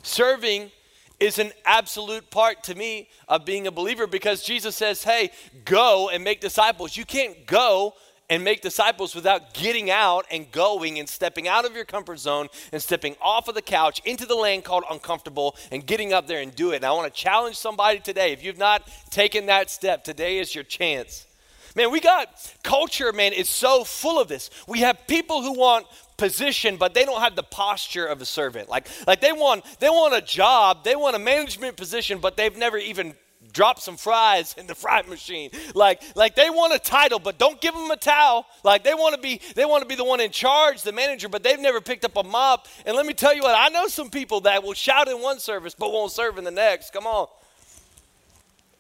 Serving 0.03 0.71
is 1.19 1.39
an 1.39 1.51
absolute 1.65 2.30
part 2.30 2.63
to 2.63 2.75
me 2.75 3.10
of 3.28 3.45
being 3.45 3.67
a 3.67 3.71
believer 3.71 4.08
because 4.08 4.43
Jesus 4.43 4.75
says, 4.75 5.04
hey, 5.04 5.32
go 5.63 6.10
and 6.10 6.23
make 6.23 6.41
disciples. 6.41 6.97
You 6.97 7.06
can't 7.06 7.45
go 7.45 7.93
and 8.30 8.43
make 8.43 8.62
disciples 8.62 9.13
without 9.13 9.54
getting 9.54 9.89
out 9.91 10.25
and 10.32 10.51
going 10.51 10.99
and 10.99 11.08
stepping 11.08 11.47
out 11.47 11.65
of 11.65 11.75
your 11.75 11.86
comfort 11.86 12.17
zone 12.17 12.47
and 12.71 12.82
stepping 12.82 13.15
off 13.21 13.47
of 13.47 13.56
the 13.56 13.62
couch 13.62 14.01
into 14.04 14.25
the 14.25 14.36
land 14.36 14.63
called 14.63 14.84
uncomfortable 14.89 15.56
and 15.71 15.86
getting 15.86 16.12
up 16.12 16.28
there 16.28 16.41
and 16.41 16.56
do 16.56 16.71
it. 16.71 16.78
And 16.78 16.86
I 16.86 16.91
want 16.91 17.13
to 17.13 17.21
challenge 17.21 17.56
somebody 17.56 17.99
today. 17.99 18.34
If 18.34 18.43
you've 18.43 18.58
not 18.58 18.89
taken 19.10 19.45
that 19.45 19.69
step, 19.69 20.04
today 20.04 20.39
is 20.39 20.56
your 20.56 20.63
chance. 20.63 21.28
Man, 21.75 21.91
we 21.91 21.99
got 21.99 22.56
culture, 22.63 23.12
man, 23.12 23.34
is 23.34 23.49
so 23.49 23.84
full 23.84 24.19
of 24.19 24.30
this. 24.30 24.49
We 24.65 24.80
have 24.80 25.08
people 25.08 25.41
who 25.41 25.60
want 25.60 25.86
position, 26.17 26.78
but 26.78 26.93
they 26.93 27.06
don't 27.06 27.21
have 27.21 27.36
the 27.36 27.43
posture 27.43 28.06
of 28.06 28.21
a 28.21 28.25
servant. 28.25 28.69
Like, 28.69 28.88
like 29.08 29.21
they 29.21 29.32
want 29.32 29.63
they 29.80 29.89
want 29.89 30.15
a 30.15 30.21
job, 30.21 30.84
they 30.84 30.95
want 30.95 31.15
a 31.15 31.19
management 31.19 31.78
position, 31.78 32.19
but 32.19 32.38
they've 32.38 32.58
never 32.58 32.78
even 32.78 33.13
dropped 33.51 33.82
some 33.82 33.97
fries 33.97 34.54
in 34.58 34.67
the 34.67 34.75
fry 34.84 35.01
machine. 35.04 35.49
Like, 35.73 36.01
like 36.15 36.36
they 36.36 36.49
want 36.49 36.73
a 36.73 36.80
title, 36.80 37.19
but 37.19 37.38
don't 37.38 37.60
give 37.60 37.73
them 37.73 37.89
a 37.89 37.97
towel. 37.97 38.45
Like 38.63 38.84
they 38.84 38.93
want 38.93 39.15
to 39.15 39.21
be, 39.21 39.41
they 39.56 39.65
want 39.65 39.82
to 39.82 39.88
be 39.88 39.95
the 39.95 40.04
one 40.04 40.19
in 40.19 40.32
charge, 40.32 40.84
the 40.84 40.91
manager, 40.91 41.30
but 41.30 41.43
they've 41.43 41.60
never 41.60 41.82
picked 41.82 42.06
up 42.06 42.15
a 42.17 42.23
mop. 42.23 42.67
And 42.86 42.95
let 42.95 43.06
me 43.06 43.13
tell 43.13 43.34
you 43.34 43.41
what, 43.41 43.56
I 43.58 43.69
know 43.69 43.88
some 43.88 44.10
people 44.10 44.41
that 44.41 44.63
will 44.63 44.73
shout 44.73 45.08
in 45.08 45.21
one 45.21 45.39
service 45.39 45.73
but 45.73 45.91
won't 45.91 46.12
serve 46.12 46.38
in 46.38 46.43
the 46.43 46.51
next. 46.51 46.93
Come 46.93 47.08
on. 47.08 47.28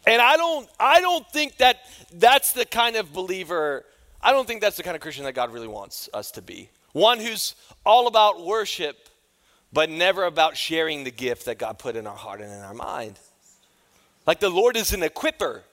And 0.07 0.21
I 0.21 0.37
don't, 0.37 0.69
I 0.79 1.01
don't 1.01 1.27
think 1.31 1.57
that 1.57 1.79
that's 2.13 2.51
the 2.51 2.65
kind 2.65 2.95
of 2.95 3.11
believer. 3.11 3.85
I 4.21 4.31
don't 4.31 4.45
think 4.45 4.61
that's 4.61 4.77
the 4.77 4.83
kind 4.83 4.95
of 4.95 5.01
Christian 5.01 5.23
that 5.25 5.33
God 5.33 5.51
really 5.51 5.67
wants 5.67 6.09
us 6.13 6.31
to 6.31 6.43
be. 6.43 6.69
One 6.95 7.19
who's 7.19 7.55
all 7.85 8.07
about 8.07 8.45
worship, 8.45 9.09
but 9.73 9.89
never 9.89 10.23
about 10.23 10.55
sharing 10.55 11.03
the 11.03 11.11
gift 11.11 11.43
that 11.43 11.57
God 11.57 11.77
put 11.77 11.97
in 11.97 12.07
our 12.07 12.15
heart 12.15 12.39
and 12.39 12.49
in 12.49 12.61
our 12.61 12.73
mind. 12.73 13.19
Like 14.25 14.39
the 14.39 14.49
Lord 14.49 14.77
is 14.77 14.93
an 14.93 15.01
equiper, 15.01 15.63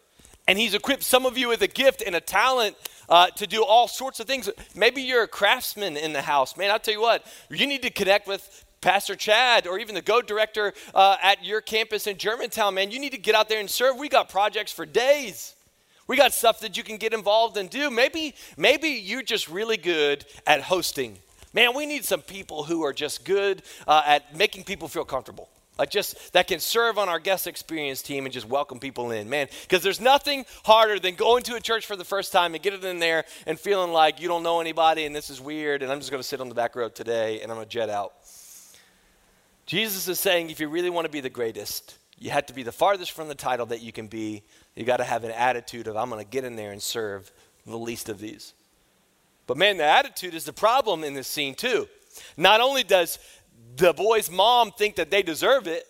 and 0.49 0.59
He's 0.59 0.75
equipped 0.75 1.05
some 1.05 1.25
of 1.25 1.39
you 1.39 1.47
with 1.47 1.63
a 1.63 1.69
gift 1.69 2.03
and 2.05 2.17
a 2.17 2.21
talent 2.21 2.75
uh, 3.09 3.29
to 3.37 3.47
do 3.47 3.65
all 3.65 3.87
sorts 3.87 4.19
of 4.19 4.27
things. 4.27 4.51
Maybe 4.75 5.01
you're 5.01 5.23
a 5.23 5.29
craftsman 5.29 5.97
in 5.97 6.13
the 6.13 6.23
house. 6.23 6.57
Man, 6.57 6.73
I'll 6.73 6.81
tell 6.81 6.95
you 6.95 7.01
what, 7.01 7.25
you 7.51 7.69
need 7.69 7.83
to 7.83 7.91
connect 7.91 8.27
with 8.27 8.65
Pastor 8.81 9.15
Chad 9.15 9.69
or 9.69 9.79
even 9.79 9.95
the 9.95 10.03
Go 10.03 10.23
director 10.23 10.75
uh, 10.93 11.19
at 11.23 11.45
your 11.45 11.61
campus 11.61 12.09
in 12.09 12.19
Germantown. 12.19 12.75
Man, 12.75 12.91
you 12.91 12.99
need 12.99 13.13
to 13.13 13.19
get 13.19 13.37
out 13.37 13.49
there 13.49 13.61
and 13.61 13.71
serve. 13.71 13.97
We 13.97 14.09
got 14.09 14.29
projects 14.29 14.73
for 14.73 14.85
days. 14.85 15.55
We 16.07 16.17
got 16.17 16.33
stuff 16.33 16.61
that 16.61 16.77
you 16.77 16.83
can 16.83 16.97
get 16.97 17.13
involved 17.13 17.57
and 17.57 17.71
do. 17.71 17.91
Maybe, 17.91 18.35
maybe 18.57 18.89
you're 18.89 19.23
just 19.23 19.49
really 19.49 19.77
good 19.77 20.25
at 20.47 20.63
hosting. 20.63 21.19
Man, 21.55 21.77
we 21.77 21.87
need 21.87 22.05
some 22.05 22.23
people 22.23 22.65
who 22.65 22.83
are 22.83 22.93
just 22.93 23.25
good 23.25 23.63
uh, 23.87 24.03
at 24.07 24.37
making 24.37 24.65
people 24.65 24.89
feel 24.89 25.05
comfortable. 25.05 25.49
Like 25.79 25.91
just 25.91 26.33
that 26.35 26.47
can 26.49 26.61
serve 26.61 26.99
on 26.99 27.09
our 27.09 27.19
guest 27.19 27.47
experience 27.47 28.03
team 28.03 28.27
and 28.27 28.33
just 28.33 28.47
welcome 28.47 28.79
people 28.79 29.11
in, 29.11 29.29
man. 29.29 29.49
Because 29.63 29.83
there's 29.83 30.01
nothing 30.01 30.45
harder 30.65 30.99
than 30.99 31.15
going 31.15 31.43
to 31.45 31.55
a 31.55 31.61
church 31.61 31.87
for 31.87 31.97
the 31.97 32.05
first 32.05 32.31
time 32.31 32.55
and 32.55 32.63
getting 32.63 32.83
in 32.83 32.99
there 32.99 33.25
and 33.47 33.59
feeling 33.59 33.91
like 33.91 34.21
you 34.21 34.29
don't 34.29 34.43
know 34.43 34.61
anybody 34.61 35.07
and 35.07 35.17
this 35.17 35.31
is 35.31 35.41
weird 35.41 35.83
and 35.83 35.91
I'm 35.91 35.99
just 35.99 36.11
going 36.11 36.23
to 36.23 36.29
sit 36.29 36.41
on 36.41 36.49
the 36.49 36.55
back 36.55 36.77
row 36.77 36.89
today 36.89 37.41
and 37.41 37.51
I'm 37.51 37.57
going 37.57 37.67
to 37.67 37.73
jet 37.73 37.89
out. 37.89 38.13
Jesus 39.65 40.09
is 40.09 40.21
saying 40.21 40.51
if 40.51 40.61
you 40.61 40.69
really 40.69 40.91
want 40.91 41.07
to 41.07 41.11
be 41.11 41.21
the 41.21 41.31
greatest, 41.31 41.97
you 42.19 42.31
have 42.31 42.47
to 42.47 42.53
be 42.53 42.63
the 42.63 42.73
farthest 42.73 43.13
from 43.13 43.29
the 43.29 43.35
title 43.35 43.67
that 43.67 43.81
you 43.81 43.93
can 43.93 44.09
be. 44.09 44.43
You 44.75 44.85
got 44.85 44.99
to 44.99 45.05
have 45.05 45.25
an 45.25 45.31
attitude 45.31 45.87
of 45.87 45.97
I'm 45.97 46.09
going 46.09 46.25
to 46.25 46.31
get 46.31 46.45
in 46.45 46.57
there 46.57 46.73
and 46.73 46.83
serve 46.83 47.31
the 47.67 47.79
least 47.79 48.09
of 48.09 48.19
these. 48.19 48.55
But 49.47 49.57
man, 49.57 49.77
the 49.77 49.85
attitude 49.85 50.35
is 50.35 50.45
the 50.45 50.53
problem 50.53 51.05
in 51.05 51.15
this 51.15 51.29
scene 51.29 51.55
too. 51.55 51.89
Not 52.37 52.61
only 52.61 52.83
does 52.83 53.19
the 53.77 53.93
boy's 53.93 54.31
mom 54.31 54.71
think 54.73 54.97
that 54.97 55.11
they 55.11 55.23
deserve 55.23 55.67
it. 55.67 55.87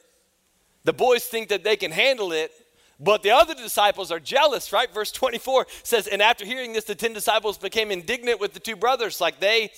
The 0.85 0.93
boys 0.93 1.25
think 1.25 1.49
that 1.49 1.65
they 1.65 1.77
can 1.77 1.91
handle 1.91 2.33
it. 2.33 2.53
But 2.99 3.23
the 3.23 3.31
other 3.31 3.55
disciples 3.55 4.13
are 4.13 4.21
jealous, 4.21 4.73
right? 4.73 4.93
Verse 4.93 5.11
24 5.11 5.67
says, 5.83 6.07
And 6.07 6.23
after 6.23 6.45
hearing 6.45 6.73
this, 6.73 6.85
the 6.85 6.95
10 6.95 7.13
disciples 7.13 7.59
became 7.59 7.91
indignant 7.91 8.41
with 8.41 8.53
the 8.53 8.61
two 8.61 8.77
brothers. 8.77 9.21
Like 9.21 9.41
they 9.41 9.71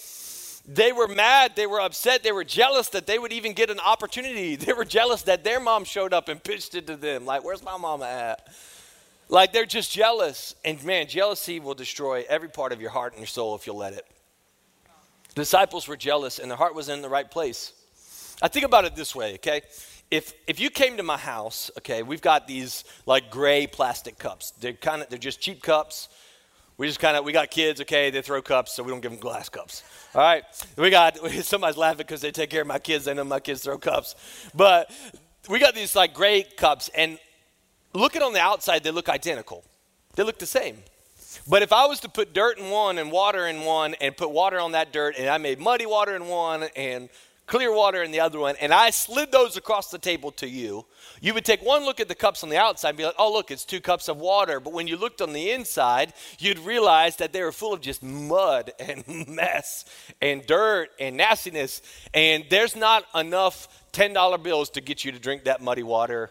they 0.66 0.92
were 0.92 1.08
mad, 1.08 1.52
they 1.56 1.66
were 1.66 1.80
upset, 1.80 2.22
they 2.22 2.32
were 2.32 2.44
jealous 2.44 2.88
that 2.90 3.06
they 3.06 3.18
would 3.18 3.34
even 3.34 3.52
get 3.52 3.68
an 3.68 3.80
opportunity. 3.80 4.56
They 4.64 4.72
were 4.72 4.86
jealous 4.86 5.22
that 5.22 5.44
their 5.44 5.60
mom 5.60 5.84
showed 5.84 6.14
up 6.14 6.28
and 6.28 6.42
pitched 6.42 6.74
it 6.74 6.86
to 6.86 6.96
them. 6.96 7.26
Like, 7.26 7.44
where's 7.44 7.62
my 7.62 7.76
mama 7.76 8.06
at? 8.06 8.48
Like 9.28 9.52
they're 9.52 9.66
just 9.66 9.92
jealous. 9.92 10.54
And 10.64 10.82
man, 10.84 11.06
jealousy 11.06 11.60
will 11.60 11.74
destroy 11.74 12.24
every 12.28 12.48
part 12.48 12.72
of 12.72 12.80
your 12.80 12.90
heart 12.90 13.12
and 13.12 13.20
your 13.20 13.26
soul 13.26 13.54
if 13.54 13.66
you'll 13.66 13.76
let 13.76 13.92
it. 13.92 14.06
The 15.34 15.42
disciples 15.42 15.88
were 15.88 15.96
jealous 15.96 16.38
and 16.38 16.50
their 16.50 16.58
heart 16.58 16.74
was 16.74 16.88
in 16.88 17.02
the 17.02 17.08
right 17.08 17.28
place. 17.28 17.72
I 18.42 18.48
think 18.48 18.64
about 18.64 18.84
it 18.84 18.94
this 18.94 19.14
way, 19.14 19.34
okay? 19.34 19.62
If 20.10 20.34
if 20.46 20.60
you 20.60 20.70
came 20.70 20.96
to 20.98 21.02
my 21.02 21.16
house, 21.16 21.70
okay, 21.78 22.02
we've 22.02 22.20
got 22.20 22.46
these 22.46 22.84
like 23.06 23.30
gray 23.30 23.66
plastic 23.66 24.18
cups. 24.18 24.52
They're 24.52 24.72
kind 24.72 25.02
of 25.02 25.08
they're 25.08 25.18
just 25.18 25.40
cheap 25.40 25.62
cups. 25.62 26.08
We 26.76 26.88
just 26.88 27.00
kind 27.00 27.16
of 27.16 27.24
we 27.24 27.32
got 27.32 27.50
kids, 27.50 27.80
okay? 27.80 28.10
They 28.10 28.20
throw 28.20 28.42
cups, 28.42 28.72
so 28.72 28.82
we 28.82 28.90
don't 28.90 29.00
give 29.00 29.12
them 29.12 29.20
glass 29.20 29.48
cups. 29.48 29.82
All 30.14 30.20
right, 30.20 30.44
we 30.76 30.90
got 30.90 31.16
somebody's 31.42 31.76
laughing 31.76 31.98
because 31.98 32.20
they 32.20 32.30
take 32.30 32.50
care 32.50 32.62
of 32.62 32.66
my 32.66 32.78
kids. 32.78 33.06
They 33.06 33.14
know 33.14 33.24
my 33.24 33.40
kids 33.40 33.62
throw 33.62 33.78
cups, 33.78 34.14
but 34.54 34.90
we 35.48 35.58
got 35.58 35.74
these 35.74 35.96
like 35.96 36.14
gray 36.14 36.42
cups, 36.42 36.90
and 36.94 37.18
looking 37.94 38.22
on 38.22 38.32
the 38.32 38.40
outside, 38.40 38.84
they 38.84 38.90
look 38.90 39.08
identical. 39.08 39.64
They 40.16 40.22
look 40.22 40.38
the 40.38 40.46
same. 40.46 40.78
But 41.48 41.62
if 41.62 41.72
I 41.72 41.86
was 41.86 42.00
to 42.00 42.08
put 42.08 42.32
dirt 42.32 42.58
in 42.58 42.70
one 42.70 42.98
and 42.98 43.10
water 43.10 43.46
in 43.46 43.62
one, 43.62 43.94
and 44.00 44.16
put 44.16 44.30
water 44.30 44.60
on 44.60 44.72
that 44.72 44.92
dirt, 44.92 45.16
and 45.18 45.28
I 45.28 45.38
made 45.38 45.58
muddy 45.58 45.86
water 45.86 46.14
in 46.14 46.26
one 46.26 46.64
and 46.76 47.08
clear 47.46 47.74
water 47.74 48.02
in 48.02 48.10
the 48.10 48.20
other 48.20 48.38
one, 48.38 48.54
and 48.60 48.72
I 48.72 48.90
slid 48.90 49.30
those 49.30 49.56
across 49.56 49.90
the 49.90 49.98
table 49.98 50.32
to 50.32 50.48
you, 50.48 50.86
you 51.20 51.34
would 51.34 51.44
take 51.44 51.62
one 51.62 51.84
look 51.84 52.00
at 52.00 52.08
the 52.08 52.14
cups 52.14 52.42
on 52.42 52.48
the 52.48 52.56
outside 52.56 52.90
and 52.90 52.98
be 52.98 53.04
like, 53.04 53.16
oh, 53.18 53.32
look, 53.32 53.50
it's 53.50 53.64
two 53.64 53.80
cups 53.80 54.08
of 54.08 54.16
water. 54.16 54.60
But 54.60 54.72
when 54.72 54.86
you 54.86 54.96
looked 54.96 55.20
on 55.20 55.32
the 55.32 55.50
inside, 55.50 56.14
you'd 56.38 56.58
realize 56.58 57.16
that 57.16 57.32
they 57.32 57.42
were 57.42 57.52
full 57.52 57.74
of 57.74 57.80
just 57.80 58.02
mud 58.02 58.72
and 58.78 59.04
mess 59.28 59.84
and 60.22 60.46
dirt 60.46 60.90
and 60.98 61.16
nastiness. 61.16 61.82
And 62.14 62.44
there's 62.48 62.76
not 62.76 63.04
enough 63.14 63.68
$10 63.92 64.42
bills 64.42 64.70
to 64.70 64.80
get 64.80 65.04
you 65.04 65.12
to 65.12 65.18
drink 65.18 65.44
that 65.44 65.60
muddy 65.60 65.82
water 65.82 66.30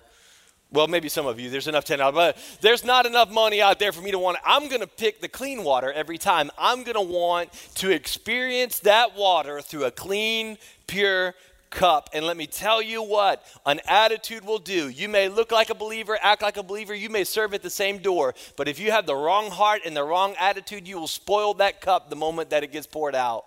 well, 0.73 0.87
maybe 0.87 1.07
some 1.07 1.27
of 1.27 1.39
you, 1.39 1.49
there's 1.51 1.67
enough 1.67 1.85
$10, 1.85 2.13
but 2.13 2.37
there's 2.61 2.83
not 2.83 3.05
enough 3.05 3.29
money 3.29 3.61
out 3.61 3.77
there 3.77 3.91
for 3.91 4.01
me 4.01 4.11
to 4.11 4.19
want 4.19 4.37
it. 4.37 4.43
I'm 4.43 4.67
going 4.67 4.81
to 4.81 4.87
pick 4.87 5.21
the 5.21 5.27
clean 5.27 5.63
water 5.63 5.91
every 5.93 6.17
time. 6.17 6.49
I'm 6.57 6.83
going 6.83 6.95
to 6.95 7.01
want 7.01 7.53
to 7.75 7.91
experience 7.91 8.79
that 8.79 9.15
water 9.15 9.61
through 9.61 9.85
a 9.85 9.91
clean, 9.91 10.57
pure 10.87 11.35
cup. 11.69 12.09
And 12.13 12.25
let 12.25 12.37
me 12.37 12.47
tell 12.47 12.81
you 12.81 13.03
what 13.03 13.45
an 13.65 13.81
attitude 13.87 14.43
will 14.43 14.59
do. 14.59 14.89
You 14.89 15.09
may 15.09 15.29
look 15.29 15.51
like 15.51 15.69
a 15.69 15.75
believer, 15.75 16.17
act 16.21 16.41
like 16.41 16.57
a 16.57 16.63
believer, 16.63 16.95
you 16.95 17.09
may 17.09 17.23
serve 17.23 17.53
at 17.53 17.61
the 17.61 17.69
same 17.69 17.99
door, 17.99 18.33
but 18.57 18.67
if 18.67 18.79
you 18.79 18.91
have 18.91 19.05
the 19.05 19.15
wrong 19.15 19.51
heart 19.51 19.81
and 19.85 19.95
the 19.95 20.03
wrong 20.03 20.35
attitude, 20.39 20.87
you 20.87 20.99
will 20.99 21.07
spoil 21.07 21.53
that 21.55 21.81
cup 21.81 22.09
the 22.09 22.15
moment 22.15 22.49
that 22.49 22.63
it 22.63 22.71
gets 22.71 22.87
poured 22.87 23.15
out. 23.15 23.45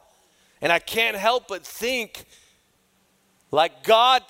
And 0.61 0.71
I 0.71 0.79
can't 0.79 1.17
help 1.17 1.49
but 1.49 1.67
think 1.67 2.25
like 3.51 3.85
God 3.85 4.23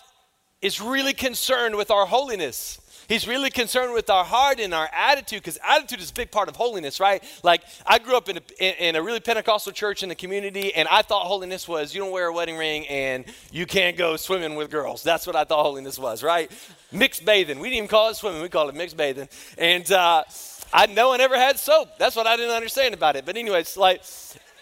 is 0.63 0.81
really 0.81 1.13
concerned 1.13 1.77
with 1.77 1.91
our 1.91 2.07
holiness. 2.07 2.81
He's 3.09 3.29
really 3.29 3.51
concerned 3.51 3.93
with 3.93 4.11
our 4.11 4.25
heart 4.25 4.59
and 4.59 4.75
our 4.75 4.89
attitude 4.93 5.43
because 5.43 5.59
attitude 5.67 6.01
is 6.01 6.11
a 6.11 6.15
big 6.15 6.31
part 6.31 6.49
of 6.49 6.57
holiness, 6.57 6.99
right? 6.99 7.23
Like, 7.43 7.63
I 7.87 7.99
grew 7.99 8.17
up 8.17 8.29
in 8.29 8.39
a, 8.39 8.89
in 8.89 8.97
a 8.97 9.03
really 9.03 9.21
Pentecostal 9.21 9.73
church 9.73 10.03
in 10.03 10.09
the 10.09 10.15
community, 10.15 10.75
and 10.75 10.89
I 10.89 11.03
thought 11.03 11.27
holiness 11.27 11.69
was 11.69 11.95
you 11.95 12.01
don't 12.01 12.11
wear 12.11 12.27
a 12.27 12.33
wedding 12.33 12.57
ring 12.57 12.87
and 12.89 13.25
you 13.53 13.67
can't 13.67 13.97
go 13.97 14.17
swimming 14.17 14.57
with 14.57 14.71
girls. 14.71 15.03
That's 15.03 15.27
what 15.27 15.37
I 15.37 15.45
thought 15.45 15.63
holiness 15.63 15.99
was, 15.99 16.23
right? 16.23 16.51
Mixed 16.93 17.25
bathing. 17.25 17.59
We 17.59 17.69
didn't 17.69 17.77
even 17.79 17.89
call 17.89 18.11
it 18.11 18.17
swimming, 18.17 18.43
we 18.43 18.49
called 18.49 18.71
it 18.71 18.77
mixed 18.77 18.97
bathing. 18.97 19.29
And 19.57 19.91
uh, 19.93 20.25
I, 20.73 20.87
no 20.87 21.09
one 21.09 21.21
ever 21.21 21.37
had 21.37 21.59
soap. 21.59 21.99
That's 21.99 22.17
what 22.17 22.27
I 22.27 22.37
didn't 22.37 22.55
understand 22.55 22.95
about 22.95 23.17
it. 23.17 23.25
But, 23.25 23.37
anyways, 23.37 23.77
like, 23.77 24.03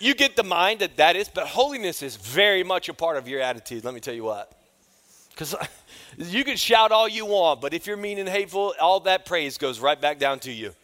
you 0.01 0.15
get 0.15 0.37
the 0.37 0.45
mind 0.45 0.81
that 0.81 0.97
that 0.99 1.17
is, 1.17 1.29
but 1.29 1.47
holiness 1.47 2.03
is 2.03 2.17
very 2.17 2.63
much 2.63 2.89
a 2.89 2.95
part 2.95 3.17
of 3.17 3.27
your 3.27 3.41
attitude, 3.41 3.85
let 3.85 3.95
me 3.95 4.01
tell 4.01 4.15
you 4.15 4.25
what. 4.25 4.53
Because 5.31 5.55
you 6.19 6.45
can 6.45 6.57
shout 6.57 6.93
all 6.93 7.09
you 7.09 7.27
want, 7.27 7.61
but 7.61 7.75
if 7.75 7.87
you're 7.87 7.97
mean 7.97 8.19
and 8.19 8.29
hateful, 8.29 8.75
all 8.81 9.01
that 9.01 9.27
praise 9.27 9.59
goes 9.59 9.81
right 9.81 10.01
back 10.01 10.19
down 10.19 10.39
to 10.41 10.53
you. 10.53 10.75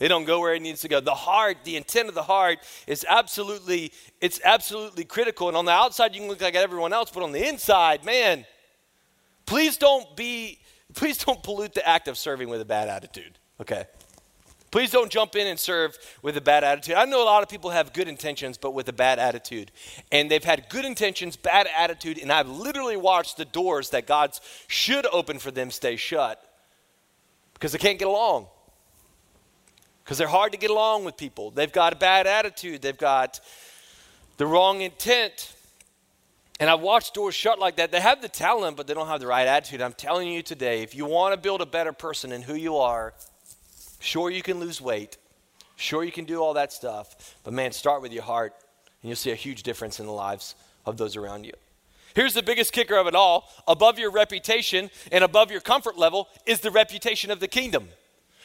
It 0.00 0.08
don't 0.08 0.24
go 0.24 0.40
where 0.40 0.54
it 0.54 0.60
needs 0.60 0.80
to 0.82 0.88
go. 0.88 1.00
The 1.00 1.14
heart, 1.14 1.58
the 1.64 1.76
intent 1.76 2.08
of 2.08 2.14
the 2.14 2.22
heart 2.22 2.58
is 2.86 3.06
absolutely, 3.08 3.92
it's 4.20 4.40
absolutely 4.44 5.04
critical. 5.04 5.48
And 5.48 5.56
on 5.56 5.64
the 5.64 5.72
outside, 5.72 6.14
you 6.14 6.20
can 6.20 6.28
look 6.28 6.40
like 6.40 6.54
everyone 6.54 6.92
else, 6.92 7.10
but 7.10 7.22
on 7.22 7.32
the 7.32 7.46
inside, 7.46 8.04
man, 8.04 8.44
please 9.46 9.76
don't 9.76 10.16
be, 10.16 10.58
please 10.94 11.18
don't 11.18 11.42
pollute 11.42 11.74
the 11.74 11.88
act 11.88 12.08
of 12.08 12.18
serving 12.18 12.48
with 12.48 12.60
a 12.60 12.64
bad 12.64 12.88
attitude. 12.88 13.38
Okay. 13.60 13.84
Please 14.74 14.90
don't 14.90 15.08
jump 15.08 15.36
in 15.36 15.46
and 15.46 15.56
serve 15.56 15.96
with 16.20 16.36
a 16.36 16.40
bad 16.40 16.64
attitude. 16.64 16.96
I 16.96 17.04
know 17.04 17.22
a 17.22 17.26
lot 17.26 17.44
of 17.44 17.48
people 17.48 17.70
have 17.70 17.92
good 17.92 18.08
intentions, 18.08 18.58
but 18.58 18.74
with 18.74 18.88
a 18.88 18.92
bad 18.92 19.20
attitude. 19.20 19.70
And 20.10 20.28
they've 20.28 20.42
had 20.42 20.68
good 20.68 20.84
intentions, 20.84 21.36
bad 21.36 21.68
attitude, 21.78 22.18
and 22.18 22.32
I've 22.32 22.48
literally 22.48 22.96
watched 22.96 23.36
the 23.36 23.44
doors 23.44 23.90
that 23.90 24.08
God 24.08 24.36
should 24.66 25.06
open 25.12 25.38
for 25.38 25.52
them 25.52 25.70
stay 25.70 25.94
shut 25.94 26.42
because 27.52 27.70
they 27.70 27.78
can't 27.78 28.00
get 28.00 28.08
along. 28.08 28.48
Because 30.02 30.18
they're 30.18 30.26
hard 30.26 30.50
to 30.50 30.58
get 30.58 30.70
along 30.70 31.04
with 31.04 31.16
people. 31.16 31.52
They've 31.52 31.70
got 31.70 31.92
a 31.92 31.96
bad 31.96 32.26
attitude, 32.26 32.82
they've 32.82 32.98
got 32.98 33.38
the 34.38 34.46
wrong 34.46 34.80
intent. 34.80 35.54
And 36.58 36.68
I've 36.68 36.80
watched 36.80 37.14
doors 37.14 37.36
shut 37.36 37.60
like 37.60 37.76
that. 37.76 37.92
They 37.92 38.00
have 38.00 38.20
the 38.20 38.28
talent, 38.28 38.76
but 38.76 38.88
they 38.88 38.94
don't 38.94 39.06
have 39.06 39.20
the 39.20 39.28
right 39.28 39.46
attitude. 39.46 39.80
I'm 39.80 39.92
telling 39.92 40.26
you 40.26 40.42
today, 40.42 40.82
if 40.82 40.96
you 40.96 41.04
want 41.04 41.32
to 41.32 41.40
build 41.40 41.60
a 41.60 41.66
better 41.66 41.92
person 41.92 42.32
in 42.32 42.42
who 42.42 42.54
you 42.54 42.76
are, 42.78 43.14
Sure, 44.04 44.30
you 44.30 44.42
can 44.42 44.60
lose 44.60 44.82
weight. 44.82 45.16
Sure, 45.76 46.04
you 46.04 46.12
can 46.12 46.26
do 46.26 46.38
all 46.38 46.52
that 46.52 46.74
stuff. 46.74 47.36
But 47.42 47.54
man, 47.54 47.72
start 47.72 48.02
with 48.02 48.12
your 48.12 48.22
heart, 48.22 48.52
and 49.00 49.08
you'll 49.08 49.16
see 49.16 49.30
a 49.30 49.34
huge 49.34 49.62
difference 49.62 49.98
in 49.98 50.04
the 50.04 50.12
lives 50.12 50.54
of 50.84 50.98
those 50.98 51.16
around 51.16 51.44
you. 51.44 51.54
Here's 52.14 52.34
the 52.34 52.42
biggest 52.42 52.74
kicker 52.74 52.96
of 52.96 53.06
it 53.06 53.14
all 53.14 53.48
above 53.66 53.98
your 53.98 54.10
reputation 54.10 54.90
and 55.10 55.24
above 55.24 55.50
your 55.50 55.62
comfort 55.62 55.96
level 55.96 56.28
is 56.44 56.60
the 56.60 56.70
reputation 56.70 57.30
of 57.30 57.40
the 57.40 57.48
kingdom. 57.48 57.88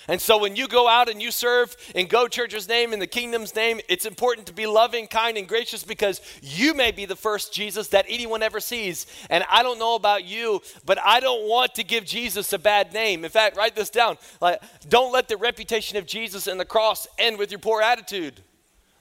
And 0.07 0.19
so 0.19 0.37
when 0.37 0.55
you 0.55 0.67
go 0.67 0.87
out 0.87 1.09
and 1.09 1.21
you 1.21 1.31
serve 1.31 1.75
in 1.93 2.07
Go 2.07 2.27
Church's 2.27 2.67
name, 2.67 2.93
in 2.93 2.99
the 2.99 3.07
kingdom's 3.07 3.55
name, 3.55 3.79
it's 3.87 4.05
important 4.05 4.47
to 4.47 4.53
be 4.53 4.65
loving, 4.65 5.07
kind, 5.07 5.37
and 5.37 5.47
gracious 5.47 5.83
because 5.83 6.21
you 6.41 6.73
may 6.73 6.91
be 6.91 7.05
the 7.05 7.15
first 7.15 7.53
Jesus 7.53 7.89
that 7.89 8.05
anyone 8.07 8.41
ever 8.41 8.59
sees. 8.59 9.05
And 9.29 9.43
I 9.49 9.61
don't 9.61 9.79
know 9.79 9.95
about 9.95 10.25
you, 10.25 10.61
but 10.85 10.97
I 11.03 11.19
don't 11.19 11.47
want 11.47 11.75
to 11.75 11.83
give 11.83 12.05
Jesus 12.05 12.53
a 12.53 12.59
bad 12.59 12.93
name. 12.93 13.23
In 13.25 13.31
fact, 13.31 13.57
write 13.57 13.75
this 13.75 13.89
down. 13.89 14.17
Like, 14.41 14.61
don't 14.87 15.11
let 15.11 15.27
the 15.27 15.37
reputation 15.37 15.97
of 15.97 16.05
Jesus 16.05 16.47
and 16.47 16.59
the 16.59 16.65
cross 16.65 17.07
end 17.17 17.37
with 17.37 17.51
your 17.51 17.59
poor 17.59 17.81
attitude. 17.81 18.41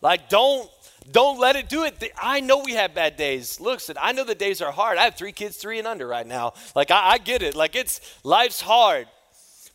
Like, 0.00 0.28
don't 0.28 0.70
don't 1.11 1.38
let 1.38 1.56
it 1.56 1.68
do 1.68 1.84
it. 1.84 2.12
I 2.20 2.40
know 2.40 2.58
we 2.58 2.72
have 2.72 2.94
bad 2.94 3.16
days. 3.16 3.61
Listen, 3.61 3.96
I 4.01 4.12
know 4.12 4.24
the 4.24 4.34
days 4.34 4.61
are 4.61 4.70
hard. 4.70 4.99
I 4.99 5.05
have 5.05 5.14
three 5.14 5.32
kids, 5.32 5.57
three 5.57 5.78
and 5.78 5.88
under 5.88 6.07
right 6.07 6.26
now. 6.26 6.53
Like 6.74 6.90
I, 6.90 7.12
I 7.12 7.18
get 7.18 7.42
it. 7.42 7.55
Like 7.55 7.74
it's 7.74 8.01
life's 8.24 8.61
hard. 8.61 9.07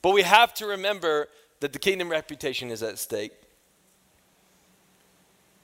But 0.04 0.12
we 0.12 0.22
have 0.22 0.54
to 0.56 0.68
remember 0.68 1.30
that 1.62 1.74
the 1.74 1.80
kingdom 1.80 2.10
reputation 2.10 2.70
is 2.70 2.84
at 2.84 3.00
stake. 3.00 3.32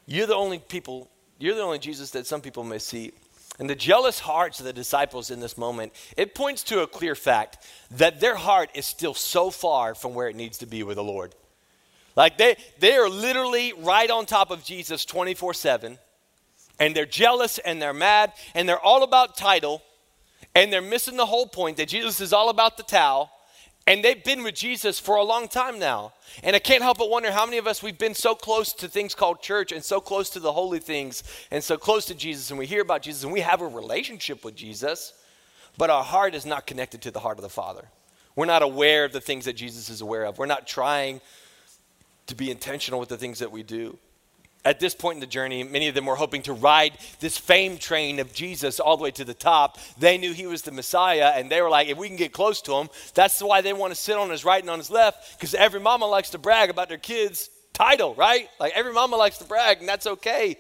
You're 0.08 0.26
the 0.26 0.36
only 0.36 0.58
people, 0.58 1.08
you're 1.38 1.54
the 1.54 1.62
only 1.62 1.78
Jesus 1.78 2.10
that 2.12 2.26
some 2.26 2.42
people 2.42 2.64
may 2.64 2.80
see. 2.80 3.12
And 3.60 3.70
the 3.70 3.76
jealous 3.76 4.20
hearts 4.20 4.60
of 4.62 4.66
the 4.66 4.72
disciples 4.72 5.30
in 5.30 5.42
this 5.42 5.58
moment, 5.58 5.92
it 6.16 6.34
points 6.34 6.64
to 6.64 6.80
a 6.80 6.88
clear 6.88 7.14
fact 7.14 7.68
that 7.92 8.22
their 8.22 8.36
heart 8.36 8.70
is 8.74 8.86
still 8.86 9.14
so 9.14 9.52
far 9.52 9.94
from 9.94 10.14
where 10.14 10.30
it 10.30 10.36
needs 10.38 10.58
to 10.60 10.66
be 10.66 10.82
with 10.82 10.96
the 10.96 11.04
Lord. 11.04 11.36
Like 12.16 12.38
they, 12.38 12.56
they 12.80 12.96
are 12.96 13.10
literally 13.10 13.74
right 13.74 14.10
on 14.10 14.26
top 14.26 14.52
of 14.52 14.64
Jesus 14.64 15.04
24 15.04 15.54
7. 15.54 16.00
And 16.80 16.96
they're 16.96 17.06
jealous 17.06 17.58
and 17.58 17.82
they're 17.82 17.94
mad 17.94 18.32
and 18.56 18.70
they're 18.70 18.80
all 18.80 19.04
about 19.04 19.36
title. 19.36 19.84
And 20.56 20.72
they're 20.72 20.82
missing 20.82 21.18
the 21.18 21.26
whole 21.26 21.46
point 21.46 21.76
that 21.78 21.90
Jesus 21.90 22.22
is 22.22 22.32
all 22.32 22.48
about 22.48 22.78
the 22.78 22.84
towel. 22.84 23.30
And 23.90 24.04
they've 24.04 24.24
been 24.24 24.44
with 24.44 24.54
Jesus 24.54 25.00
for 25.00 25.16
a 25.16 25.24
long 25.24 25.48
time 25.48 25.80
now. 25.80 26.14
And 26.44 26.56
I 26.56 26.60
can't 26.60 26.84
help 26.84 27.00
but 27.00 27.10
wonder 27.10 27.32
how 27.32 27.46
many 27.46 27.58
of 27.58 27.66
us 27.66 27.82
we've 27.82 27.98
been 27.98 28.14
so 28.14 28.36
close 28.36 28.72
to 28.74 28.88
things 28.88 29.16
called 29.16 29.42
church 29.42 29.72
and 29.72 29.84
so 29.84 30.00
close 30.00 30.30
to 30.30 30.40
the 30.40 30.54
holy 30.54 30.78
things 30.78 31.24
and 31.50 31.64
so 31.64 31.76
close 31.76 32.06
to 32.06 32.14
Jesus 32.14 32.52
and 32.52 32.60
we 32.60 32.68
hear 32.68 32.84
about 32.84 33.02
Jesus 33.02 33.24
and 33.24 33.34
we 33.34 33.40
have 33.40 33.62
a 33.62 33.68
relationship 33.68 34.46
with 34.46 34.56
Jesus, 34.56 35.14
but 35.76 35.90
our 35.90 36.04
heart 36.04 36.36
is 36.36 36.46
not 36.46 36.68
connected 36.68 37.02
to 37.02 37.10
the 37.10 37.20
heart 37.20 37.40
of 37.40 37.42
the 37.42 37.50
Father. 37.50 37.90
We're 38.36 38.46
not 38.46 38.62
aware 38.62 39.06
of 39.06 39.12
the 39.12 39.22
things 39.22 39.46
that 39.46 39.54
Jesus 39.54 39.90
is 39.90 40.02
aware 40.02 40.26
of. 40.26 40.38
We're 40.38 40.46
not 40.46 40.68
trying 40.68 41.20
to 42.28 42.36
be 42.36 42.52
intentional 42.52 43.00
with 43.00 43.10
the 43.10 43.18
things 43.18 43.40
that 43.40 43.52
we 43.52 43.64
do 43.64 43.98
at 44.66 44.80
this 44.80 44.94
point 44.94 45.16
in 45.16 45.20
the 45.22 45.28
journey, 45.28 45.64
many 45.64 45.88
of 45.88 45.96
them 45.96 46.06
were 46.06 46.16
hoping 46.16 46.42
to 46.44 46.54
ride 46.54 46.94
this 47.20 47.38
fame 47.38 47.78
train 47.78 48.20
of 48.20 48.34
Jesus 48.34 48.80
all 48.80 48.98
the 48.98 49.04
way 49.04 49.12
to 49.12 49.24
the 49.24 49.34
top. 49.34 49.78
They 49.98 50.18
knew 50.18 50.34
he 50.34 50.48
was 50.48 50.64
the 50.64 50.72
Messiah, 50.72 51.32
and 51.36 51.50
they 51.50 51.62
were 51.62 51.70
like, 51.70 51.88
if 51.88 51.98
we 51.98 52.08
can 52.08 52.18
get 52.18 52.34
close 52.34 52.62
to 52.64 52.74
him, 52.74 52.90
that's 53.14 53.42
why 53.42 53.62
they 53.62 53.74
want 53.74 53.94
to 53.94 54.00
sit 54.00 54.18
on 54.18 54.30
his 54.30 54.44
right 54.44 54.62
and 54.62 54.70
on 54.70 54.80
his 54.80 54.90
left, 54.90 55.40
because 55.40 55.54
every 55.56 55.80
mama 55.80 56.06
likes 56.06 56.32
to 56.32 56.38
brag 56.38 56.70
about 56.70 56.90
their 56.90 56.98
kids' 56.98 57.50
title, 57.74 58.14
right? 58.16 58.50
Like 58.60 58.74
every 58.76 58.94
mama 58.94 59.16
likes 59.16 59.38
to 59.38 59.46
brag, 59.46 59.80
and 59.80 59.88
that's 59.88 60.06
okay. 60.06 60.58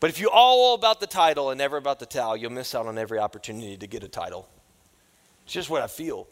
But 0.00 0.10
if 0.10 0.18
you're 0.18 0.30
all 0.32 0.74
about 0.74 0.98
the 0.98 1.06
title 1.06 1.50
and 1.50 1.58
never 1.58 1.76
about 1.76 2.00
the 2.00 2.06
towel, 2.06 2.36
you'll 2.36 2.50
miss 2.50 2.74
out 2.74 2.86
on 2.86 2.98
every 2.98 3.18
opportunity 3.18 3.76
to 3.76 3.86
get 3.86 4.02
a 4.02 4.08
title. 4.08 4.48
It's 5.44 5.52
just 5.52 5.70
what 5.70 5.82
I 5.82 5.86
feel. 5.86 6.26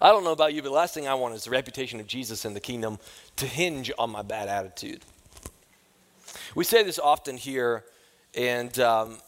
I 0.00 0.08
don't 0.08 0.24
know 0.24 0.32
about 0.32 0.54
you, 0.54 0.62
but 0.62 0.68
the 0.68 0.74
last 0.74 0.94
thing 0.94 1.06
I 1.06 1.14
want 1.14 1.34
is 1.34 1.44
the 1.44 1.50
reputation 1.50 2.00
of 2.00 2.06
Jesus 2.06 2.44
in 2.44 2.54
the 2.54 2.60
kingdom 2.60 2.98
to 3.36 3.46
hinge 3.46 3.92
on 3.98 4.10
my 4.10 4.22
bad 4.22 4.48
attitude. 4.48 5.04
We 6.54 6.64
say 6.64 6.82
this 6.82 6.98
often 6.98 7.36
here, 7.36 7.84
and 8.34 8.78
um, 8.78 9.18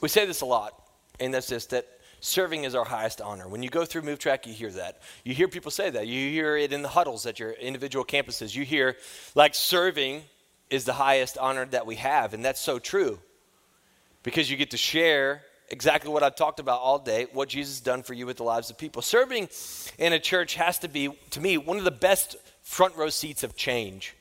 we 0.00 0.08
say 0.08 0.26
this 0.26 0.40
a 0.40 0.46
lot, 0.46 0.74
and 1.18 1.32
that's 1.34 1.48
this 1.48 1.66
that 1.66 1.86
serving 2.20 2.64
is 2.64 2.74
our 2.74 2.84
highest 2.84 3.20
honor. 3.20 3.48
When 3.48 3.62
you 3.62 3.70
go 3.70 3.84
through 3.84 4.02
Move 4.02 4.18
Track, 4.18 4.46
you 4.46 4.52
hear 4.52 4.70
that. 4.72 5.00
You 5.24 5.34
hear 5.34 5.48
people 5.48 5.70
say 5.70 5.90
that. 5.90 6.06
You 6.06 6.30
hear 6.30 6.56
it 6.56 6.72
in 6.72 6.82
the 6.82 6.88
huddles 6.88 7.26
at 7.26 7.38
your 7.38 7.52
individual 7.52 8.04
campuses. 8.04 8.54
You 8.54 8.64
hear, 8.64 8.96
like, 9.34 9.54
serving 9.54 10.22
is 10.68 10.84
the 10.84 10.92
highest 10.92 11.38
honor 11.38 11.66
that 11.66 11.86
we 11.86 11.96
have, 11.96 12.34
and 12.34 12.44
that's 12.44 12.60
so 12.60 12.78
true 12.78 13.18
because 14.22 14.50
you 14.50 14.56
get 14.56 14.70
to 14.70 14.76
share 14.76 15.42
exactly 15.68 16.10
what 16.10 16.22
I've 16.22 16.36
talked 16.36 16.60
about 16.60 16.80
all 16.80 16.98
day, 16.98 17.26
what 17.32 17.48
Jesus 17.48 17.76
has 17.76 17.80
done 17.80 18.02
for 18.02 18.12
you 18.12 18.26
with 18.26 18.36
the 18.36 18.42
lives 18.42 18.70
of 18.70 18.78
people. 18.78 19.02
Serving 19.02 19.48
in 19.98 20.12
a 20.12 20.18
church 20.18 20.54
has 20.54 20.78
to 20.80 20.88
be, 20.88 21.10
to 21.30 21.40
me, 21.40 21.56
one 21.58 21.78
of 21.78 21.84
the 21.84 21.90
best 21.90 22.36
front 22.62 22.96
row 22.96 23.08
seats 23.08 23.42
of 23.42 23.56
change. 23.56 24.14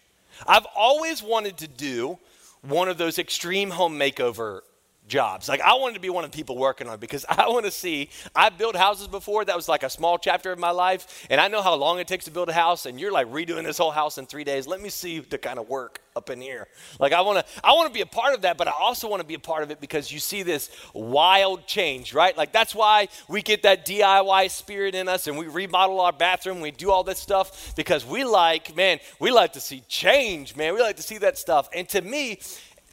I've 0.47 0.67
always 0.75 1.21
wanted 1.21 1.57
to 1.57 1.67
do 1.67 2.19
one 2.61 2.89
of 2.89 2.97
those 2.97 3.19
extreme 3.19 3.71
home 3.71 3.97
makeover 3.97 4.61
jobs. 5.09 5.49
Like 5.49 5.61
I 5.61 5.73
wanted 5.73 5.95
to 5.95 5.99
be 5.99 6.09
one 6.09 6.23
of 6.23 6.31
the 6.31 6.35
people 6.35 6.57
working 6.57 6.87
on 6.87 6.93
it 6.93 6.99
because 6.99 7.25
I 7.29 7.49
want 7.49 7.65
to 7.65 7.71
see. 7.71 8.09
I 8.35 8.49
built 8.49 8.75
houses 8.75 9.07
before. 9.07 9.43
That 9.43 9.55
was 9.55 9.67
like 9.67 9.83
a 9.83 9.89
small 9.89 10.17
chapter 10.17 10.51
of 10.51 10.59
my 10.59 10.71
life, 10.71 11.27
and 11.29 11.41
I 11.41 11.47
know 11.47 11.61
how 11.61 11.75
long 11.75 11.99
it 11.99 12.07
takes 12.07 12.25
to 12.25 12.31
build 12.31 12.49
a 12.49 12.53
house. 12.53 12.85
And 12.85 12.99
you're 12.99 13.11
like 13.11 13.27
redoing 13.27 13.65
this 13.65 13.77
whole 13.77 13.91
house 13.91 14.17
in 14.17 14.25
three 14.25 14.43
days. 14.43 14.67
Let 14.67 14.81
me 14.81 14.89
see 14.89 15.19
the 15.19 15.37
kind 15.37 15.59
of 15.59 15.67
work 15.67 16.01
up 16.15 16.29
in 16.29 16.41
here. 16.41 16.67
Like 16.99 17.13
I 17.13 17.21
want 17.21 17.39
to. 17.39 17.45
I 17.63 17.73
want 17.73 17.87
to 17.87 17.93
be 17.93 18.01
a 18.01 18.05
part 18.05 18.35
of 18.35 18.41
that, 18.43 18.57
but 18.57 18.67
I 18.67 18.73
also 18.79 19.09
want 19.09 19.21
to 19.21 19.27
be 19.27 19.33
a 19.33 19.39
part 19.39 19.63
of 19.63 19.71
it 19.71 19.81
because 19.81 20.11
you 20.11 20.19
see 20.19 20.43
this 20.43 20.69
wild 20.93 21.65
change, 21.67 22.13
right? 22.13 22.37
Like 22.37 22.51
that's 22.51 22.75
why 22.75 23.07
we 23.27 23.41
get 23.41 23.63
that 23.63 23.85
DIY 23.85 24.51
spirit 24.51 24.95
in 24.95 25.07
us, 25.07 25.27
and 25.27 25.37
we 25.37 25.47
remodel 25.47 25.99
our 25.99 26.13
bathroom. 26.13 26.61
We 26.61 26.71
do 26.71 26.91
all 26.91 27.03
this 27.03 27.19
stuff 27.19 27.73
because 27.75 28.05
we 28.05 28.23
like, 28.23 28.75
man, 28.75 28.99
we 29.19 29.31
like 29.31 29.53
to 29.53 29.59
see 29.59 29.81
change, 29.87 30.55
man. 30.55 30.73
We 30.73 30.81
like 30.81 30.97
to 30.97 31.03
see 31.03 31.17
that 31.19 31.37
stuff. 31.37 31.69
And 31.73 31.87
to 31.89 32.01
me, 32.01 32.39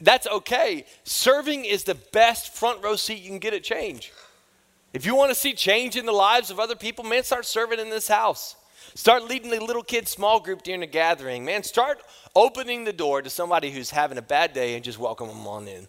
that's 0.01 0.27
okay. 0.27 0.85
Serving 1.03 1.65
is 1.65 1.83
the 1.83 1.95
best 1.95 2.55
front 2.55 2.83
row 2.83 2.95
seat 2.95 3.21
you 3.21 3.29
can 3.29 3.39
get 3.39 3.53
at 3.53 3.63
change. 3.63 4.11
If 4.93 5.05
you 5.05 5.15
want 5.15 5.31
to 5.31 5.35
see 5.35 5.53
change 5.53 5.95
in 5.95 6.05
the 6.05 6.11
lives 6.11 6.49
of 6.49 6.59
other 6.59 6.75
people, 6.75 7.03
man, 7.03 7.23
start 7.23 7.45
serving 7.45 7.79
in 7.79 7.89
this 7.89 8.07
house. 8.07 8.55
Start 8.95 9.25
leading 9.25 9.51
the 9.51 9.59
little 9.59 9.83
kid 9.83 10.07
small 10.07 10.39
group 10.39 10.63
during 10.63 10.81
a 10.81 10.87
gathering. 10.87 11.43
Man, 11.45 11.61
start 11.63 11.99
opening 12.35 12.83
the 12.83 12.93
door 12.93 13.21
to 13.21 13.29
somebody 13.29 13.69
who's 13.69 13.91
having 13.91 14.17
a 14.17 14.21
bad 14.21 14.53
day 14.53 14.75
and 14.75 14.83
just 14.83 14.97
welcome 14.97 15.27
them 15.27 15.45
on 15.45 15.67
in. 15.67 15.87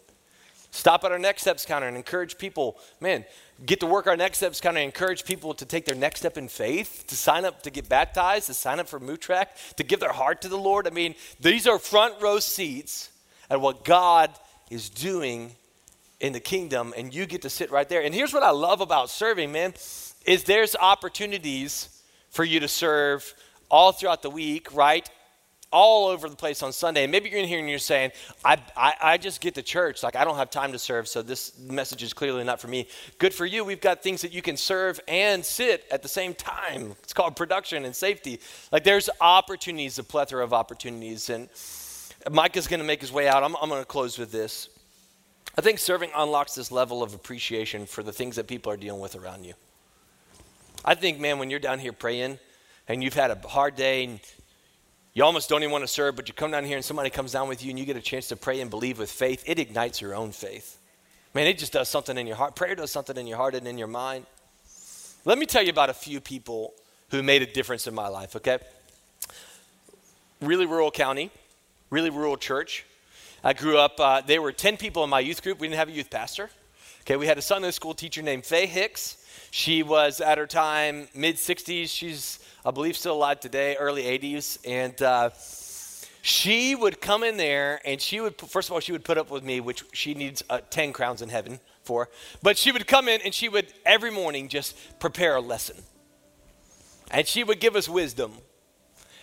Stop 0.70 1.04
at 1.04 1.12
our 1.12 1.18
next 1.18 1.42
steps 1.42 1.64
counter 1.64 1.88
and 1.88 1.96
encourage 1.96 2.36
people, 2.36 2.76
man, 3.00 3.24
get 3.64 3.80
to 3.80 3.86
work 3.86 4.06
our 4.06 4.16
next 4.16 4.38
steps 4.38 4.60
counter 4.60 4.78
and 4.80 4.84
encourage 4.84 5.24
people 5.24 5.54
to 5.54 5.64
take 5.64 5.86
their 5.86 5.94
next 5.94 6.20
step 6.20 6.36
in 6.36 6.48
faith, 6.48 7.04
to 7.06 7.16
sign 7.16 7.44
up 7.44 7.62
to 7.62 7.70
get 7.70 7.88
baptized, 7.88 8.48
to 8.48 8.54
sign 8.54 8.78
up 8.78 8.88
for 8.88 9.00
Move 9.00 9.20
to 9.20 9.82
give 9.84 10.00
their 10.00 10.12
heart 10.12 10.42
to 10.42 10.48
the 10.48 10.58
Lord. 10.58 10.86
I 10.86 10.90
mean, 10.90 11.14
these 11.40 11.66
are 11.66 11.78
front 11.78 12.20
row 12.20 12.38
seats 12.38 13.10
at 13.50 13.60
what 13.60 13.84
God 13.84 14.30
is 14.70 14.88
doing 14.88 15.52
in 16.20 16.32
the 16.32 16.40
kingdom, 16.40 16.92
and 16.96 17.14
you 17.14 17.26
get 17.26 17.42
to 17.42 17.50
sit 17.50 17.70
right 17.70 17.88
there. 17.88 18.02
And 18.02 18.14
here's 18.14 18.32
what 18.32 18.42
I 18.42 18.50
love 18.50 18.80
about 18.80 19.08
serving, 19.08 19.52
man, 19.52 19.74
is 20.26 20.44
there's 20.44 20.74
opportunities 20.76 22.02
for 22.30 22.44
you 22.44 22.60
to 22.60 22.68
serve 22.68 23.34
all 23.70 23.92
throughout 23.92 24.22
the 24.22 24.30
week, 24.30 24.74
right? 24.74 25.08
all 25.70 26.08
over 26.08 26.28
the 26.28 26.36
place 26.36 26.62
on 26.62 26.72
Sunday. 26.72 27.04
And 27.04 27.12
maybe 27.12 27.28
you're 27.28 27.40
in 27.40 27.48
here 27.48 27.58
and 27.58 27.68
you're 27.68 27.78
saying, 27.78 28.12
I, 28.44 28.56
I, 28.76 28.94
I, 29.02 29.18
just 29.18 29.40
get 29.40 29.54
to 29.56 29.62
church. 29.62 30.02
Like, 30.02 30.16
I 30.16 30.24
don't 30.24 30.36
have 30.36 30.50
time 30.50 30.72
to 30.72 30.78
serve, 30.78 31.08
so 31.08 31.22
this 31.22 31.58
message 31.58 32.02
is 32.02 32.12
clearly 32.12 32.44
not 32.44 32.60
for 32.60 32.68
me. 32.68 32.88
Good 33.18 33.34
for 33.34 33.44
you. 33.44 33.64
We've 33.64 33.80
got 33.80 34.02
things 34.02 34.22
that 34.22 34.32
you 34.32 34.42
can 34.42 34.56
serve 34.56 35.00
and 35.08 35.44
sit 35.44 35.84
at 35.90 36.02
the 36.02 36.08
same 36.08 36.34
time. 36.34 36.94
It's 37.02 37.12
called 37.12 37.36
production 37.36 37.84
and 37.84 37.94
safety. 37.94 38.40
Like, 38.72 38.84
there's 38.84 39.10
opportunities, 39.20 39.98
a 39.98 40.04
plethora 40.04 40.42
of 40.42 40.52
opportunities. 40.52 41.28
And 41.28 41.48
Mike 42.30 42.56
is 42.56 42.66
going 42.66 42.80
to 42.80 42.86
make 42.86 43.00
his 43.00 43.12
way 43.12 43.28
out. 43.28 43.42
I'm, 43.42 43.54
I'm 43.60 43.68
going 43.68 43.82
to 43.82 43.86
close 43.86 44.18
with 44.18 44.32
this. 44.32 44.68
I 45.56 45.60
think 45.60 45.78
serving 45.78 46.10
unlocks 46.14 46.54
this 46.54 46.70
level 46.70 47.02
of 47.02 47.14
appreciation 47.14 47.86
for 47.86 48.02
the 48.02 48.12
things 48.12 48.36
that 48.36 48.46
people 48.46 48.72
are 48.72 48.76
dealing 48.76 49.00
with 49.00 49.16
around 49.16 49.44
you. 49.44 49.54
I 50.84 50.94
think, 50.94 51.18
man, 51.18 51.38
when 51.38 51.50
you're 51.50 51.58
down 51.58 51.78
here 51.78 51.92
praying 51.92 52.38
and 52.86 53.02
you've 53.02 53.14
had 53.14 53.30
a 53.30 53.48
hard 53.48 53.74
day 53.74 54.04
and 54.04 54.20
you 55.14 55.24
almost 55.24 55.48
don't 55.48 55.62
even 55.62 55.72
want 55.72 55.82
to 55.82 55.88
serve, 55.88 56.14
but 56.14 56.28
you 56.28 56.34
come 56.34 56.52
down 56.52 56.64
here 56.64 56.76
and 56.76 56.84
somebody 56.84 57.10
comes 57.10 57.32
down 57.32 57.48
with 57.48 57.64
you 57.64 57.70
and 57.70 57.78
you 57.78 57.84
get 57.84 57.96
a 57.96 58.00
chance 58.00 58.28
to 58.28 58.36
pray 58.36 58.60
and 58.60 58.70
believe 58.70 58.98
with 58.98 59.10
faith, 59.10 59.42
it 59.46 59.58
ignites 59.58 60.00
your 60.00 60.14
own 60.14 60.30
faith. 60.30 60.78
Man, 61.34 61.46
it 61.46 61.58
just 61.58 61.72
does 61.72 61.88
something 61.88 62.16
in 62.16 62.26
your 62.26 62.36
heart. 62.36 62.54
Prayer 62.54 62.74
does 62.74 62.90
something 62.90 63.16
in 63.16 63.26
your 63.26 63.36
heart 63.36 63.54
and 63.54 63.66
in 63.66 63.78
your 63.78 63.88
mind. 63.88 64.26
Let 65.24 65.38
me 65.38 65.46
tell 65.46 65.62
you 65.62 65.70
about 65.70 65.90
a 65.90 65.94
few 65.94 66.20
people 66.20 66.72
who 67.10 67.22
made 67.22 67.42
a 67.42 67.46
difference 67.46 67.86
in 67.86 67.94
my 67.94 68.08
life, 68.08 68.36
okay? 68.36 68.58
Really 70.40 70.66
rural 70.66 70.90
county, 70.90 71.30
really 71.90 72.10
rural 72.10 72.36
church. 72.36 72.84
I 73.42 73.52
grew 73.52 73.78
up, 73.78 74.00
uh, 74.00 74.20
there 74.20 74.42
were 74.42 74.52
10 74.52 74.76
people 74.76 75.04
in 75.04 75.10
my 75.10 75.20
youth 75.20 75.42
group. 75.42 75.60
We 75.60 75.68
didn't 75.68 75.78
have 75.78 75.88
a 75.88 75.92
youth 75.92 76.10
pastor. 76.10 76.50
Okay, 77.02 77.16
we 77.16 77.26
had 77.26 77.38
a 77.38 77.42
Sunday 77.42 77.70
school 77.70 77.94
teacher 77.94 78.20
named 78.20 78.44
Faye 78.44 78.66
Hicks. 78.66 79.24
She 79.50 79.82
was 79.82 80.20
at 80.20 80.36
her 80.36 80.46
time 80.46 81.08
mid 81.14 81.36
60s. 81.36 81.88
She's, 81.88 82.40
I 82.64 82.70
believe, 82.70 82.96
still 82.96 83.14
alive 83.14 83.40
today, 83.40 83.76
early 83.76 84.02
80s. 84.02 84.58
And 84.66 85.00
uh, 85.00 85.30
she 86.20 86.74
would 86.74 87.00
come 87.00 87.22
in 87.22 87.36
there 87.36 87.80
and 87.84 88.00
she 88.00 88.20
would, 88.20 88.38
first 88.38 88.68
of 88.68 88.74
all, 88.74 88.80
she 88.80 88.92
would 88.92 89.04
put 89.04 89.16
up 89.16 89.30
with 89.30 89.42
me, 89.42 89.60
which 89.60 89.84
she 89.92 90.14
needs 90.14 90.42
uh, 90.50 90.60
10 90.68 90.92
crowns 90.92 91.22
in 91.22 91.30
heaven 91.30 91.60
for. 91.84 92.10
But 92.42 92.58
she 92.58 92.72
would 92.72 92.86
come 92.86 93.08
in 93.08 93.20
and 93.24 93.32
she 93.32 93.48
would 93.48 93.72
every 93.86 94.10
morning 94.10 94.48
just 94.48 94.76
prepare 95.00 95.36
a 95.36 95.40
lesson. 95.40 95.76
And 97.10 97.26
she 97.26 97.42
would 97.42 97.60
give 97.60 97.74
us 97.74 97.88
wisdom. 97.88 98.32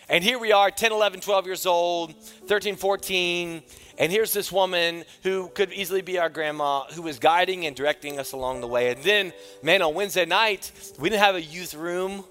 And 0.07 0.23
here 0.23 0.37
we 0.37 0.51
are, 0.51 0.69
10, 0.69 0.91
11, 0.91 1.21
12 1.21 1.45
years 1.47 1.65
old, 1.65 2.13
13, 2.15 2.75
14. 2.75 3.63
And 3.97 4.11
here's 4.11 4.33
this 4.33 4.51
woman 4.51 5.03
who 5.23 5.47
could 5.49 5.73
easily 5.73 6.01
be 6.01 6.19
our 6.19 6.29
grandma 6.29 6.83
who 6.93 7.01
was 7.01 7.17
guiding 7.17 7.65
and 7.65 7.75
directing 7.75 8.19
us 8.19 8.33
along 8.33 8.61
the 8.61 8.67
way. 8.67 8.91
And 8.91 9.01
then, 9.01 9.33
man, 9.63 9.81
on 9.81 9.95
Wednesday 9.95 10.25
night, 10.25 10.71
we 10.99 11.09
didn't 11.09 11.23
have 11.23 11.35
a 11.35 11.41
youth 11.41 11.73
room. 11.73 12.23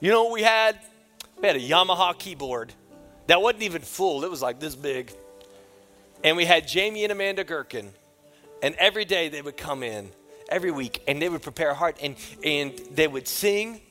You 0.00 0.10
know 0.10 0.24
what 0.24 0.32
we 0.32 0.42
had? 0.42 0.78
We 1.40 1.46
had 1.46 1.56
a 1.56 1.60
Yamaha 1.60 2.18
keyboard 2.18 2.72
that 3.26 3.42
wasn't 3.42 3.64
even 3.64 3.82
full, 3.82 4.24
it 4.24 4.30
was 4.30 4.40
like 4.40 4.58
this 4.58 4.74
big. 4.74 5.12
And 6.24 6.36
we 6.36 6.46
had 6.46 6.66
Jamie 6.66 7.04
and 7.04 7.12
Amanda 7.12 7.44
Gherkin. 7.44 7.92
And 8.62 8.74
every 8.76 9.04
day 9.04 9.28
they 9.28 9.42
would 9.42 9.56
come 9.56 9.82
in, 9.82 10.10
every 10.48 10.70
week, 10.70 11.02
and 11.06 11.20
they 11.20 11.28
would 11.28 11.42
prepare 11.42 11.70
a 11.70 11.74
heart 11.74 11.98
and, 12.02 12.16
and 12.42 12.76
they 12.92 13.06
would 13.06 13.28
sing 13.28 13.82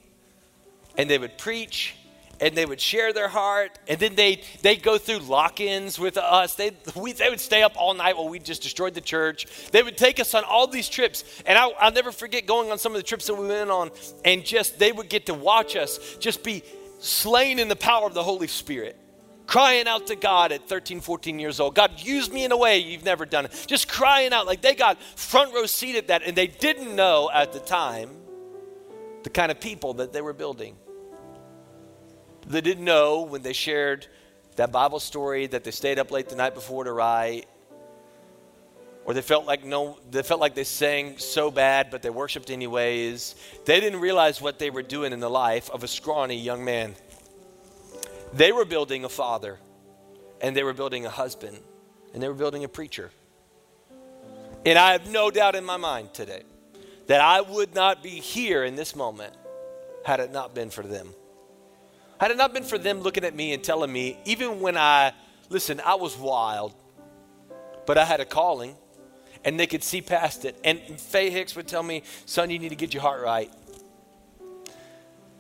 and 0.97 1.07
they 1.07 1.19
would 1.19 1.37
preach 1.37 1.95
and 2.39 2.55
they 2.55 2.65
would 2.65 2.79
share 2.79 3.13
their 3.13 3.27
heart 3.27 3.77
and 3.87 3.99
then 3.99 4.15
they 4.15 4.41
they'd 4.61 4.83
go 4.83 4.97
through 4.97 5.19
lock-ins 5.19 5.99
with 5.99 6.17
us 6.17 6.55
they 6.55 6.71
we, 6.95 7.11
they 7.13 7.29
would 7.29 7.39
stay 7.39 7.63
up 7.63 7.73
all 7.75 7.93
night 7.93 8.15
while 8.15 8.29
we 8.29 8.39
just 8.39 8.61
destroyed 8.61 8.93
the 8.93 9.01
church 9.01 9.47
they 9.71 9.81
would 9.83 9.97
take 9.97 10.19
us 10.19 10.33
on 10.33 10.43
all 10.43 10.67
these 10.67 10.89
trips 10.89 11.23
and 11.45 11.57
I, 11.57 11.67
i'll 11.79 11.91
never 11.91 12.11
forget 12.11 12.45
going 12.45 12.71
on 12.71 12.77
some 12.77 12.93
of 12.93 12.97
the 12.97 13.03
trips 13.03 13.27
that 13.27 13.35
we 13.35 13.47
went 13.47 13.69
on 13.69 13.91
and 14.25 14.45
just 14.45 14.79
they 14.79 14.91
would 14.91 15.09
get 15.09 15.25
to 15.27 15.33
watch 15.33 15.75
us 15.75 16.15
just 16.19 16.43
be 16.43 16.63
slain 16.99 17.59
in 17.59 17.67
the 17.67 17.75
power 17.75 18.07
of 18.07 18.13
the 18.13 18.23
holy 18.23 18.47
spirit 18.47 18.97
crying 19.47 19.87
out 19.87 20.07
to 20.07 20.15
God 20.15 20.51
at 20.51 20.67
13, 20.67 20.99
14 20.99 21.39
years 21.39 21.61
old. 21.61 21.73
God, 21.73 22.01
use 22.01 22.29
me 22.29 22.43
in 22.43 22.51
a 22.51 22.57
way 22.57 22.79
you've 22.79 23.05
never 23.05 23.25
done 23.25 23.45
it. 23.45 23.65
Just 23.65 23.87
crying 23.87 24.33
out 24.33 24.45
like 24.45 24.61
they 24.61 24.75
got 24.75 25.01
front 25.01 25.53
row 25.53 25.65
seated 25.65 26.09
that, 26.09 26.21
and 26.23 26.35
they 26.35 26.47
didn't 26.47 26.93
know 26.95 27.29
at 27.33 27.53
the 27.53 27.59
time 27.59 28.09
the 29.23 29.29
kind 29.29 29.49
of 29.49 29.59
people 29.59 29.95
that 29.95 30.13
they 30.13 30.21
were 30.21 30.33
building. 30.33 30.75
They 32.47 32.61
didn't 32.61 32.85
know 32.85 33.23
when 33.23 33.41
they 33.41 33.53
shared 33.53 34.07
that 34.55 34.71
Bible 34.71 34.99
story 34.99 35.47
that 35.47 35.63
they 35.63 35.71
stayed 35.71 35.99
up 35.99 36.11
late 36.11 36.29
the 36.29 36.35
night 36.35 36.55
before 36.55 36.85
to 36.85 36.93
write, 36.93 37.45
or 39.05 39.13
they 39.13 39.21
felt 39.21 39.45
like 39.45 39.65
no, 39.65 39.97
they 40.09 40.23
felt 40.23 40.39
like 40.39 40.55
they 40.55 40.63
sang 40.63 41.17
so 41.17 41.51
bad, 41.51 41.89
but 41.91 42.01
they 42.01 42.09
worshipped 42.09 42.49
anyways. 42.49 43.35
They 43.65 43.79
didn't 43.79 43.99
realize 43.99 44.41
what 44.41 44.59
they 44.59 44.69
were 44.69 44.81
doing 44.81 45.13
in 45.13 45.19
the 45.19 45.29
life 45.29 45.69
of 45.69 45.83
a 45.83 45.87
scrawny 45.87 46.37
young 46.37 46.63
man. 46.63 46.95
They 48.33 48.51
were 48.51 48.65
building 48.65 49.03
a 49.03 49.09
father, 49.09 49.59
and 50.41 50.55
they 50.55 50.63
were 50.63 50.73
building 50.73 51.05
a 51.05 51.09
husband, 51.09 51.59
and 52.13 52.23
they 52.23 52.27
were 52.27 52.33
building 52.33 52.63
a 52.63 52.69
preacher. 52.69 53.11
And 54.65 54.77
I 54.77 54.93
have 54.93 55.09
no 55.09 55.31
doubt 55.31 55.55
in 55.55 55.65
my 55.65 55.77
mind 55.77 56.13
today 56.13 56.43
that 57.07 57.21
I 57.21 57.41
would 57.41 57.75
not 57.75 58.03
be 58.03 58.09
here 58.09 58.63
in 58.63 58.75
this 58.75 58.95
moment 58.95 59.33
had 60.05 60.19
it 60.19 60.31
not 60.31 60.53
been 60.53 60.69
for 60.69 60.83
them. 60.83 61.13
Had 62.19 62.31
it 62.31 62.37
not 62.37 62.53
been 62.53 62.63
for 62.63 62.77
them 62.77 63.01
looking 63.01 63.23
at 63.23 63.35
me 63.35 63.53
and 63.53 63.63
telling 63.63 63.91
me, 63.91 64.17
even 64.25 64.59
when 64.59 64.75
I, 64.75 65.13
listen, 65.49 65.79
I 65.85 65.95
was 65.95 66.17
wild, 66.17 66.73
but 67.85 67.97
I 67.97 68.05
had 68.05 68.19
a 68.19 68.25
calling 68.25 68.75
and 69.45 69.59
they 69.59 69.67
could 69.67 69.83
see 69.83 70.01
past 70.01 70.43
it. 70.45 70.59
And 70.63 70.79
Faye 70.99 71.29
Hicks 71.29 71.55
would 71.55 71.67
tell 71.67 71.83
me, 71.83 72.03
son, 72.25 72.49
you 72.49 72.57
need 72.57 72.69
to 72.69 72.75
get 72.75 72.93
your 72.93 73.01
heart 73.01 73.21
right. 73.21 73.51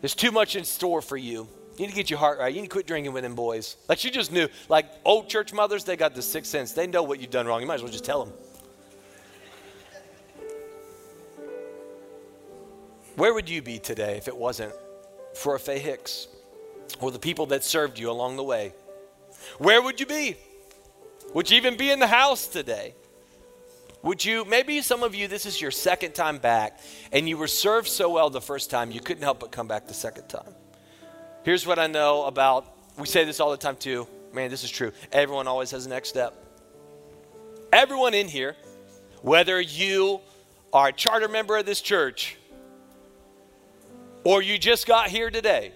There's 0.01 0.13
too 0.13 0.31
much 0.31 0.55
in 0.55 0.63
store 0.63 1.01
for 1.01 1.17
you. 1.17 1.47
You 1.77 1.85
need 1.85 1.89
to 1.89 1.95
get 1.95 2.09
your 2.09 2.19
heart 2.19 2.39
right. 2.39 2.53
You 2.53 2.61
need 2.61 2.67
to 2.67 2.73
quit 2.73 2.87
drinking 2.87 3.13
with 3.13 3.23
them 3.23 3.35
boys. 3.35 3.75
Like 3.89 3.97
she 3.97 4.11
just 4.11 4.31
knew. 4.31 4.47
Like 4.69 4.87
old 5.03 5.29
church 5.29 5.53
mothers, 5.53 5.83
they 5.83 5.95
got 5.95 6.13
the 6.13 6.21
sixth 6.21 6.51
sense. 6.51 6.73
They 6.73 6.85
know 6.85 7.03
what 7.03 7.19
you've 7.19 7.31
done 7.31 7.47
wrong. 7.47 7.61
You 7.61 7.67
might 7.67 7.75
as 7.75 7.83
well 7.83 7.91
just 7.91 8.05
tell 8.05 8.23
them. 8.23 8.33
Where 13.15 13.33
would 13.33 13.49
you 13.49 13.63
be 13.63 13.79
today 13.79 14.17
if 14.17 14.27
it 14.27 14.37
wasn't 14.37 14.73
for 15.33 15.55
a 15.55 15.59
Faye 15.59 15.79
Hicks 15.79 16.27
or 16.99 17.11
the 17.11 17.19
people 17.19 17.47
that 17.47 17.63
served 17.63 17.99
you 17.99 18.09
along 18.09 18.37
the 18.37 18.43
way? 18.43 18.73
Where 19.57 19.81
would 19.81 19.99
you 19.99 20.05
be? 20.05 20.35
Would 21.33 21.49
you 21.51 21.57
even 21.57 21.77
be 21.77 21.91
in 21.91 21.99
the 21.99 22.07
house 22.07 22.47
today? 22.47 22.93
Would 24.03 24.23
you, 24.23 24.45
maybe 24.45 24.81
some 24.81 25.03
of 25.03 25.15
you, 25.15 25.27
this 25.27 25.45
is 25.45 25.59
your 25.59 25.71
second 25.71 26.13
time 26.13 26.37
back, 26.37 26.79
and 27.11 27.27
you 27.27 27.37
were 27.37 27.47
served 27.47 27.87
so 27.87 28.09
well 28.11 28.29
the 28.29 28.41
first 28.41 28.69
time, 28.69 28.91
you 28.91 29.01
couldn't 29.01 29.23
help 29.23 29.39
but 29.39 29.51
come 29.51 29.67
back 29.67 29.87
the 29.87 29.93
second 29.93 30.27
time. 30.27 30.53
Here's 31.43 31.65
what 31.65 31.79
I 31.79 31.87
know 31.87 32.25
about, 32.25 32.65
we 32.97 33.05
say 33.05 33.25
this 33.25 33.39
all 33.39 33.51
the 33.51 33.57
time 33.57 33.75
too. 33.75 34.07
Man, 34.33 34.49
this 34.49 34.63
is 34.63 34.69
true. 34.69 34.91
Everyone 35.11 35.47
always 35.47 35.71
has 35.71 35.85
a 35.85 35.89
next 35.89 36.09
step. 36.09 36.33
Everyone 37.73 38.13
in 38.13 38.27
here, 38.27 38.55
whether 39.21 39.59
you 39.59 40.21
are 40.71 40.89
a 40.89 40.93
charter 40.93 41.27
member 41.27 41.57
of 41.57 41.65
this 41.65 41.81
church 41.81 42.37
or 44.23 44.41
you 44.41 44.57
just 44.57 44.85
got 44.85 45.09
here 45.09 45.29
today, 45.29 45.71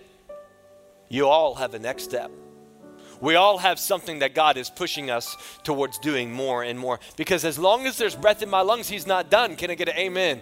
you 1.12 1.28
all 1.28 1.56
have 1.56 1.74
a 1.74 1.80
next 1.80 2.04
step. 2.04 2.32
We 3.20 3.36
all 3.36 3.60
have 3.60 3.80
something 3.80 4.20
that 4.20 4.34
God 4.34 4.58
is 4.58 4.70
pushing 4.70 5.12
us 5.12 5.38
towards 5.64 6.00
doing 6.00 6.32
more 6.32 6.64
and 6.64 6.80
more. 6.80 7.00
Because 7.18 7.46
as 7.46 7.60
long 7.60 7.86
as 7.86 7.98
there's 7.98 8.16
breath 8.16 8.42
in 8.42 8.50
my 8.50 8.62
lungs, 8.62 8.88
He's 8.88 9.06
not 9.06 9.30
done. 9.30 9.56
Can 9.56 9.70
I 9.70 9.76
get 9.76 9.90
an 9.90 9.98
amen? 9.98 10.42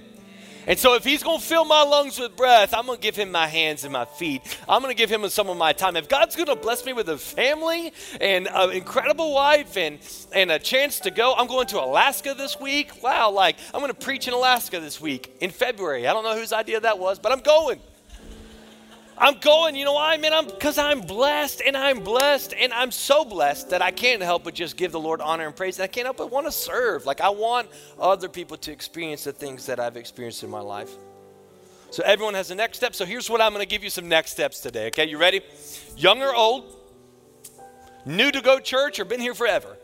And 0.68 0.78
so, 0.78 0.94
if 0.94 1.04
he's 1.04 1.24
going 1.24 1.40
to 1.40 1.44
fill 1.44 1.66
my 1.66 1.82
lungs 1.82 2.20
with 2.20 2.36
breath, 2.36 2.76
I'm 2.76 2.86
going 2.86 3.00
to 3.00 3.02
give 3.02 3.16
him 3.16 3.32
my 3.32 3.48
hands 3.48 3.86
and 3.86 3.94
my 3.94 4.06
feet. 4.06 4.42
I'm 4.68 4.84
going 4.84 4.96
to 4.96 4.98
give 4.98 5.10
him 5.10 5.28
some 5.30 5.50
of 5.50 5.58
my 5.58 5.74
time. 5.74 5.96
If 5.96 6.08
God's 6.08 6.36
going 6.36 6.48
to 6.48 6.56
bless 6.56 6.86
me 6.86 6.94
with 6.94 7.10
a 7.10 7.18
family 7.18 7.92
and 8.22 8.48
an 8.48 8.72
incredible 8.72 9.34
wife 9.34 9.78
and, 9.78 9.98
and 10.32 10.52
a 10.52 10.60
chance 10.60 11.00
to 11.00 11.12
go, 11.12 11.34
I'm 11.34 11.48
going 11.48 11.66
to 11.68 11.80
Alaska 11.80 12.36
this 12.36 12.60
week. 12.60 13.02
Wow, 13.02 13.32
like 13.32 13.56
I'm 13.74 13.80
going 13.80 13.92
to 13.92 13.98
preach 13.98 14.28
in 14.28 14.34
Alaska 14.36 14.80
this 14.80 15.02
week 15.02 15.36
in 15.40 15.50
February. 15.50 16.08
I 16.08 16.14
don't 16.14 16.24
know 16.24 16.38
whose 16.38 16.54
idea 16.54 16.80
that 16.82 17.00
was, 17.00 17.18
but 17.18 17.32
I'm 17.32 17.42
going. 17.42 17.80
I'm 19.22 19.38
going, 19.40 19.76
you 19.76 19.84
know 19.84 19.94
why, 19.94 20.16
man? 20.16 20.34
I'm 20.34 20.46
because 20.46 20.78
I'm 20.78 21.02
blessed 21.02 21.62
and 21.66 21.76
I'm 21.76 22.00
blessed 22.00 22.54
and 22.58 22.72
I'm 22.72 22.90
so 22.90 23.26
blessed 23.26 23.72
that 23.72 23.82
I 23.82 23.92
can't 23.92 24.22
help 24.22 24.46
but 24.46 24.54
just 24.54 24.78
give 24.78 24.94
the 24.94 25.00
Lord 25.00 25.20
honor 25.20 25.46
and 25.46 25.54
praise. 25.54 25.78
And 25.78 25.84
I 25.84 25.88
can't 25.88 26.06
help 26.06 26.18
but 26.18 26.32
want 26.32 26.46
to 26.48 26.54
serve. 26.54 27.06
Like 27.06 27.20
I 27.20 27.30
want 27.30 27.68
other 28.00 28.30
people 28.30 28.56
to 28.58 28.72
experience 28.72 29.26
the 29.26 29.34
things 29.34 29.66
that 29.66 29.78
I've 29.78 29.98
experienced 29.98 30.44
in 30.44 30.50
my 30.50 30.62
life. 30.62 30.92
So 31.92 32.02
everyone 32.06 32.36
has 32.36 32.50
a 32.52 32.56
next 32.56 32.78
step. 32.78 32.96
So 32.96 33.04
here's 33.06 33.30
what 33.30 33.42
I'm 33.42 33.52
going 33.52 33.66
to 33.66 33.70
give 33.70 33.84
you 33.84 33.90
some 33.90 34.08
next 34.08 34.32
steps 34.32 34.62
today. 34.62 34.88
Okay, 34.88 35.10
you 35.10 35.18
ready? 35.18 35.42
Young 35.98 36.22
or 36.22 36.34
old, 36.34 36.74
new 38.06 38.32
to 38.32 38.42
go 38.42 38.60
church 38.60 39.00
or 39.00 39.06
been 39.06 39.20
here 39.20 39.34
forever. 39.34 39.76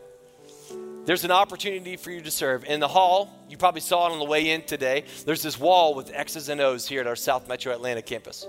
There's 1.06 1.26
an 1.26 1.32
opportunity 1.32 1.98
for 1.98 2.10
you 2.10 2.22
to 2.22 2.32
serve. 2.32 2.64
In 2.64 2.80
the 2.80 2.88
hall, 2.88 3.30
you 3.50 3.58
probably 3.58 3.82
saw 3.82 4.08
it 4.08 4.14
on 4.14 4.20
the 4.20 4.26
way 4.26 4.52
in 4.52 4.62
today. 4.64 5.04
There's 5.26 5.44
this 5.44 5.60
wall 5.60 5.94
with 5.94 6.12
X's 6.14 6.48
and 6.48 6.62
O's 6.62 6.88
here 6.88 7.02
at 7.02 7.08
our 7.08 7.16
South 7.16 7.48
Metro 7.48 7.74
Atlanta 7.74 8.02
campus. 8.02 8.48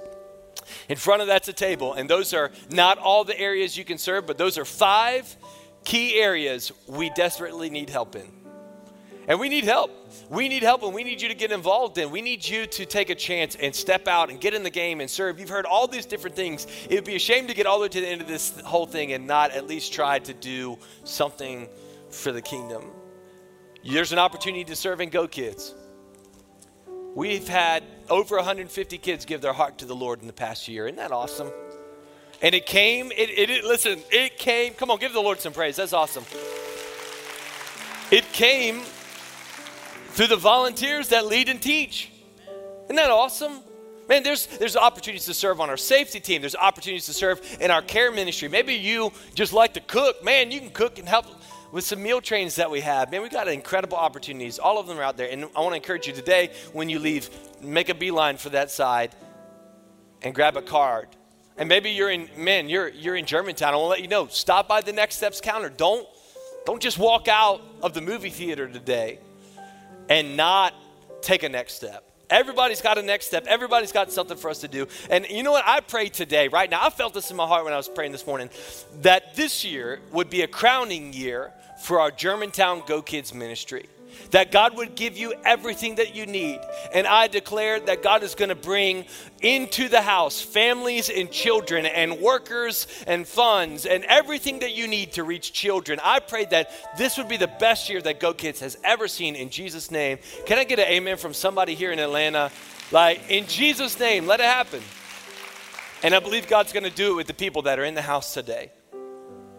In 0.89 0.97
front 0.97 1.23
of 1.23 1.29
that's 1.29 1.49
a 1.49 1.53
table, 1.53 1.95
and 1.95 2.09
those 2.09 2.33
are 2.35 2.51
not 2.71 2.99
all 2.99 3.25
the 3.25 3.39
areas 3.39 3.77
you 3.77 3.85
can 3.85 3.99
serve, 3.99 4.27
but 4.27 4.39
those 4.39 4.59
are 4.59 4.65
five 4.65 5.37
key 5.85 6.21
areas 6.21 6.73
we 6.87 7.11
desperately 7.11 7.71
need 7.71 7.91
help 7.91 8.17
in. 8.17 8.37
And 9.29 9.41
we 9.41 9.49
need 9.49 9.65
help. 9.65 9.91
We 10.31 10.49
need 10.49 10.63
help 10.63 10.85
and 10.85 10.95
we 10.95 11.03
need 11.03 11.21
you 11.21 11.29
to 11.29 11.35
get 11.35 11.51
involved 11.51 11.99
in. 11.99 12.11
We 12.11 12.23
need 12.23 12.47
you 12.47 12.67
to 12.67 12.87
take 12.87 13.11
a 13.11 13.15
chance 13.15 13.57
and 13.57 13.75
step 13.75 14.07
out 14.07 14.31
and 14.31 14.41
get 14.41 14.55
in 14.55 14.63
the 14.63 14.71
game 14.71 15.01
and 15.01 15.11
serve. 15.11 15.41
You've 15.41 15.49
heard 15.49 15.67
all 15.67 15.89
these 15.89 16.07
different 16.07 16.37
things. 16.37 16.67
It 16.89 16.95
would 16.95 17.05
be 17.05 17.17
a 17.17 17.21
shame 17.21 17.49
to 17.49 17.55
get 17.55 17.67
all 17.67 17.79
the 17.79 17.83
way 17.83 17.89
to 17.89 18.01
the 18.01 18.07
end 18.07 18.21
of 18.21 18.29
this 18.29 18.59
whole 18.61 18.87
thing 18.87 19.13
and 19.13 19.27
not 19.27 19.51
at 19.51 19.67
least 19.67 19.93
try 19.93 20.21
to 20.21 20.33
do 20.33 20.79
something 21.03 21.69
for 22.11 22.31
the 22.31 22.43
kingdom. 22.43 22.85
There's 23.85 24.13
an 24.13 24.19
opportunity 24.19 24.65
to 24.65 24.77
serve 24.77 25.01
in 25.01 25.11
Go 25.11 25.27
Kids. 25.27 25.75
We've 27.17 27.49
had 27.49 27.83
over 28.11 28.37
150 28.37 28.99
kids 28.99 29.25
give 29.25 29.41
their 29.41 29.55
heart 29.55 29.79
to 29.79 29.87
the 29.87 29.95
Lord 29.95 30.21
in 30.21 30.27
the 30.27 30.35
past 30.35 30.69
year. 30.69 30.87
Isn't 30.87 30.97
that 30.97 31.12
awesome? 31.12 31.51
And 32.43 32.55
it 32.55 32.67
came, 32.67 33.11
it, 33.11 33.31
it, 33.31 33.49
it, 33.49 33.64
listen, 33.64 34.01
it 34.11 34.37
came, 34.37 34.75
come 34.75 34.91
on, 34.91 34.99
give 34.99 35.14
the 35.14 35.23
Lord 35.23 35.41
some 35.41 35.55
praise. 35.55 35.77
That's 35.77 35.95
awesome. 35.95 36.27
It 38.11 38.31
came 38.35 38.83
through 40.09 40.27
the 40.27 40.37
volunteers 40.37 41.09
that 41.09 41.25
lead 41.25 41.49
and 41.49 41.61
teach. 41.61 42.12
Isn't 42.85 42.97
that 42.97 43.11
awesome? 43.11 43.61
Man, 44.11 44.23
there's, 44.23 44.47
there's 44.47 44.77
opportunities 44.77 45.25
to 45.25 45.33
serve 45.33 45.59
on 45.59 45.71
our 45.71 45.79
safety 45.79 46.21
team. 46.21 46.43
There's 46.43 46.55
opportunities 46.55 47.07
to 47.07 47.14
serve 47.14 47.41
in 47.62 47.71
our 47.71 47.81
care 47.81 48.12
ministry. 48.12 48.49
Maybe 48.49 48.75
you 48.75 49.11
just 49.35 49.55
like 49.55 49.73
to 49.73 49.81
cook. 49.81 50.23
Man, 50.23 50.51
you 50.51 50.61
can 50.61 50.71
cook 50.71 50.99
and 50.99 51.09
help 51.09 51.25
with 51.73 51.85
some 51.85 52.03
meal 52.03 52.21
trains 52.21 52.57
that 52.57 52.71
we 52.71 52.81
have. 52.81 53.11
Man, 53.11 53.23
we 53.23 53.29
got 53.29 53.49
incredible 53.49 53.97
opportunities. 53.97 54.59
All 54.59 54.79
of 54.79 54.87
them 54.87 54.99
are 54.99 55.03
out 55.03 55.17
there. 55.17 55.31
And 55.31 55.45
I 55.57 55.61
want 55.61 55.73
to 55.73 55.77
encourage 55.77 56.07
you 56.07 56.12
today 56.12 56.53
when 56.73 56.89
you 56.89 56.99
leave, 56.99 57.31
make 57.62 57.89
a 57.89 57.95
beeline 57.95 58.37
for 58.37 58.51
that 58.51 58.71
side 58.71 59.14
and 60.23 60.35
grab 60.35 60.57
a 60.57 60.62
card. 60.62 61.09
And 61.57 61.69
maybe 61.69 61.91
you're 61.91 62.11
in, 62.11 62.29
man, 62.37 62.69
you're, 62.69 62.89
you're 62.89 63.17
in 63.17 63.27
Germantown. 63.27 63.73
I 63.73 63.77
want 63.77 63.87
to 63.87 63.91
let 63.91 64.03
you 64.03 64.09
know, 64.09 64.27
stop 64.27 64.69
by 64.69 64.81
the 64.81 64.93
Next 64.93 65.17
Steps 65.17 65.41
counter. 65.41 65.71
Don't, 65.71 66.07
don't 66.67 66.83
just 66.83 66.99
walk 66.99 67.29
out 67.29 67.62
of 67.83 67.95
the 67.95 68.01
movie 68.01 68.31
theater 68.31 68.69
today 68.69 69.19
and 70.09 70.37
not 70.37 70.75
take 71.23 71.43
a 71.43 71.49
next 71.49 71.75
step. 71.75 72.11
Everybody's 72.29 72.81
got 72.81 72.99
a 72.99 73.03
next 73.03 73.27
step. 73.27 73.47
Everybody's 73.47 73.93
got 73.93 74.11
something 74.11 74.37
for 74.37 74.51
us 74.51 74.61
to 74.61 74.68
do. 74.68 74.87
And 75.11 75.27
you 75.29 75.43
know 75.43 75.53
what? 75.53 75.64
I 75.66 75.81
pray 75.81 76.09
today, 76.09 76.49
right 76.49 76.68
now, 76.68 76.85
I 76.85 76.91
felt 76.91 77.14
this 77.14 77.31
in 77.31 77.37
my 77.37 77.47
heart 77.47 77.64
when 77.64 77.72
I 77.72 77.77
was 77.77 77.89
praying 77.89 78.12
this 78.12 78.27
morning, 78.27 78.51
that 79.03 79.35
this 79.37 79.64
year 79.64 80.01
would 80.12 80.31
be 80.31 80.43
a 80.43 80.49
crowning 80.49 81.12
year 81.12 81.53
for 81.83 82.01
our 82.01 82.11
Germantown 82.11 82.83
Go 82.87 83.03
Kids 83.03 83.33
ministry 83.33 83.87
that 84.31 84.53
God 84.53 84.77
would 84.77 84.95
give 84.95 85.17
you 85.17 85.35
everything 85.45 85.97
that 85.97 86.14
you 86.14 86.27
need. 86.27 86.61
And 86.93 87.07
I 87.07 87.27
declare 87.27 87.81
that 87.81 88.03
God 88.03 88.23
is 88.23 88.35
going 88.35 88.49
to 88.49 88.55
bring 88.55 89.05
into 89.41 89.89
the 89.89 90.03
house 90.03 90.41
families 90.41 91.11
and 91.11 91.31
children 91.31 91.87
and 91.87 92.21
workers 92.21 92.87
and 93.07 93.27
funds 93.27 93.87
and 93.87 94.05
everything 94.05 94.61
that 94.61 94.75
you 94.75 94.89
need 94.89 95.12
to 95.12 95.25
reach 95.25 95.53
children. 95.53 96.01
I 96.03 96.21
pray 96.21 96.47
that 96.47 96.71
this 96.97 97.19
would 97.19 97.29
be 97.29 97.37
the 97.37 97.47
best 97.47 97.89
year 97.89 98.01
that 98.03 98.21
Go 98.21 98.33
Kids 98.33 98.61
has 98.61 98.77
ever 98.83 99.09
seen 99.09 99.37
in 99.37 99.51
Jesus' 99.51 99.91
name. 99.91 100.19
Can 100.47 100.59
I 100.59 100.64
get 100.64 100.79
an 100.79 100.87
amen 100.87 101.17
from 101.17 101.35
somebody 101.35 101.75
here 101.75 101.93
in 101.93 101.99
Atlanta? 101.99 102.51
Like, 102.93 103.31
in 103.31 103.47
Jesus' 103.47 103.99
name, 103.99 104.27
let 104.27 104.41
it 104.41 104.47
happen. 104.47 104.81
And 106.03 106.14
I 106.14 106.21
believe 106.21 106.47
God's 106.47 106.73
going 106.73 106.85
to 106.85 106.91
do 106.91 107.12
it 107.12 107.17
with 107.17 107.27
the 107.27 107.35
people 107.35 107.62
that 107.62 107.79
are 107.79 107.85
in 107.85 107.95
the 107.95 108.03
house 108.03 108.33
today. 108.33 108.71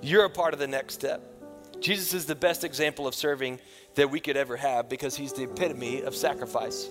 You're 0.01 0.25
a 0.25 0.29
part 0.29 0.53
of 0.53 0.59
the 0.59 0.67
next 0.67 0.93
step. 0.93 1.36
Jesus 1.79 2.13
is 2.13 2.25
the 2.25 2.35
best 2.35 2.63
example 2.63 3.07
of 3.07 3.15
serving 3.15 3.59
that 3.95 4.09
we 4.09 4.19
could 4.19 4.37
ever 4.37 4.55
have 4.57 4.89
because 4.89 5.15
he's 5.15 5.33
the 5.33 5.43
epitome 5.43 6.01
of 6.01 6.15
sacrifice. 6.15 6.89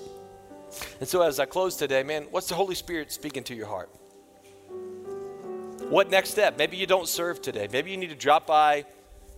And 1.01 1.09
so, 1.09 1.22
as 1.22 1.39
I 1.41 1.47
close 1.47 1.76
today, 1.76 2.03
man, 2.03 2.26
what's 2.30 2.49
the 2.49 2.55
Holy 2.55 2.74
Spirit 2.74 3.12
speaking 3.12 3.45
to 3.45 3.55
your 3.55 3.66
heart? 3.66 3.91
What 5.89 6.11
next 6.11 6.30
step? 6.30 6.59
Maybe 6.59 6.76
you 6.76 6.87
don't 6.87 7.09
serve 7.09 7.41
today. 7.41 7.68
Maybe 7.70 7.91
you 7.93 7.97
need 7.97 8.11
to 8.11 8.16
drop 8.16 8.47
by 8.47 8.84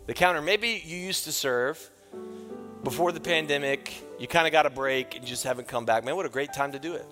the 0.07 0.15
counter. 0.15 0.41
Maybe 0.41 0.83
you 0.85 0.97
used 0.97 1.25
to 1.25 1.33
serve 1.33 1.91
before 2.83 3.13
the 3.13 3.21
pandemic. 3.21 4.03
You 4.19 4.27
kind 4.27 4.47
of 4.47 4.53
got 4.53 4.65
a 4.65 4.71
break 4.71 5.15
and 5.15 5.23
you 5.23 5.29
just 5.29 5.45
haven't 5.45 5.69
come 5.69 5.85
back. 5.85 6.05
Man, 6.05 6.17
what 6.17 6.25
a 6.25 6.31
great 6.31 6.55
time 6.55 6.73
to 6.73 6.79
do 6.79 6.95
it. 6.95 7.05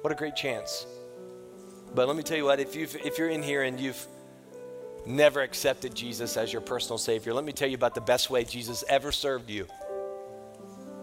What 0.00 0.12
a 0.12 0.16
great 0.16 0.34
chance. 0.34 0.86
But 1.94 2.08
let 2.08 2.16
me 2.16 2.24
tell 2.24 2.36
you 2.36 2.44
what, 2.44 2.58
if, 2.58 2.74
you 2.74 2.88
if 3.04 3.18
you're 3.18 3.28
in 3.28 3.42
here 3.42 3.62
and 3.62 3.78
you've 3.78 4.04
never 5.06 5.42
accepted 5.42 5.94
Jesus 5.94 6.36
as 6.36 6.52
your 6.52 6.62
personal 6.62 6.98
Savior, 6.98 7.34
let 7.34 7.44
me 7.44 7.52
tell 7.52 7.68
you 7.68 7.74
about 7.74 7.94
the 7.94 8.00
best 8.00 8.30
way 8.30 8.44
Jesus 8.44 8.84
ever 8.88 9.12
served 9.12 9.50
you. 9.50 9.66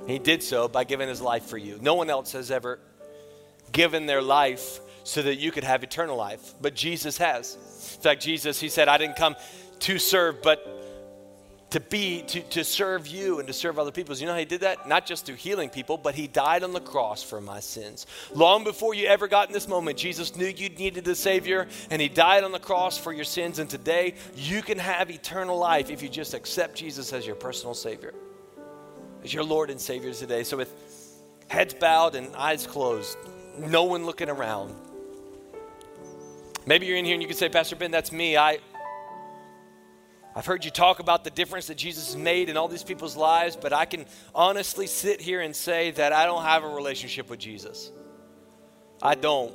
He 0.07 0.19
did 0.19 0.41
so 0.41 0.67
by 0.67 0.83
giving 0.83 1.09
his 1.09 1.21
life 1.21 1.45
for 1.45 1.57
you. 1.57 1.77
No 1.81 1.95
one 1.95 2.09
else 2.09 2.31
has 2.31 2.49
ever 2.49 2.79
given 3.71 4.05
their 4.05 4.21
life 4.21 4.79
so 5.03 5.21
that 5.21 5.35
you 5.35 5.51
could 5.51 5.63
have 5.63 5.83
eternal 5.83 6.15
life, 6.15 6.53
but 6.61 6.73
Jesus 6.73 7.17
has. 7.17 7.55
In 7.95 8.01
fact, 8.01 8.21
Jesus, 8.21 8.59
he 8.59 8.69
said, 8.69 8.87
I 8.87 8.97
didn't 8.97 9.15
come 9.15 9.35
to 9.79 9.99
serve, 9.99 10.41
but 10.41 10.65
to 11.69 11.81
be 11.81 12.21
to, 12.21 12.41
to 12.41 12.63
serve 12.63 13.07
you 13.07 13.39
and 13.39 13.47
to 13.47 13.53
serve 13.53 13.77
other 13.77 13.91
people. 13.91 14.15
You 14.15 14.25
know 14.25 14.33
how 14.33 14.39
he 14.39 14.45
did 14.45 14.61
that? 14.61 14.87
Not 14.87 15.05
just 15.05 15.25
through 15.25 15.35
healing 15.35 15.69
people, 15.69 15.97
but 15.97 16.15
he 16.15 16.27
died 16.27 16.63
on 16.63 16.71
the 16.71 16.79
cross 16.79 17.21
for 17.21 17.41
my 17.41 17.59
sins. 17.59 18.05
Long 18.33 18.63
before 18.63 18.93
you 18.93 19.07
ever 19.07 19.27
got 19.27 19.47
in 19.47 19.53
this 19.53 19.67
moment, 19.67 19.97
Jesus 19.97 20.35
knew 20.35 20.47
you 20.47 20.69
needed 20.69 21.07
a 21.07 21.15
Savior, 21.15 21.67
and 21.89 22.01
he 22.01 22.07
died 22.07 22.43
on 22.43 22.51
the 22.51 22.59
cross 22.59 22.97
for 22.97 23.11
your 23.11 23.25
sins. 23.25 23.59
And 23.59 23.69
today, 23.69 24.15
you 24.35 24.61
can 24.61 24.77
have 24.77 25.11
eternal 25.11 25.57
life 25.57 25.89
if 25.89 26.01
you 26.01 26.09
just 26.09 26.33
accept 26.33 26.75
Jesus 26.75 27.11
as 27.11 27.25
your 27.25 27.35
personal 27.35 27.73
Savior, 27.73 28.13
as 29.23 29.33
your 29.33 29.43
Lord 29.43 29.69
and 29.69 29.79
Savior 29.79 30.13
today. 30.13 30.43
So, 30.43 30.55
with 30.55 30.73
heads 31.49 31.73
bowed 31.73 32.15
and 32.15 32.33
eyes 32.35 32.65
closed, 32.65 33.17
no 33.59 33.83
one 33.83 34.05
looking 34.05 34.29
around. 34.29 34.73
Maybe 36.65 36.85
you're 36.85 36.97
in 36.97 37.05
here 37.05 37.13
and 37.13 37.21
you 37.21 37.29
can 37.29 37.37
say, 37.37 37.47
Pastor 37.47 37.77
Ben, 37.77 37.91
that's 37.91 38.11
me. 38.11 38.35
I 38.35 38.59
I've 40.37 40.45
heard 40.45 40.63
you 40.63 40.69
talk 40.69 40.99
about 40.99 41.23
the 41.23 41.31
difference 41.31 41.65
that 41.65 41.77
Jesus 41.77 42.15
made 42.15 42.47
in 42.47 42.57
all 42.57 42.67
these 42.67 42.83
people's 42.83 43.17
lives, 43.17 43.55
but 43.55 43.73
I 43.73 43.85
can 43.85 44.05
honestly 44.35 44.85
sit 44.85 45.19
here 45.19 45.41
and 45.41 45.55
say 45.55 45.89
that 45.89 46.13
I 46.13 46.27
don't 46.27 46.43
have 46.43 46.63
a 46.63 46.67
relationship 46.67 47.27
with 47.27 47.39
Jesus. 47.39 47.91
I 49.01 49.15
don't. 49.15 49.51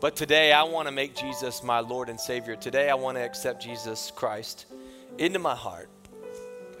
But 0.00 0.16
today 0.16 0.52
I 0.52 0.64
want 0.64 0.88
to 0.88 0.92
make 0.92 1.14
Jesus 1.14 1.62
my 1.62 1.78
Lord 1.78 2.08
and 2.08 2.18
Savior. 2.18 2.56
Today 2.56 2.90
I 2.90 2.94
want 2.94 3.16
to 3.16 3.22
accept 3.22 3.62
Jesus 3.62 4.10
Christ 4.16 4.66
into 5.18 5.38
my 5.38 5.54
heart. 5.54 5.88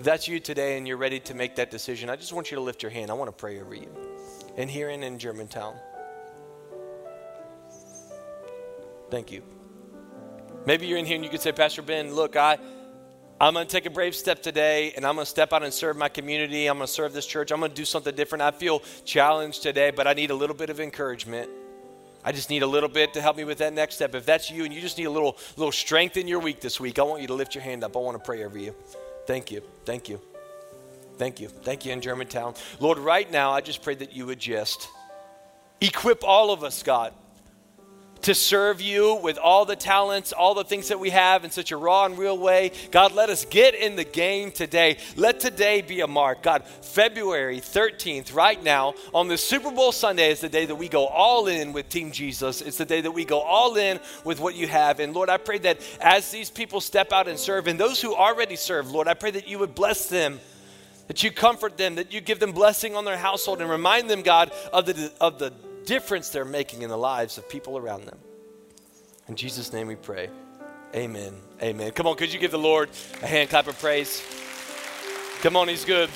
that's 0.00 0.26
you 0.26 0.40
today 0.40 0.76
and 0.76 0.88
you're 0.88 0.96
ready 0.96 1.20
to 1.20 1.34
make 1.34 1.54
that 1.54 1.70
decision, 1.70 2.10
I 2.10 2.16
just 2.16 2.32
want 2.32 2.50
you 2.50 2.56
to 2.56 2.60
lift 2.60 2.82
your 2.82 2.90
hand. 2.90 3.08
I 3.08 3.14
want 3.14 3.28
to 3.28 3.36
pray 3.40 3.60
over 3.60 3.76
you. 3.76 3.88
And 4.56 4.68
here 4.68 4.88
and 4.88 5.04
in 5.04 5.16
Germantown. 5.16 5.76
Thank 9.10 9.30
you. 9.30 9.44
Maybe 10.66 10.88
you're 10.88 10.98
in 10.98 11.06
here 11.06 11.14
and 11.14 11.24
you 11.24 11.30
could 11.30 11.40
say, 11.40 11.52
Pastor 11.52 11.82
Ben, 11.82 12.14
look, 12.14 12.34
I 12.34 12.58
I'm 13.44 13.52
going 13.52 13.66
to 13.66 13.70
take 13.70 13.84
a 13.84 13.90
brave 13.90 14.16
step 14.16 14.42
today 14.42 14.94
and 14.96 15.04
I'm 15.04 15.16
going 15.16 15.26
to 15.26 15.30
step 15.30 15.52
out 15.52 15.62
and 15.62 15.70
serve 15.70 15.98
my 15.98 16.08
community. 16.08 16.66
I'm 16.66 16.78
going 16.78 16.86
to 16.86 16.92
serve 16.92 17.12
this 17.12 17.26
church. 17.26 17.52
I'm 17.52 17.58
going 17.58 17.72
to 17.72 17.76
do 17.76 17.84
something 17.84 18.14
different. 18.14 18.40
I 18.40 18.52
feel 18.52 18.78
challenged 19.04 19.62
today, 19.62 19.90
but 19.90 20.06
I 20.06 20.14
need 20.14 20.30
a 20.30 20.34
little 20.34 20.56
bit 20.56 20.70
of 20.70 20.80
encouragement. 20.80 21.50
I 22.24 22.32
just 22.32 22.48
need 22.48 22.62
a 22.62 22.66
little 22.66 22.88
bit 22.88 23.12
to 23.12 23.20
help 23.20 23.36
me 23.36 23.44
with 23.44 23.58
that 23.58 23.74
next 23.74 23.96
step. 23.96 24.14
If 24.14 24.24
that's 24.24 24.50
you 24.50 24.64
and 24.64 24.72
you 24.72 24.80
just 24.80 24.96
need 24.96 25.04
a 25.04 25.10
little, 25.10 25.36
little 25.58 25.72
strength 25.72 26.16
in 26.16 26.26
your 26.26 26.40
week 26.40 26.62
this 26.62 26.80
week, 26.80 26.98
I 26.98 27.02
want 27.02 27.20
you 27.20 27.26
to 27.26 27.34
lift 27.34 27.54
your 27.54 27.60
hand 27.60 27.84
up. 27.84 27.98
I 27.98 28.00
want 28.00 28.16
to 28.16 28.24
pray 28.24 28.46
over 28.46 28.56
you. 28.56 28.74
Thank 29.26 29.50
you. 29.50 29.60
Thank 29.84 30.08
you. 30.08 30.22
Thank 31.18 31.38
you. 31.38 31.48
Thank 31.48 31.84
you 31.84 31.92
in 31.92 32.00
Germantown. 32.00 32.54
Lord, 32.80 32.96
right 32.96 33.30
now, 33.30 33.50
I 33.50 33.60
just 33.60 33.82
pray 33.82 33.94
that 33.96 34.14
you 34.14 34.24
would 34.24 34.40
just 34.40 34.88
equip 35.82 36.24
all 36.24 36.50
of 36.50 36.64
us, 36.64 36.82
God 36.82 37.12
to 38.22 38.34
serve 38.34 38.80
you 38.80 39.16
with 39.16 39.38
all 39.38 39.64
the 39.64 39.76
talents, 39.76 40.32
all 40.32 40.54
the 40.54 40.64
things 40.64 40.88
that 40.88 40.98
we 40.98 41.10
have 41.10 41.44
in 41.44 41.50
such 41.50 41.72
a 41.72 41.76
raw 41.76 42.06
and 42.06 42.16
real 42.16 42.38
way. 42.38 42.72
God, 42.90 43.12
let 43.12 43.28
us 43.28 43.44
get 43.44 43.74
in 43.74 43.96
the 43.96 44.04
game 44.04 44.50
today. 44.50 44.96
Let 45.16 45.40
today 45.40 45.82
be 45.82 46.00
a 46.00 46.06
mark. 46.06 46.42
God, 46.42 46.64
February 46.64 47.60
13th, 47.60 48.34
right 48.34 48.62
now, 48.62 48.94
on 49.12 49.28
the 49.28 49.36
Super 49.36 49.70
Bowl 49.70 49.92
Sunday, 49.92 50.30
is 50.30 50.40
the 50.40 50.48
day 50.48 50.64
that 50.66 50.74
we 50.74 50.88
go 50.88 51.06
all 51.06 51.48
in 51.48 51.72
with 51.72 51.88
Team 51.88 52.12
Jesus. 52.12 52.62
It's 52.62 52.78
the 52.78 52.84
day 52.84 53.02
that 53.02 53.10
we 53.10 53.24
go 53.24 53.40
all 53.40 53.76
in 53.76 54.00
with 54.24 54.40
what 54.40 54.54
you 54.54 54.68
have. 54.68 55.00
And 55.00 55.12
Lord, 55.12 55.28
I 55.28 55.36
pray 55.36 55.58
that 55.58 55.80
as 56.00 56.30
these 56.30 56.50
people 56.50 56.80
step 56.80 57.12
out 57.12 57.28
and 57.28 57.38
serve, 57.38 57.66
and 57.66 57.78
those 57.78 58.00
who 58.00 58.14
already 58.14 58.56
serve, 58.56 58.90
Lord, 58.90 59.06
I 59.08 59.14
pray 59.14 59.32
that 59.32 59.48
you 59.48 59.58
would 59.58 59.74
bless 59.74 60.08
them 60.08 60.40
that 61.06 61.22
you 61.22 61.30
comfort 61.30 61.76
them, 61.76 61.96
that 61.96 62.12
you 62.12 62.20
give 62.20 62.40
them 62.40 62.52
blessing 62.52 62.96
on 62.96 63.04
their 63.04 63.18
household, 63.18 63.60
and 63.60 63.68
remind 63.68 64.08
them, 64.08 64.22
God, 64.22 64.50
of 64.72 64.86
the, 64.86 65.12
of 65.20 65.38
the 65.38 65.52
difference 65.86 66.28
they're 66.30 66.44
making 66.44 66.82
in 66.82 66.90
the 66.90 66.98
lives 66.98 67.38
of 67.38 67.48
people 67.48 67.76
around 67.78 68.04
them. 68.06 68.18
In 69.28 69.36
Jesus' 69.36 69.72
name 69.72 69.86
we 69.86 69.96
pray. 69.96 70.28
Amen. 70.94 71.34
Amen. 71.62 71.90
Come 71.92 72.06
on, 72.06 72.16
could 72.16 72.32
you 72.32 72.38
give 72.38 72.50
the 72.50 72.58
Lord 72.58 72.88
a 73.22 73.26
hand 73.26 73.50
clap 73.50 73.66
of 73.66 73.78
praise? 73.78 74.22
Come 75.40 75.56
on, 75.56 75.68
He's 75.68 75.84
good. 75.84 76.10